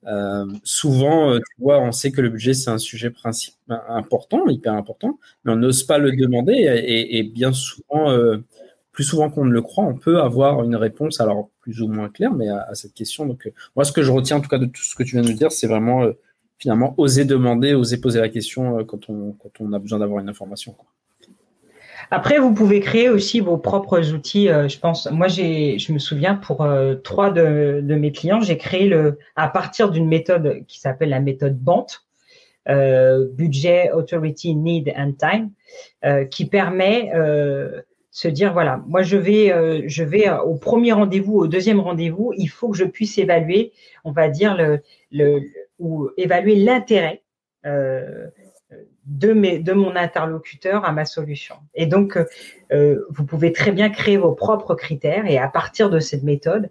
euh, 0.08 0.46
souvent, 0.64 1.32
euh, 1.32 1.40
tu 1.40 1.62
vois, 1.62 1.80
on 1.80 1.92
sait 1.92 2.12
que 2.12 2.22
le 2.22 2.30
budget 2.30 2.54
c'est 2.54 2.70
un 2.70 2.78
sujet 2.78 3.10
principal 3.10 3.82
important, 3.90 4.48
hyper 4.48 4.74
important, 4.74 5.20
mais 5.44 5.54
on 5.54 5.56
n'ose 5.56 5.84
pas 5.84 5.98
le 5.98 6.12
demander 6.16 6.54
et, 6.54 7.18
et 7.18 7.24
bien 7.24 7.54
souvent, 7.54 8.12
euh, 8.12 8.38
plus 8.92 9.06
souvent 9.06 9.30
qu'on 9.30 9.46
ne 9.46 9.52
le 9.52 9.62
croit, 9.62 9.86
on 9.86 9.96
peut 9.96 10.20
avoir 10.20 10.64
une 10.64 10.76
réponse, 10.76 11.22
alors 11.22 11.50
plus 11.62 11.82
ou 11.82 11.88
moins 11.88 12.10
claire, 12.10 12.34
mais 12.34 12.50
à, 12.50 12.64
à 12.64 12.76
cette 12.76 12.94
question. 12.94 13.26
Donc, 13.26 13.50
moi, 13.76 13.86
ce 13.86 13.92
que 13.94 14.02
je 14.04 14.12
retiens 14.12 14.38
en 14.38 14.42
tout 14.42 14.50
cas 14.50 14.58
de 14.58 14.66
tout 14.66 14.84
ce 14.84 14.96
que 14.96 15.04
tu 15.04 15.12
viens 15.16 15.22
de 15.22 15.30
nous 15.30 15.38
dire, 15.38 15.52
c'est 15.52 15.68
vraiment 15.68 16.06
finalement 16.58 16.94
oser 16.98 17.24
demander, 17.24 17.74
oser 17.74 18.02
poser 18.02 18.20
la 18.20 18.30
question 18.30 18.84
quand 18.86 19.10
on 19.10 19.32
quand 19.34 19.62
on 19.62 19.72
a 19.74 19.80
besoin 19.80 20.00
d'avoir 20.00 20.20
une 20.20 20.28
information. 20.30 20.74
Quoi. 20.74 20.88
Après, 22.12 22.40
vous 22.40 22.54
pouvez 22.54 22.80
créer 22.80 23.08
aussi 23.10 23.40
vos 23.40 23.58
propres 23.58 24.14
outils. 24.14 24.50
Euh, 24.50 24.68
je 24.68 24.80
pense, 24.80 25.10
moi, 25.12 25.28
j'ai, 25.28 25.78
je 25.78 25.94
me 25.94 26.00
souviens 26.00 26.36
pour 26.36 26.62
euh, 26.64 26.96
trois 26.96 27.30
de, 27.30 27.82
de, 27.84 27.96
mes 27.96 28.12
clients, 28.12 28.42
j'ai 28.42 28.58
créé 28.58 28.88
le, 28.88 29.20
à 29.36 29.48
partir 29.48 29.92
d'une 29.92 30.08
méthode 30.08 30.66
qui 30.68 30.80
s'appelle 30.80 31.10
la 31.10 31.20
méthode 31.20 31.60
BANT, 31.60 31.86
euh, 32.68 33.28
Budget, 33.34 33.92
Authority, 33.92 34.56
Need 34.56 34.92
and 34.98 35.14
Time, 35.20 35.52
euh, 36.04 36.26
qui 36.26 36.46
permet 36.46 37.12
se 38.12 38.28
dire 38.28 38.54
voilà, 38.54 38.82
moi 38.88 39.04
je 39.04 39.18
vais, 39.18 39.88
je 39.88 40.04
vais 40.04 40.30
au 40.30 40.56
premier 40.56 40.94
rendez-vous, 40.94 41.36
au 41.36 41.48
deuxième 41.48 41.80
rendez-vous, 41.80 42.34
il 42.38 42.48
faut 42.48 42.70
que 42.70 42.78
je 42.78 42.86
puisse 42.86 43.20
évaluer, 43.20 43.72
on 44.04 44.12
va 44.12 44.30
dire 44.30 44.58
le, 44.58 44.82
le 45.12 45.42
ou 45.78 46.10
évaluer 46.18 46.56
l'intérêt 46.56 47.22
de, 49.10 49.34
mes, 49.34 49.60
de 49.60 49.74
mon 49.74 49.96
interlocuteur 49.96 50.86
à 50.86 50.92
ma 50.92 51.04
solution. 51.04 51.56
Et 51.74 51.88
donc, 51.88 52.18
euh, 52.72 53.06
vous 53.10 53.26
pouvez 53.26 53.52
très 53.52 53.72
bien 53.72 53.90
créer 53.90 54.18
vos 54.18 54.34
propres 54.34 54.76
critères 54.76 55.26
et 55.26 55.38
à 55.38 55.48
partir 55.48 55.90
de 55.90 56.00
cette 56.00 56.24
méthode, 56.24 56.70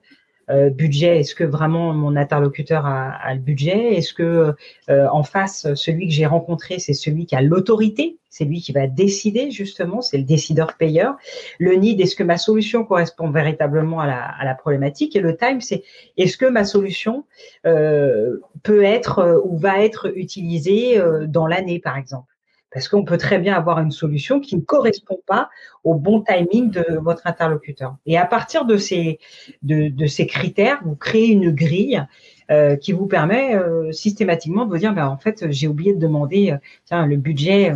euh, 0.51 0.71
budget, 0.71 1.21
est-ce 1.21 1.35
que 1.35 1.45
vraiment 1.45 1.93
mon 1.93 2.17
interlocuteur 2.17 2.87
a, 2.87 3.35
le 3.35 3.41
budget? 3.41 3.95
Est-ce 3.95 4.15
que 4.15 4.55
euh, 4.91 5.07
en 5.11 5.23
face, 5.23 5.75
celui 5.75 6.09
que 6.09 6.15
j'ai 6.15 6.27
rencontré, 6.27 6.79
c'est 6.79 6.95
celui 6.95 7.27
qui 7.27 7.37
a 7.37 7.43
l'autorité? 7.43 8.19
C'est 8.31 8.45
lui 8.45 8.61
qui 8.61 8.73
va 8.73 8.87
décider 8.87 9.51
justement, 9.51 10.01
c'est 10.01 10.19
le 10.19 10.25
décideur-payeur. 10.25 11.17
Le 11.59 11.75
need, 11.75 12.01
est-ce 12.01 12.15
que 12.15 12.23
ma 12.23 12.39
solution 12.39 12.85
correspond 12.85 13.31
véritablement 13.31 14.01
à 14.01 14.07
la, 14.07 14.55
problématique? 14.55 15.17
Et 15.17 15.21
le 15.21 15.37
time, 15.37 15.61
c'est 15.61 15.83
est-ce 16.17 16.37
que 16.37 16.47
ma 16.47 16.65
solution 16.65 17.25
euh, 17.67 18.39
peut 18.63 18.85
être 18.85 19.43
ou 19.45 19.59
va 19.59 19.83
être 19.83 20.13
utilisée 20.17 21.03
dans 21.27 21.47
l'année, 21.47 21.81
par 21.81 21.97
exemple? 21.97 22.38
Parce 22.73 22.89
qu'on 22.89 23.05
peut 23.05 23.19
très 23.19 23.39
bien 23.39 23.55
avoir 23.55 23.79
une 23.81 23.91
solution 23.91 24.41
qui 24.41 24.57
ne 24.57 24.61
correspond 24.61 25.21
pas 25.27 25.49
au 25.85 25.95
bon 25.95 26.23
timing 26.23 26.71
de 26.71 26.99
votre 27.01 27.27
interlocuteur. 27.27 27.97
Et 28.07 28.19
à 28.19 28.27
partir 28.27 28.64
de 28.64 28.77
ces, 28.77 29.19
de, 29.62 29.89
de 29.89 30.07
ces 30.07 30.27
critères, 30.27 30.81
vous 30.85 30.95
créez 30.95 31.29
une 31.29 31.51
grille 31.51 32.05
euh, 32.51 32.77
qui 32.77 32.93
vous 32.93 33.07
permet 33.07 33.55
euh, 33.55 33.93
systématiquement 33.93 34.64
de 34.64 34.71
vous 34.71 34.79
dire, 34.79 34.95
ben, 34.95 35.07
en 35.07 35.19
fait, 35.19 35.51
j'ai 35.51 35.69
oublié 35.69 35.95
de 35.95 35.99
demander, 35.99 36.53
euh, 36.53 36.57
tiens, 36.87 37.07
le 37.07 37.16
budget, 37.16 37.73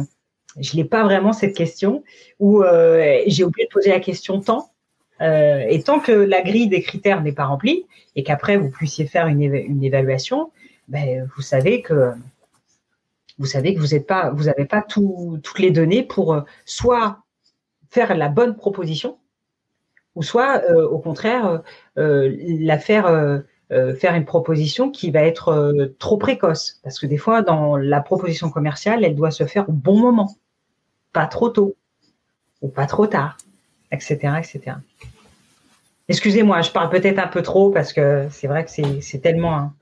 je 0.59 0.77
n'ai 0.77 0.85
pas 0.85 1.03
vraiment 1.03 1.35
cette 1.35 1.55
question, 1.55 2.05
ou 2.39 2.63
j'ai 3.27 3.45
oublié 3.45 3.67
de 3.67 3.73
poser 3.73 3.91
la 3.91 4.01
question 4.01 4.41
temps. 4.41 4.71
et 5.21 5.83
tant 5.85 6.01
que 6.01 6.13
la 6.13 6.43
grille 6.43 6.69
des 6.69 6.83
critères 6.83 7.23
n'est 7.23 7.33
pas 7.33 7.47
remplie, 7.47 7.87
et 8.17 8.23
qu'après 8.23 8.59
vous 8.59 8.69
puissiez 8.69 9.07
faire 9.07 9.27
une, 9.29 9.41
une 9.43 9.83
évaluation, 9.83 10.51
ben, 10.89 11.27
vous 11.35 11.43
savez 11.43 11.81
que 11.81 12.13
vous 13.39 13.47
savez 13.47 13.75
que 13.75 13.81
vous 13.81 13.89
n'avez 13.89 14.01
pas, 14.01 14.31
vous 14.31 14.45
pas 14.69 14.83
toutes 14.83 15.59
les 15.59 15.71
données 15.71 16.03
pour 16.03 16.35
euh, 16.35 16.41
soit 16.65 17.23
faire 17.91 18.17
la 18.17 18.29
bonne 18.29 18.57
proposition, 18.57 19.19
ou 20.15 20.23
soit 20.23 20.63
euh, 20.71 20.87
au 20.87 20.99
contraire 20.99 21.63
euh, 21.99 22.35
la 22.39 22.79
faire 22.79 23.43
faire 23.99 24.15
une 24.15 24.27
proposition 24.27 24.91
qui 24.91 25.11
va 25.11 25.23
être 25.23 25.95
trop 25.99 26.19
précoce, 26.19 26.79
parce 26.83 26.99
que 26.99 27.07
des 27.07 27.17
fois 27.17 27.41
dans 27.41 27.79
la 27.79 28.03
proposition 28.03 28.51
commerciale, 28.51 29.03
elle 29.03 29.15
doit 29.15 29.31
se 29.31 29.45
faire 29.45 29.67
au 29.71 29.73
bon 29.73 29.99
moment, 29.99 30.37
pas 31.15 31.27
trop 31.27 31.49
tôt 31.49 31.75
ou 32.61 32.69
pas 32.69 32.85
trop 32.85 33.07
tard, 33.07 33.39
etc., 33.91 34.35
etc. 34.39 34.77
Excusez-moi, 36.09 36.61
je 36.61 36.71
parle 36.71 36.91
peut-être 36.91 37.19
un 37.19 37.29
peu 37.29 37.41
trop 37.41 37.71
parce 37.71 37.95
que 37.95 38.29
c'est 38.31 38.47
vrai 38.47 38.67
que 38.67 38.71
c'est 38.71 39.19
tellement 39.21 39.73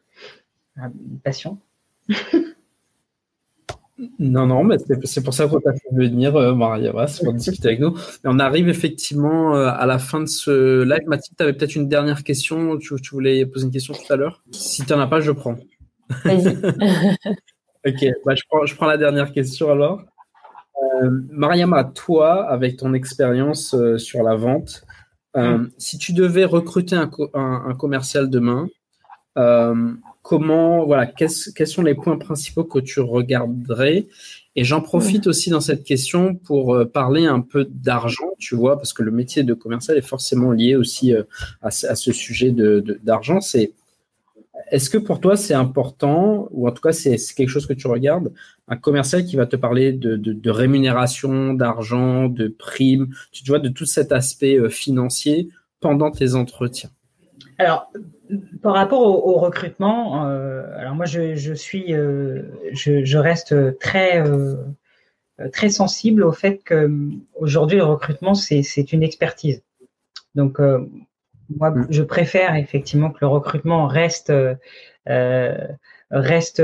une 0.77 1.19
passion. 1.25 1.59
Non, 4.19 4.47
non, 4.47 4.65
mais 4.65 4.77
c'est 5.05 5.23
pour 5.23 5.35
ça 5.35 5.47
qu'on 5.47 5.61
t'a 5.61 5.73
fait 5.73 5.89
venir, 5.93 6.35
euh, 6.37 6.55
Maria, 6.55 6.93
pour 6.93 7.33
discuter 7.35 7.69
avec 7.69 7.81
nous. 7.81 7.97
On 8.25 8.39
arrive 8.39 8.69
effectivement 8.69 9.55
euh, 9.55 9.69
à 9.69 9.85
la 9.87 9.99
fin 9.99 10.21
de 10.21 10.27
ce 10.27 10.83
live. 10.83 11.07
Mathilde, 11.07 11.37
tu 11.37 11.43
avais 11.43 11.53
peut-être 11.53 11.77
une 11.77 11.89
dernière 11.89 12.25
question. 12.25 12.79
Tu, 12.79 12.95
voulais 13.11 13.45
poser 13.47 13.67
une 13.67 13.73
question 13.73 13.95
tout 13.95 14.13
à 14.13 14.17
l'heure? 14.17 14.43
Si 14.53 14.85
tu 14.85 14.93
n'en 14.93 15.01
as 15.01 15.07
pas, 15.07 15.21
je 15.21 15.33
prends. 15.33 15.57
ok, 16.25 16.35
bah, 18.25 18.35
je, 18.35 18.43
prends, 18.49 18.67
je 18.67 18.75
prends 18.75 18.87
la 18.87 18.97
dernière 18.97 19.33
question 19.33 19.71
alors. 19.71 20.03
Euh, 21.03 21.11
Mariama, 21.31 21.85
toi, 21.85 22.49
avec 22.49 22.79
ton 22.79 22.95
expérience 22.95 23.75
euh, 23.75 23.99
sur 23.99 24.23
la 24.23 24.35
vente, 24.35 24.83
mm. 25.35 25.67
si 25.77 25.99
tu 25.99 26.15
devais 26.15 26.47
recruter 26.47 26.97
un, 26.97 27.11
un, 27.35 27.65
un 27.69 27.75
commercial 27.75 28.31
demain, 28.31 28.67
comment, 30.31 30.87
voilà, 30.87 31.07
quels, 31.07 31.29
sont 31.67 31.83
les 31.83 31.97
points 31.97 32.17
principaux 32.17 32.63
que 32.63 32.79
tu 32.79 33.01
regarderais? 33.01 34.07
Et 34.55 34.63
j'en 34.63 34.81
profite 34.81 35.27
aussi 35.27 35.51
dans 35.51 35.61
cette 35.61 35.83
question 35.83 36.37
pour 36.37 36.73
euh, 36.73 36.85
parler 36.85 37.27
un 37.27 37.41
peu 37.41 37.65
d'argent, 37.69 38.31
tu 38.39 38.55
vois, 38.55 38.77
parce 38.77 38.93
que 38.93 39.03
le 39.03 39.11
métier 39.11 39.43
de 39.43 39.55
commercial 39.55 39.97
est 39.97 40.07
forcément 40.07 40.53
lié 40.53 40.77
aussi 40.77 41.13
euh, 41.13 41.25
à, 41.63 41.73
ce 41.73 42.13
sujet 42.13 42.53
d'argent. 43.03 43.39
De, 43.39 43.41
c'est 43.41 43.73
est-ce 44.71 44.89
que 44.89 44.99
pour 44.99 45.19
toi 45.19 45.37
c'est 45.37 45.55
important, 45.55 46.47
ou 46.53 46.69
en 46.69 46.71
tout 46.71 46.83
cas 46.83 46.93
c'est 46.93 47.17
quelque 47.35 47.49
chose 47.49 47.67
que 47.67 47.73
tu 47.73 47.89
regardes, 47.89 48.33
un 48.69 48.77
commercial 48.77 49.25
qui 49.25 49.35
va 49.35 49.47
te 49.47 49.57
parler 49.57 49.93
de, 49.93 50.15
de 50.15 50.51
rémunération, 50.51 51.55
d'argent, 51.55 52.29
de 52.29 52.47
primes, 52.47 53.09
tu 53.33 53.43
vois, 53.49 53.59
de 53.59 53.69
tout 53.69 53.87
cet 53.87 54.13
aspect 54.13 54.55
euh, 54.55 54.69
financier 54.69 55.49
pendant 55.81 56.13
tes 56.13 56.37
entretiens? 56.37 56.91
Alors, 57.59 57.91
par 58.63 58.75
rapport 58.75 59.03
au, 59.03 59.35
recrutement, 59.39 60.27
euh, 60.27 60.63
alors 60.77 60.95
moi 60.95 61.07
je, 61.07 61.55
suis, 61.55 61.95
euh, 61.95 62.43
je, 62.73 63.17
reste 63.17 63.79
très 63.79 64.21
euh, 64.27 64.57
très 65.53 65.71
sensible 65.71 66.23
au 66.23 66.33
fait 66.33 66.63
que 66.63 66.91
aujourd'hui 67.35 67.79
le 67.79 67.85
recrutement 67.85 68.35
c'est 68.35 68.93
une 68.93 69.03
expertise. 69.03 69.63
Donc 70.35 70.59
moi 71.49 71.71
mm. 71.71 71.87
je 71.91 72.03
préfère 72.03 72.55
effectivement 72.57 73.11
que 73.11 73.19
le 73.23 73.29
recrutement 73.29 73.87
reste 73.87 74.33
reste 76.11 76.63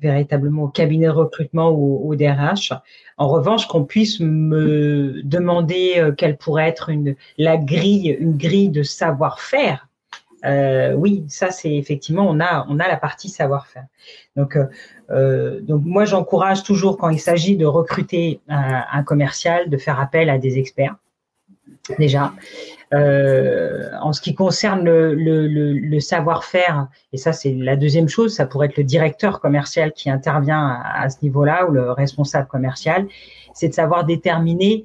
véritablement 0.00 0.64
au 0.64 0.68
cabinet 0.68 1.06
de 1.06 1.12
recrutement 1.12 1.70
ou 1.70 2.10
au 2.10 2.14
DRH. 2.14 2.72
En 3.18 3.28
revanche, 3.28 3.66
qu'on 3.66 3.84
puisse 3.84 4.20
me 4.20 5.22
demander 5.22 6.10
quelle 6.18 6.36
pourrait 6.36 6.68
être 6.68 6.90
une 6.90 7.16
la 7.38 7.56
grille, 7.56 8.16
une 8.20 8.36
grille 8.36 8.68
de 8.68 8.82
savoir-faire 8.82 9.88
euh, 10.46 10.92
oui, 10.92 11.24
ça 11.28 11.50
c'est 11.50 11.74
effectivement 11.74 12.26
on 12.28 12.40
a 12.40 12.66
on 12.68 12.78
a 12.78 12.86
la 12.86 12.96
partie 12.96 13.28
savoir-faire. 13.28 13.86
Donc 14.36 14.56
euh, 14.56 14.66
euh, 15.10 15.60
donc 15.60 15.82
moi 15.84 16.04
j'encourage 16.04 16.62
toujours 16.62 16.98
quand 16.98 17.08
il 17.08 17.18
s'agit 17.18 17.56
de 17.56 17.66
recruter 17.66 18.40
un, 18.48 19.02
commercial 19.02 19.68
de 19.68 19.76
faire 19.76 19.98
appel 19.98 20.30
à 20.30 20.38
des 20.38 20.58
experts 20.58 20.96
déjà. 21.98 22.32
en 22.92 24.12
ce 24.12 24.20
qui 24.20 24.34
concerne 24.34 24.84
le, 24.84 26.00
savoir-faire, 26.00 26.88
et 27.12 27.16
ça 27.16 27.32
c'est 27.32 27.52
la 27.52 27.76
deuxième 27.76 28.08
chose, 28.08 28.34
ça 28.34 28.46
pourrait 28.46 28.68
être 28.68 28.76
le 28.76 28.84
directeur 28.84 29.40
commercial 29.40 29.92
qui 29.92 30.10
intervient 30.10 30.80
à, 30.84 31.10
ce 31.10 31.18
niveau-là 31.22 31.66
ou 31.66 31.72
le 31.72 31.90
responsable 31.90 32.46
commercial, 32.46 33.06
c'est 33.54 33.68
de 33.68 33.74
savoir 33.74 34.04
déterminer 34.04 34.84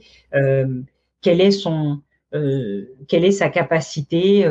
quel 1.21 1.41
est 1.41 1.51
son 1.51 2.01
quelle 2.31 3.25
est 3.25 3.31
sa 3.31 3.49
capacité 3.49 4.47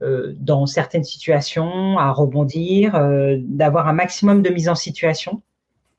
dans 0.00 0.66
certaines 0.66 1.04
situations, 1.04 1.98
à 1.98 2.10
rebondir, 2.12 2.92
d'avoir 3.38 3.88
un 3.88 3.92
maximum 3.92 4.42
de 4.42 4.50
mise 4.50 4.68
en 4.68 4.74
situation. 4.74 5.42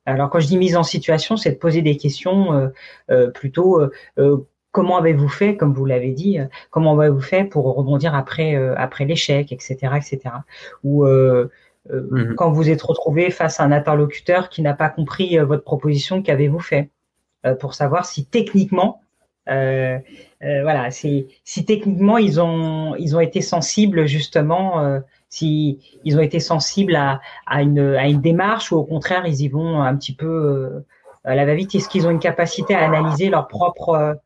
Alors 0.05 0.29
quand 0.29 0.39
je 0.39 0.47
dis 0.47 0.57
mise 0.57 0.75
en 0.75 0.83
situation, 0.83 1.37
c'est 1.37 1.51
de 1.51 1.57
poser 1.57 1.81
des 1.81 1.97
questions 1.97 2.71
plutôt 3.33 3.81
comment 4.71 4.97
avez-vous 4.97 5.29
fait, 5.29 5.55
comme 5.55 5.73
vous 5.73 5.85
l'avez 5.85 6.11
dit, 6.11 6.39
comment 6.69 6.99
avez-vous 6.99 7.21
fait 7.21 7.45
pour 7.45 7.73
rebondir 7.73 8.13
après 8.13 8.55
après 8.75 9.05
l'échec, 9.05 9.51
etc., 9.51 9.75
etc. 9.95 10.19
Ou 10.83 11.05
mhm. 11.05 12.35
quand 12.35 12.51
vous 12.51 12.69
êtes 12.69 12.81
retrouvé 12.81 13.31
face 13.31 13.59
à 13.59 13.63
un 13.63 13.71
interlocuteur 13.71 14.49
qui 14.49 14.61
n'a 14.61 14.73
pas 14.73 14.89
compris 14.89 15.37
votre 15.39 15.63
proposition, 15.63 16.21
qu'avez-vous 16.21 16.59
fait 16.59 16.91
pour 17.59 17.73
savoir 17.73 18.05
si 18.05 18.25
techniquement 18.25 19.01
euh, 19.47 19.99
euh, 20.43 20.61
voilà, 20.63 20.91
c'est 20.91 21.27
si 21.43 21.65
techniquement 21.65 22.17
ils 22.17 22.41
ont 22.41 22.95
ils 22.95 23.15
ont 23.15 23.19
été 23.19 23.41
sensibles 23.41 24.07
justement, 24.07 24.81
euh, 24.81 24.99
si 25.29 25.79
ils 26.03 26.17
ont 26.17 26.21
été 26.21 26.39
sensibles 26.39 26.95
à, 26.95 27.21
à 27.45 27.61
une 27.61 27.79
à 27.79 28.07
une 28.07 28.21
démarche 28.21 28.71
ou 28.71 28.77
au 28.77 28.83
contraire 28.83 29.25
ils 29.27 29.41
y 29.41 29.47
vont 29.47 29.81
un 29.81 29.95
petit 29.95 30.15
peu 30.15 30.83
à 31.23 31.35
la 31.35 31.45
va-vite. 31.45 31.75
Est-ce 31.75 31.89
qu'ils 31.89 32.07
ont 32.07 32.11
une 32.11 32.19
capacité 32.19 32.75
à 32.75 32.85
analyser 32.85 33.29
leur 33.29 33.47
propre 33.47 34.17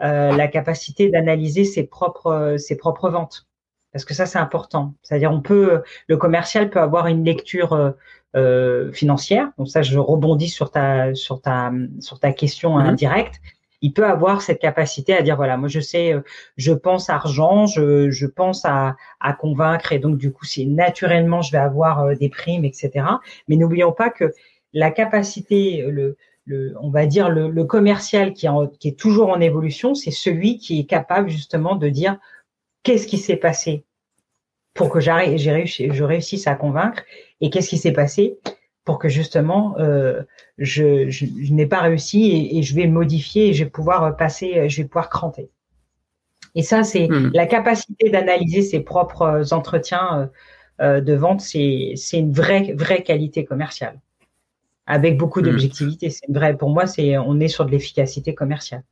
la 0.00 0.48
capacité 0.48 1.08
d'analyser 1.10 1.64
ses 1.64 1.84
propres 1.84 2.56
ses 2.58 2.76
propres 2.76 3.10
ventes? 3.10 3.46
Parce 3.92 4.04
que 4.04 4.14
ça 4.14 4.26
c'est 4.26 4.38
important. 4.38 4.94
C'est-à-dire 5.02 5.32
on 5.32 5.40
peut 5.40 5.82
le 6.08 6.16
commercial 6.16 6.70
peut 6.70 6.80
avoir 6.80 7.06
une 7.06 7.24
lecture 7.24 7.94
euh, 8.36 8.90
financière. 8.90 9.52
Donc 9.58 9.68
ça, 9.68 9.82
je 9.82 9.96
rebondis 9.96 10.48
sur 10.48 10.72
ta 10.72 11.14
sur 11.14 11.40
ta 11.40 11.70
sur 12.00 12.18
ta 12.18 12.32
question 12.32 12.76
mm-hmm. 12.76 12.88
indirecte 12.88 13.40
il 13.84 13.92
peut 13.92 14.06
avoir 14.06 14.40
cette 14.40 14.60
capacité 14.60 15.14
à 15.14 15.20
dire 15.20 15.36
voilà, 15.36 15.58
moi 15.58 15.68
je 15.68 15.78
sais, 15.78 16.14
euh, 16.14 16.22
je 16.56 16.72
pense 16.72 17.10
argent, 17.10 17.66
je, 17.66 18.08
je 18.08 18.26
pense 18.26 18.64
à, 18.64 18.96
convaincre 19.38 19.92
et 19.92 19.98
donc 19.98 20.16
du 20.16 20.32
coup 20.32 20.46
c'est 20.46 20.64
naturellement 20.64 21.42
je 21.42 21.52
vais 21.52 21.58
avoir 21.58 22.00
euh, 22.00 22.14
des 22.14 22.30
primes, 22.30 22.64
etc. 22.64 23.04
Mais 23.46 23.56
n'oublions 23.56 23.92
pas 23.92 24.08
que 24.08 24.32
la 24.72 24.90
capacité, 24.90 25.86
on 26.80 26.90
va 26.90 27.04
dire 27.04 27.28
le, 27.28 27.64
commercial 27.64 28.32
qui, 28.32 28.46
est 28.46 28.98
toujours 28.98 29.28
en 29.28 29.40
évolution, 29.40 29.94
c'est 29.94 30.10
celui 30.10 30.56
qui 30.56 30.80
est 30.80 30.86
capable 30.86 31.28
justement 31.28 31.76
de 31.76 31.90
dire 31.90 32.16
qu'est-ce 32.84 33.06
qui 33.06 33.18
s'est 33.18 33.36
passé 33.36 33.84
pour 34.72 34.88
que 34.88 34.98
j'arrive, 34.98 35.36
je 35.36 36.02
réussisse 36.02 36.46
à 36.46 36.54
convaincre 36.54 37.02
et 37.42 37.50
qu'est-ce 37.50 37.68
qui 37.68 37.78
s'est 37.78 37.92
passé 37.92 38.38
pour 38.84 38.98
que 38.98 39.08
justement 39.08 39.76
euh, 39.78 40.22
je, 40.58 41.08
je, 41.08 41.26
n'ai 41.52 41.66
pas 41.66 41.80
réussi 41.80 42.24
et, 42.24 42.58
et, 42.58 42.62
je 42.62 42.74
vais 42.74 42.86
modifier 42.86 43.48
et 43.48 43.54
je 43.54 43.64
vais 43.64 43.70
pouvoir 43.70 44.16
passer, 44.16 44.68
je 44.68 44.82
vais 44.82 44.88
pouvoir 44.88 45.08
cranter. 45.08 45.50
Et 46.54 46.62
ça, 46.62 46.84
c'est 46.84 47.08
hmm. 47.08 47.30
la 47.34 47.46
capacité 47.46 48.10
d'analyser 48.10 48.62
ses 48.62 48.80
propres 48.80 49.52
entretiens 49.52 50.20
euh, 50.20 50.26
euh, 50.80 51.00
de 51.00 51.14
vente, 51.14 51.40
c'est 51.40 51.94
une 52.12 52.32
vraie 52.32 52.74
vraie 52.76 53.02
qualité 53.02 53.44
commerciale 53.44 54.00
avec 54.86 55.16
beaucoup 55.16 55.40
hmm. 55.40 55.44
d'objectivité. 55.44 56.10
C'est 56.10 56.30
vrai 56.30 56.56
pour 56.56 56.70
moi, 56.70 56.86
c'est 56.86 57.16
on 57.18 57.40
est 57.40 57.48
sur 57.48 57.64
de 57.64 57.70
l'efficacité 57.70 58.34
commerciale. 58.34 58.82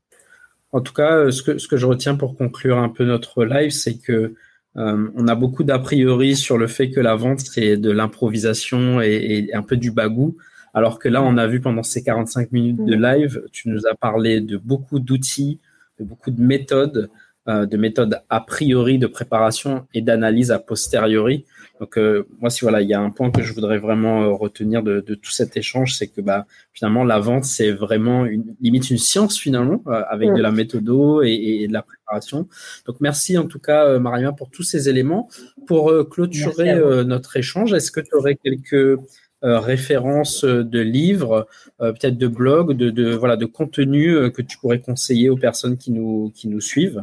En 0.72 0.80
tout 0.80 0.94
cas, 0.94 1.30
ce 1.30 1.42
que 1.42 1.58
ce 1.58 1.68
que 1.68 1.76
je 1.76 1.86
retiens 1.86 2.14
pour 2.14 2.36
conclure 2.36 2.78
un 2.78 2.88
peu 2.88 3.04
notre 3.04 3.44
live, 3.44 3.70
c'est 3.70 3.98
que 3.98 4.34
euh, 4.76 5.08
on 5.14 5.28
a 5.28 5.34
beaucoup 5.34 5.64
d'a 5.64 5.78
priori 5.78 6.34
sur 6.34 6.56
le 6.56 6.66
fait 6.66 6.90
que 6.90 7.00
la 7.00 7.14
vente 7.14 7.40
c'est 7.40 7.76
de 7.76 7.90
l'improvisation 7.90 9.00
et, 9.02 9.46
et, 9.50 9.54
un 9.54 9.62
peu 9.62 9.76
du 9.76 9.90
bagou, 9.90 10.36
alors 10.72 10.98
que 10.98 11.08
là 11.08 11.22
on 11.22 11.36
a 11.36 11.46
vu 11.46 11.60
pendant 11.60 11.82
ces 11.82 12.02
45 12.02 12.52
minutes 12.52 12.84
de 12.84 12.94
live, 12.94 13.42
tu 13.52 13.68
nous 13.68 13.86
as 13.86 13.94
parlé 13.94 14.40
de 14.40 14.56
beaucoup 14.56 14.98
d'outils, 14.98 15.60
de 15.98 16.04
beaucoup 16.04 16.30
de 16.30 16.40
méthodes, 16.40 17.10
euh, 17.48 17.66
de 17.66 17.76
méthodes 17.76 18.22
a 18.30 18.40
priori 18.40 18.98
de 18.98 19.08
préparation 19.08 19.86
et 19.94 20.00
d'analyse 20.00 20.52
a 20.52 20.60
posteriori. 20.60 21.44
Donc 21.82 21.98
euh, 21.98 22.28
moi, 22.40 22.48
si 22.48 22.60
voilà, 22.60 22.80
il 22.80 22.88
y 22.88 22.94
a 22.94 23.00
un 23.00 23.10
point 23.10 23.32
que 23.32 23.42
je 23.42 23.52
voudrais 23.52 23.78
vraiment 23.78 24.22
euh, 24.22 24.28
retenir 24.28 24.84
de, 24.84 25.00
de, 25.00 25.16
tout 25.16 25.32
cet 25.32 25.56
échange, 25.56 25.96
c'est 25.96 26.06
que 26.06 26.20
bah 26.20 26.46
finalement 26.72 27.02
la 27.02 27.18
vente 27.18 27.42
c'est 27.42 27.72
vraiment 27.72 28.24
une, 28.24 28.54
limite 28.60 28.88
une 28.90 28.98
science 28.98 29.36
finalement 29.36 29.82
euh, 29.88 30.00
avec 30.08 30.32
de 30.32 30.40
la 30.40 30.52
méthodo 30.52 31.24
et, 31.24 31.32
et, 31.32 31.66
de 31.66 31.72
la 31.72 31.82
préparation. 31.82 32.46
Donc 32.86 33.00
merci 33.00 33.36
en 33.36 33.48
tout 33.48 33.58
cas 33.58 33.98
Maria 33.98 34.30
pour 34.30 34.48
tous 34.48 34.62
ces 34.62 34.88
éléments. 34.88 35.28
Pour 35.66 35.92
clôturer 36.08 36.72
notre 37.04 37.36
échange, 37.36 37.72
est-ce 37.72 37.90
que 37.90 38.00
tu 38.00 38.14
aurais 38.14 38.36
quelques 38.36 39.00
références 39.42 40.44
de 40.44 40.80
livres, 40.80 41.48
peut-être 41.78 42.16
de 42.16 42.28
blogs, 42.28 42.76
de, 42.76 42.90
de 42.90 43.12
voilà 43.12 43.36
de 43.36 43.46
contenu 43.46 44.30
que 44.30 44.42
tu 44.42 44.56
pourrais 44.58 44.78
conseiller 44.78 45.30
aux 45.30 45.36
personnes 45.36 45.76
qui 45.76 45.90
nous 45.90 46.30
qui 46.32 46.46
nous 46.46 46.60
suivent? 46.60 47.02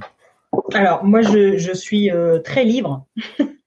Alors 0.74 1.04
moi 1.04 1.22
je, 1.22 1.58
je 1.58 1.74
suis 1.74 2.10
très 2.46 2.64
libre. 2.64 3.06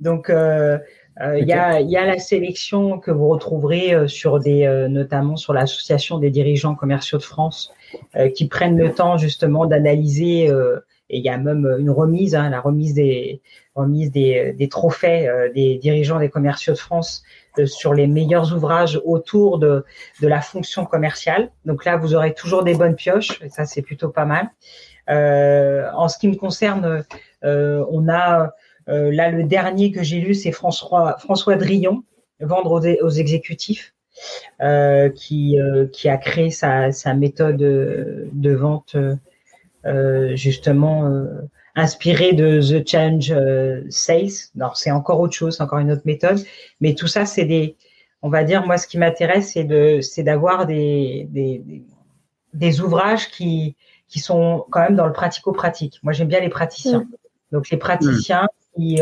Donc, 0.00 0.30
euh, 0.30 0.78
euh, 1.20 1.38
il 1.38 1.46
y, 1.46 1.52
a, 1.52 1.80
y, 1.80 1.96
a, 1.96 2.06
la 2.06 2.18
sélection 2.18 2.98
que 2.98 3.10
vous 3.10 3.28
retrouverez 3.28 3.94
euh, 3.94 4.08
sur 4.08 4.40
des, 4.40 4.66
notamment 4.88 5.36
sur 5.36 5.52
l'association 5.52 6.18
des 6.18 6.30
dirigeants 6.30 6.74
commerciaux 6.74 7.18
de 7.18 7.22
France, 7.22 7.72
qui 8.34 8.46
prennent 8.46 8.78
le 8.78 8.92
temps 8.92 9.18
justement 9.18 9.66
d'analyser. 9.66 10.44
et 10.44 11.18
il 11.18 11.22
y 11.22 11.28
a 11.28 11.36
même 11.36 11.76
une 11.78 11.90
remise, 11.90 12.34
hein, 12.34 12.48
la 12.50 12.60
remise 12.60 12.94
des 12.94 13.42
remise 13.74 14.10
des, 14.10 14.52
des 14.52 14.68
trophées 14.68 15.28
des 15.54 15.76
dirigeants 15.76 16.20
des 16.20 16.28
commerciaux 16.28 16.74
de 16.74 16.78
France 16.78 17.24
sur 17.66 17.94
les 17.94 18.06
meilleurs 18.06 18.54
ouvrages 18.54 19.00
autour 19.04 19.58
de, 19.58 19.84
de 20.20 20.28
la 20.28 20.40
fonction 20.40 20.86
commerciale. 20.86 21.50
Donc 21.64 21.84
là, 21.84 21.96
vous 21.96 22.14
aurez 22.14 22.32
toujours 22.32 22.62
des 22.62 22.74
bonnes 22.74 22.94
pioches, 22.94 23.42
et 23.42 23.48
ça 23.48 23.64
c'est 23.64 23.82
plutôt 23.82 24.08
pas 24.08 24.24
mal. 24.24 24.50
en 25.08 26.08
ce 26.08 26.16
qui 26.16 26.28
me 26.28 26.36
concerne, 26.36 27.04
on 27.42 28.08
a 28.08 28.52
euh, 28.88 29.12
là, 29.12 29.30
le 29.30 29.44
dernier 29.44 29.92
que 29.92 30.02
j'ai 30.02 30.20
lu, 30.20 30.34
c'est 30.34 30.52
François, 30.52 31.16
François 31.18 31.56
Drillon, 31.56 32.04
Vendre 32.42 32.80
aux, 33.02 33.10
exécutifs, 33.10 33.92
euh, 34.62 35.10
qui, 35.10 35.60
euh, 35.60 35.86
qui 35.86 36.08
a 36.08 36.16
créé 36.16 36.50
sa, 36.50 36.90
sa 36.90 37.12
méthode 37.12 37.58
de 37.58 38.50
vente 38.54 38.96
justement 40.34 41.26
inspirée 41.74 42.32
de 42.32 42.60
The 42.60 42.88
Change 42.88 43.34
Sales. 43.90 44.48
Alors, 44.56 44.78
c'est 44.78 44.90
encore 44.90 45.20
autre 45.20 45.34
chose, 45.34 45.60
encore 45.60 45.80
une 45.80 45.92
autre 45.92 46.06
méthode. 46.06 46.38
Mais 46.80 46.94
tout 46.94 47.08
ça, 47.08 47.26
c'est 47.26 47.44
des, 47.44 47.76
on 48.22 48.30
va 48.30 48.42
dire, 48.42 48.64
moi, 48.66 48.78
ce 48.78 48.86
qui 48.86 48.96
m'intéresse, 48.96 49.52
c'est 49.52 49.64
de, 49.64 50.00
c'est 50.00 50.22
d'avoir 50.22 50.66
des, 50.66 51.26
des, 51.30 51.62
des, 52.54 52.80
ouvrages 52.80 53.30
qui, 53.30 53.76
qui 54.08 54.18
sont 54.18 54.64
quand 54.70 54.80
même 54.80 54.96
dans 54.96 55.06
le 55.06 55.12
pratico-pratique. 55.12 56.00
Moi, 56.02 56.14
j'aime 56.14 56.28
bien 56.28 56.40
les 56.40 56.48
praticiens. 56.48 57.00
Mm. 57.00 57.08
Donc, 57.52 57.68
les 57.68 57.76
praticiens 57.76 58.48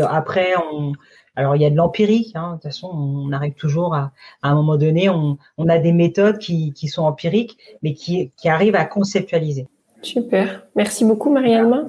après, 0.01 0.53
on, 0.71 0.93
alors 1.35 1.55
il 1.55 1.61
y 1.61 1.65
a 1.65 1.69
de 1.69 1.75
l'empirique. 1.75 2.35
Hein, 2.35 2.51
de 2.51 2.53
toute 2.55 2.63
façon, 2.63 2.89
on 2.93 3.31
arrive 3.31 3.53
toujours 3.53 3.95
à, 3.95 4.11
à 4.41 4.49
un 4.49 4.55
moment 4.55 4.77
donné, 4.77 5.09
on, 5.09 5.37
on, 5.57 5.69
a 5.69 5.77
des 5.77 5.93
méthodes 5.93 6.37
qui, 6.37 6.73
qui 6.73 6.87
sont 6.87 7.03
empiriques, 7.03 7.57
mais 7.81 7.93
qui, 7.93 8.31
qui 8.37 8.49
arrivent 8.49 8.75
à 8.75 8.85
conceptualiser. 8.85 9.67
Super. 10.01 10.67
Merci 10.75 11.05
beaucoup, 11.05 11.31
Marianne. 11.31 11.87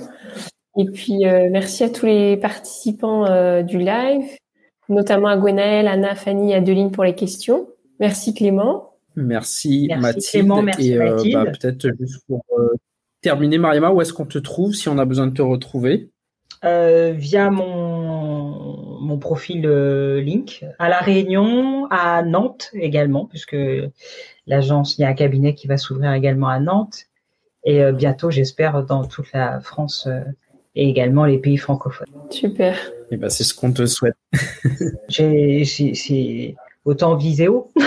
Et 0.78 0.84
puis, 0.84 1.26
euh, 1.26 1.48
merci 1.50 1.82
à 1.84 1.90
tous 1.90 2.06
les 2.06 2.36
participants 2.36 3.26
euh, 3.26 3.62
du 3.62 3.78
live, 3.78 4.24
notamment 4.88 5.28
à 5.28 5.36
Gwenaël, 5.36 5.88
Anna, 5.88 6.14
Fanny 6.14 6.52
et 6.52 6.54
Adeline 6.54 6.92
pour 6.92 7.04
les 7.04 7.14
questions. 7.14 7.68
Merci 7.98 8.34
Clément. 8.34 8.94
Merci, 9.16 9.86
merci 9.88 10.02
Mathilde. 10.02 10.24
Clément, 10.30 10.62
merci 10.62 10.92
et 10.92 10.96
euh, 10.96 11.16
bah, 11.32 11.46
peut-être 11.46 11.88
juste 11.98 12.24
pour 12.28 12.44
terminer, 13.20 13.58
Mariama, 13.58 13.90
où 13.90 14.00
est-ce 14.00 14.12
qu'on 14.12 14.26
te 14.26 14.38
trouve 14.38 14.74
si 14.74 14.88
on 14.88 14.96
a 14.98 15.04
besoin 15.04 15.26
de 15.26 15.34
te 15.34 15.42
retrouver? 15.42 16.10
Euh, 16.64 17.12
via 17.16 17.50
mon, 17.50 19.00
mon 19.00 19.18
profil 19.18 19.64
euh, 19.64 20.20
Link 20.20 20.64
à 20.78 20.90
La 20.90 20.98
Réunion, 20.98 21.86
à 21.90 22.22
Nantes 22.22 22.70
également, 22.74 23.24
puisque 23.24 23.56
l'agence, 24.46 24.98
il 24.98 25.02
y 25.02 25.04
a 25.04 25.08
un 25.08 25.14
cabinet 25.14 25.54
qui 25.54 25.66
va 25.68 25.78
s'ouvrir 25.78 26.12
également 26.12 26.48
à 26.48 26.60
Nantes. 26.60 27.06
Et 27.64 27.82
euh, 27.82 27.92
bientôt, 27.92 28.30
j'espère, 28.30 28.82
dans 28.84 29.06
toute 29.06 29.32
la 29.32 29.60
France 29.60 30.06
et 30.74 30.88
également 30.88 31.24
les 31.24 31.38
pays 31.38 31.56
francophones. 31.56 32.08
Super. 32.30 32.76
Et 32.76 33.14
eh 33.14 33.16
ben, 33.16 33.30
c'est 33.30 33.44
ce 33.44 33.54
qu'on 33.54 33.72
te 33.72 33.86
souhaite. 33.86 34.16
c'est 35.08 36.54
autant 36.84 37.16
viséo. 37.16 37.72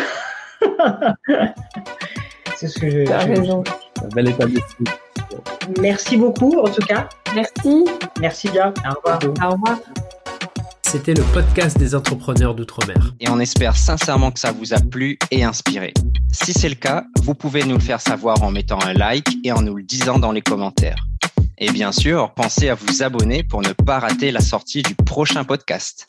c'est 2.55 2.67
ce 2.67 2.79
que 2.79 2.89
je. 2.89 3.03
T'as 3.05 3.19
raison. 3.19 3.63
bel 4.15 4.29
état 4.29 4.47
d'esprit. 4.47 4.85
Merci 5.79 6.17
beaucoup, 6.17 6.59
en 6.59 6.69
tout 6.69 6.85
cas. 6.85 7.09
Merci. 7.35 7.85
Merci 8.19 8.49
bien. 8.49 8.73
Au 8.85 8.95
revoir. 8.95 9.19
Au 9.23 9.53
revoir. 9.53 9.79
C'était 10.83 11.15
le 11.15 11.23
podcast 11.33 11.77
des 11.79 11.95
entrepreneurs 11.95 12.53
d'outre-mer. 12.53 13.13
Et 13.19 13.27
on 13.27 13.39
espère 13.39 13.75
sincèrement 13.75 14.31
que 14.31 14.39
ça 14.39 14.51
vous 14.51 14.73
a 14.73 14.79
plu 14.79 15.17
et 15.31 15.43
inspiré. 15.43 15.91
Si 16.31 16.53
c'est 16.53 16.69
le 16.69 16.75
cas, 16.75 17.05
vous 17.23 17.33
pouvez 17.33 17.63
nous 17.63 17.75
le 17.75 17.81
faire 17.81 17.99
savoir 17.99 18.43
en 18.43 18.51
mettant 18.51 18.79
un 18.83 18.93
like 18.93 19.27
et 19.43 19.51
en 19.51 19.61
nous 19.63 19.75
le 19.75 19.83
disant 19.83 20.19
dans 20.19 20.31
les 20.31 20.41
commentaires. 20.41 21.07
Et 21.57 21.71
bien 21.71 21.91
sûr, 21.91 22.31
pensez 22.35 22.69
à 22.69 22.75
vous 22.75 23.01
abonner 23.01 23.43
pour 23.43 23.61
ne 23.61 23.73
pas 23.73 23.99
rater 23.99 24.31
la 24.31 24.41
sortie 24.41 24.83
du 24.83 24.93
prochain 24.93 25.43
podcast. 25.43 26.05